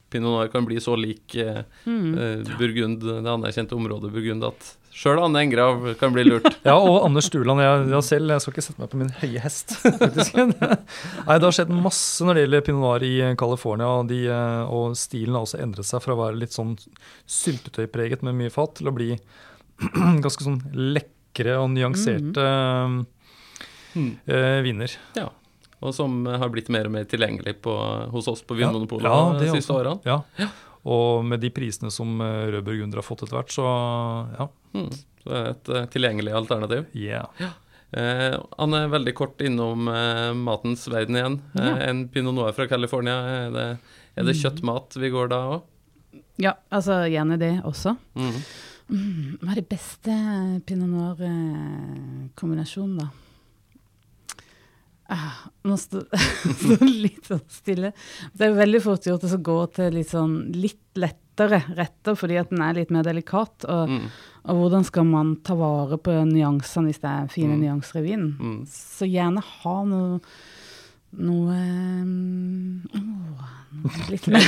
pinot 0.09 0.33
noir 0.33 0.49
kan 0.51 0.65
bli 0.67 0.79
så 0.83 0.95
lik 0.99 1.35
eh, 1.39 1.63
Mm. 1.85 2.11
eh, 2.17 2.57
Burgund, 2.59 2.99
det 3.05 3.23
anerkjente 3.31 3.75
området 3.77 4.11
Burgund, 4.11 4.43
at 4.43 4.75
sjøl 4.99 5.21
Anne 5.23 5.39
Engrav 5.45 5.85
kan 5.99 6.11
bli 6.11 6.25
lurt. 6.27 6.47
Ja, 6.67 6.73
og 6.75 7.05
Anders 7.05 7.29
Stuland. 7.29 7.61
Jeg, 7.63 7.85
jeg 7.93 8.03
selv 8.03 8.33
jeg 8.33 8.41
skal 8.43 8.53
ikke 8.55 8.65
sette 8.65 8.81
meg 8.83 8.89
på 8.91 8.99
min 8.99 9.13
høye 9.21 9.39
hest. 9.45 9.75
faktisk. 10.01 10.35
Nei, 10.35 11.37
Det 11.39 11.45
har 11.47 11.55
skjedd 11.55 11.71
masse 11.71 12.25
når 12.27 12.35
det 12.35 12.43
gjelder 12.43 12.65
pinot 12.67 12.83
noir 12.83 13.05
i 13.07 13.13
California. 13.39 13.87
Og, 14.01 14.09
de, 14.11 14.19
eh, 14.27 14.73
og 14.75 14.97
stilen 14.99 15.37
har 15.37 15.45
også 15.47 15.61
endret 15.63 15.87
seg 15.87 16.03
fra 16.03 16.17
å 16.17 16.19
være 16.25 16.41
litt 16.41 16.57
sånn 16.57 16.75
syltetøypreget 17.29 18.25
med 18.27 18.35
mye 18.41 18.51
fat, 18.53 18.75
til 18.81 18.89
å 18.91 18.95
bli 18.97 19.13
ganske 20.25 20.43
sånn 20.43 20.59
lekre 20.75 21.55
og 21.61 21.71
nyanserte 21.77 22.49
Mm. 23.95 24.11
eh, 24.29 24.59
viner. 24.61 24.91
Ja. 25.17 25.31
Og 25.81 25.93
som 25.95 26.25
har 26.27 26.49
blitt 26.51 26.67
mer 26.73 26.85
og 26.89 26.93
mer 26.97 27.05
tilgjengelig 27.07 27.53
på, 27.63 27.71
hos 28.11 28.27
oss 28.27 28.41
på 28.43 28.57
Ja, 28.59 28.67
Vinmonopolet 28.67 29.07
ja, 29.07 29.39
de 29.39 29.47
siste 29.53 29.71
også. 29.71 29.79
årene. 29.79 29.99
Ja. 30.43 30.47
Og 30.89 31.23
med 31.27 31.39
de 31.43 31.49
prisene 31.51 31.91
som 31.91 32.19
eh, 32.23 32.47
rød 32.51 32.63
burgunder 32.67 32.97
har 32.99 33.03
fått 33.07 33.23
etter 33.25 33.35
hvert, 33.39 33.51
så 33.55 33.63
ja. 34.35 34.45
Mm. 34.75 34.91
Så 35.23 35.27
det 35.29 35.37
er 35.39 35.49
et 35.53 35.67
eh, 35.75 35.85
tilgjengelig 35.95 36.33
alternativ. 36.35 36.85
Yeah. 36.95 37.25
Eh, 37.91 38.35
er 38.37 38.91
veldig 38.93 39.13
kort 39.17 39.41
innom 39.41 39.87
eh, 39.91 40.33
matens 40.37 40.87
verden 40.91 41.15
igjen. 41.19 41.39
Eh, 41.55 41.65
Ja. 41.67 41.73
En 41.89 42.05
pinot 42.11 42.35
noir 42.35 42.53
fra 42.55 42.67
California, 42.71 43.15
er 43.47 43.51
det, 43.55 43.67
er 44.15 44.23
det 44.29 44.35
kjøttmat 44.39 44.95
vi 44.99 45.09
går 45.15 45.27
da 45.31 45.39
òg? 45.55 45.61
Ja, 46.39 46.53
altså 46.71 47.01
gjerne 47.11 47.35
det 47.39 47.53
også. 47.67 47.95
Mm. 48.15 48.35
Mm, 48.89 49.37
hva 49.43 49.51
er 49.51 49.55
det 49.59 49.67
beste 49.69 50.13
pinot 50.65 50.89
noir-kombinasjonen, 50.89 52.97
da? 53.03 53.07
Ah, 55.09 55.49
nå 55.65 55.73
står 55.79 56.03
det 56.79 56.85
litt 56.85 57.25
sånn 57.25 57.41
stille. 57.49 57.93
Det 58.37 58.45
er 58.45 58.53
veldig 58.57 58.81
fort 58.83 59.07
gjort 59.09 59.23
å 59.25 59.39
gå 59.41 59.55
til 59.73 59.95
litt 59.97 60.11
sånn 60.11 60.35
litt 60.53 60.77
lettere 60.99 61.61
retter, 61.77 62.13
fordi 62.19 62.37
at 62.41 62.49
den 62.51 62.61
er 62.61 62.73
litt 62.77 62.91
mer 62.93 63.03
delikat. 63.07 63.65
Og, 63.65 63.89
Mm. 63.89 64.09
og 64.45 64.55
hvordan 64.61 64.85
skal 64.85 65.05
man 65.09 65.35
ta 65.45 65.55
vare 65.55 65.97
på 65.97 66.11
nyansene 66.29 66.91
hvis 66.91 67.01
det 67.01 67.09
er 67.09 67.27
fine 67.33 67.55
Mm. 67.57 67.61
nyanser 67.63 67.99
i 68.01 68.05
vinen? 68.05 68.37
Mm. 68.39 68.59
Så 68.67 69.07
gjerne 69.09 69.41
ha 69.41 69.83
noe 69.83 70.19
noe 71.17 71.57
litt 74.09 74.27
mer 74.31 74.43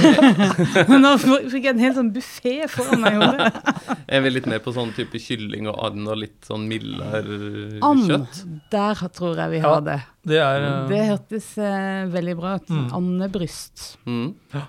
Nå 1.01 1.11
fikk 1.21 1.63
jeg 1.63 1.71
en 1.73 1.81
hel 1.81 1.93
sånn 1.95 2.09
buffé 2.13 2.55
foran 2.71 3.03
meg 3.03 3.15
i 3.15 3.21
hodet. 3.21 3.95
Er 4.11 4.23
vi 4.25 4.31
litt 4.33 4.49
ned 4.49 4.63
på 4.65 4.73
sånn 4.75 4.91
type 4.97 5.21
kylling 5.21 5.69
og 5.71 5.77
and 5.87 6.09
og 6.09 6.19
litt 6.23 6.47
sånn 6.47 6.65
mildere 6.69 7.79
And, 7.85 8.03
kjøtt? 8.09 8.41
der 8.73 9.03
tror 9.15 9.39
jeg 9.39 9.53
vi 9.55 9.61
Ja. 9.61 9.69
har 9.69 9.85
det. 9.87 9.99
Det 10.27 10.41
er 10.41 10.67
uh... 10.67 10.89
Det 10.91 11.01
hørtes 11.07 11.47
uh, 11.57 12.11
veldig 12.11 12.35
bra 12.41 12.55
ut. 12.59 12.69
Mm. 12.69 12.87
Andebryst. 12.99 13.85
Mm. 14.05 14.27
Ja, 14.53 14.65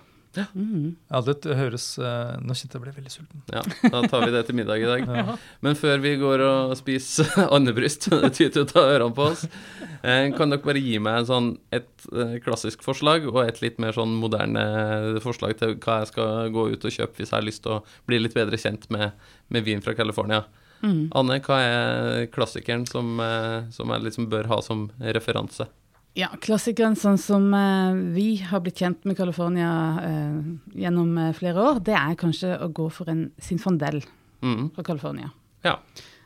det 1.27 1.55
høres 1.59 1.87
eh, 2.01 2.33
Nå 2.41 2.55
kjente 2.57 2.79
jeg 2.79 2.83
ble 2.85 2.95
veldig 2.97 3.13
sulten. 3.13 3.43
Ja, 3.53 3.63
da 3.93 4.03
tar 4.09 4.25
vi 4.25 4.33
det 4.35 4.45
til 4.49 4.57
middag 4.57 4.81
i 4.81 4.89
dag. 4.89 5.35
Men 5.65 5.77
før 5.79 6.01
vi 6.05 6.15
går 6.21 6.45
og 6.47 6.75
spiser 6.81 7.29
andebryst, 7.57 8.09
det 8.25 8.33
tyter 8.39 8.65
ut 8.65 8.75
av 8.81 8.95
ørene 8.95 9.17
på 9.17 9.29
oss, 9.33 9.45
eh, 10.01 10.31
kan 10.37 10.55
dere 10.55 10.65
bare 10.65 10.83
gi 10.83 10.97
meg 11.03 11.21
en 11.21 11.29
sånn, 11.29 11.51
et 11.75 12.09
eh, 12.13 12.39
klassisk 12.45 12.85
forslag 12.87 13.29
og 13.31 13.43
et 13.45 13.61
litt 13.65 13.83
mer 13.83 13.97
sånn 13.97 14.17
moderne 14.23 14.65
forslag 15.25 15.59
til 15.61 15.77
hva 15.83 16.01
jeg 16.03 16.13
skal 16.15 16.51
gå 16.55 16.69
ut 16.73 16.89
og 16.89 16.97
kjøpe 16.97 17.21
hvis 17.21 17.31
jeg 17.31 17.39
har 17.39 17.47
lyst 17.47 17.65
til 17.67 17.77
å 17.77 17.83
bli 18.09 18.23
litt 18.23 18.37
bedre 18.37 18.61
kjent 18.61 18.89
med, 18.95 19.13
med 19.53 19.69
vin 19.69 19.85
fra 19.85 19.97
California. 19.99 20.45
Anne, 20.83 21.37
hva 21.47 21.61
er 21.63 22.25
klassikeren 22.35 22.89
som, 22.91 23.15
eh, 23.23 23.71
som 23.71 23.93
jeg 23.95 24.03
liksom 24.09 24.27
bør 24.33 24.49
ha 24.51 24.59
som 24.65 24.89
referanse? 24.99 25.69
Ja, 26.19 26.29
klassikeren 26.45 26.93
sånn 26.99 27.17
som 27.21 27.47
eh, 27.57 27.95
vi 28.13 28.27
har 28.45 28.61
blitt 28.61 28.83
kjent 28.83 29.07
med 29.09 29.17
California 29.17 29.69
eh, 30.05 30.41
gjennom 30.83 31.15
eh, 31.19 31.31
flere 31.39 31.63
år, 31.71 31.79
det 31.87 31.95
er 31.97 32.19
kanskje 32.21 32.51
å 32.61 32.69
gå 32.69 32.89
for 32.93 33.09
en 33.13 33.31
Sinfandel 33.41 34.03
Mm, 34.43 34.73
fra 34.75 34.83
California. 34.83 35.29
ja. 35.63 35.77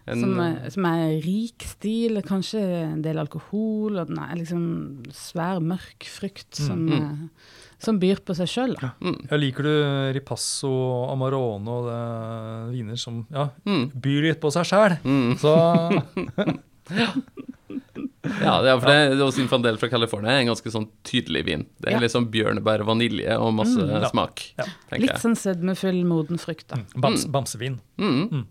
En, 0.07 0.21
som, 0.23 0.37
er, 0.39 0.71
som 0.71 0.85
er 0.87 1.17
rik 1.21 1.65
stil, 1.67 2.21
kanskje 2.23 2.61
en 2.63 3.01
del 3.03 3.19
alkohol, 3.19 3.97
og 3.99 4.07
den 4.07 4.21
er 4.23 4.37
liksom 4.39 4.63
svær, 5.11 5.59
mørk 5.59 6.07
frukt 6.07 6.55
som, 6.55 6.85
mm. 6.87 7.25
som 7.83 7.99
byr 7.99 8.23
på 8.23 8.37
seg 8.39 8.47
sjøl. 8.53 8.77
mm, 9.03 9.17
Ja, 9.33 9.37
liker 9.43 9.67
du 9.67 9.73
Ripasso, 10.15 10.71
Amarone 11.11 11.75
og 11.75 11.89
det, 11.91 11.99
viner 12.77 13.03
som 13.03 13.25
ja, 13.35 13.49
mm, 13.67 13.89
byr 13.99 14.29
litt 14.31 14.41
på 14.41 14.55
seg 14.55 14.71
sjæl? 14.71 14.95
mm. 15.03 15.35
Så 15.43 15.57
Ja, 18.43 18.57
det 18.63 18.71
er 18.73 18.81
for 18.83 18.91
det, 18.91 19.21
og 19.23 19.31
Zinfandel 19.35 19.77
fra 19.81 19.89
California 19.89 20.33
er 20.35 20.41
en 20.43 20.49
ganske 20.51 20.71
sånn 20.73 20.89
tydelig 21.07 21.45
vin. 21.47 21.63
Det 21.81 21.89
er 21.93 21.97
Ja. 21.97 22.01
liksom 22.03 22.27
bjørnebær, 22.33 22.83
vanilje 22.85 23.37
og 23.39 23.55
masse 23.55 23.79
Mm, 23.79 23.89
ja. 24.03 24.09
smak, 24.11 24.43
Ja. 24.59 24.65
Litt 24.99 25.19
sånn 25.23 25.37
sødmefull, 25.39 26.05
moden 26.05 26.39
frukt. 26.39 26.67
da. 26.69 26.77
bams, 26.97 27.25
bamsevin. 27.27 27.79
Mm. 27.99 28.29
Mm. 28.31 28.47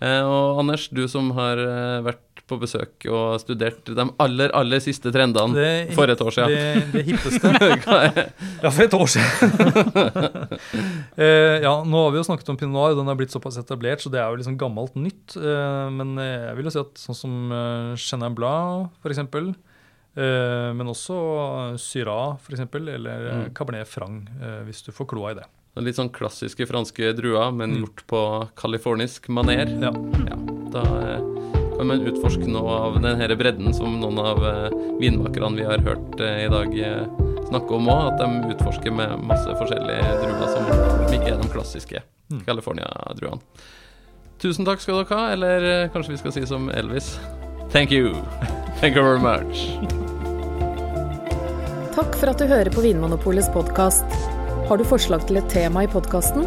Eh, 0.00 0.22
og 0.24 0.58
Anders, 0.60 0.88
du 0.88 1.06
som 1.06 1.30
har 1.32 1.58
eh, 1.58 2.00
vært 2.02 2.20
på 2.50 2.58
besøk 2.60 3.06
og 3.08 3.38
studert 3.42 3.86
de 3.86 4.06
aller, 4.20 4.50
aller 4.58 4.82
siste 4.84 5.12
trendene 5.14 5.54
Det- 5.54 5.94
for 5.96 6.10
et 6.10 6.20
år 6.26 6.34
siden. 6.34 6.50
Det, 6.50 6.92
det 6.92 7.04
hippeste. 7.06 7.46
Ja, 8.64 8.68
for 8.68 8.82
et 8.84 8.94
år 8.98 9.08
siden. 9.08 10.50
uh, 11.16 11.56
ja, 11.66 11.72
nå 11.86 12.02
har 12.04 12.12
vi 12.14 12.20
jo 12.20 12.26
snakket 12.26 12.50
om 12.52 12.58
pinot 12.60 12.74
noir, 12.76 12.96
den 12.98 13.08
har 13.10 13.16
blitt 13.18 13.32
såpass 13.34 13.56
etablert, 13.60 14.02
så 14.04 14.12
det 14.12 14.20
er 14.20 14.28
jo 14.32 14.40
liksom 14.42 14.58
gammelt 14.60 14.96
nytt. 15.00 15.36
Uh, 15.38 15.88
men 15.94 16.14
jeg 16.20 16.56
vil 16.58 16.68
jo 16.68 16.74
si 16.74 16.82
at 16.82 17.00
sånn 17.06 17.18
som 17.18 17.38
uh, 17.54 17.94
Chenin 18.00 18.36
Blanc, 18.36 18.90
for 19.02 19.12
eksempel, 19.14 19.52
eh, 20.18 20.70
men 20.76 20.88
også 20.90 21.16
Syrah, 21.80 22.36
for 22.42 22.56
eksempel, 22.56 22.88
eller 22.96 23.28
Mm. 23.30 23.44
Cabernet 23.54 23.86
Franc, 23.88 24.26
hvis 24.66 24.82
du 24.86 24.90
får 24.92 25.06
kloa 25.12 25.30
i 25.32 25.38
det. 25.40 25.46
Litt 25.80 25.96
sånn 25.96 26.10
klassiske 26.12 26.66
franske 26.66 27.12
druer, 27.16 27.52
men 27.54 27.70
Mm. 27.76 27.84
gjort 27.84 28.02
på 28.10 28.20
californisk 28.58 29.28
maner. 29.30 29.70
Ja. 29.80 29.92
Ja, 30.26 30.36
da 30.74 30.82
eh, 31.80 32.06
utforsk 32.12 32.44
man 32.44 32.54
noe 32.58 32.78
av 32.86 33.00
denne 33.00 33.36
bredden 33.40 33.74
som 33.76 33.98
noen 34.02 34.20
av 34.22 34.44
eh, 34.46 34.78
vinmakerne 35.00 35.56
vi 35.58 35.66
har 35.68 35.82
hørt 35.86 36.20
eh, 36.20 36.46
i 36.46 36.52
dag 36.52 36.78
eh, 36.78 37.26
snakke 37.50 37.76
om 37.76 37.90
òg, 37.90 38.12
at 38.12 38.22
de 38.22 38.54
utforsker 38.54 38.94
med 38.94 39.26
masse 39.26 39.58
forskjellige 39.58 40.16
druer 40.22 40.48
som, 40.54 40.70
som 40.70 41.14
ikke 41.18 41.34
er 41.34 41.40
de 41.40 41.52
klassiske 41.52 42.06
Mm. 42.30 42.44
California-druene. 42.46 43.40
Tusen 44.40 44.64
takk 44.64 44.80
skal 44.80 45.02
dere 45.02 45.16
ha, 45.18 45.32
eller 45.34 45.64
kanskje 45.92 46.14
vi 46.14 46.20
skal 46.22 46.34
si 46.36 46.46
som 46.48 46.70
Elvis 46.70 47.18
Thank 47.70 47.92
you. 47.92 48.14
Thank 48.80 48.96
you 48.96 49.02
very 49.02 49.20
much. 49.20 49.66
Takk 51.94 52.16
for 52.16 52.30
at 52.32 52.38
du 52.40 52.46
hører 52.46 52.70
på 52.72 52.82
Vinmonopolets 52.82 53.50
podkast. 53.54 54.06
Har 54.70 54.78
du 54.78 54.86
forslag 54.86 55.26
til 55.28 55.38
et 55.42 55.50
tema 55.52 55.84
i 55.84 55.90
podkasten? 55.90 56.46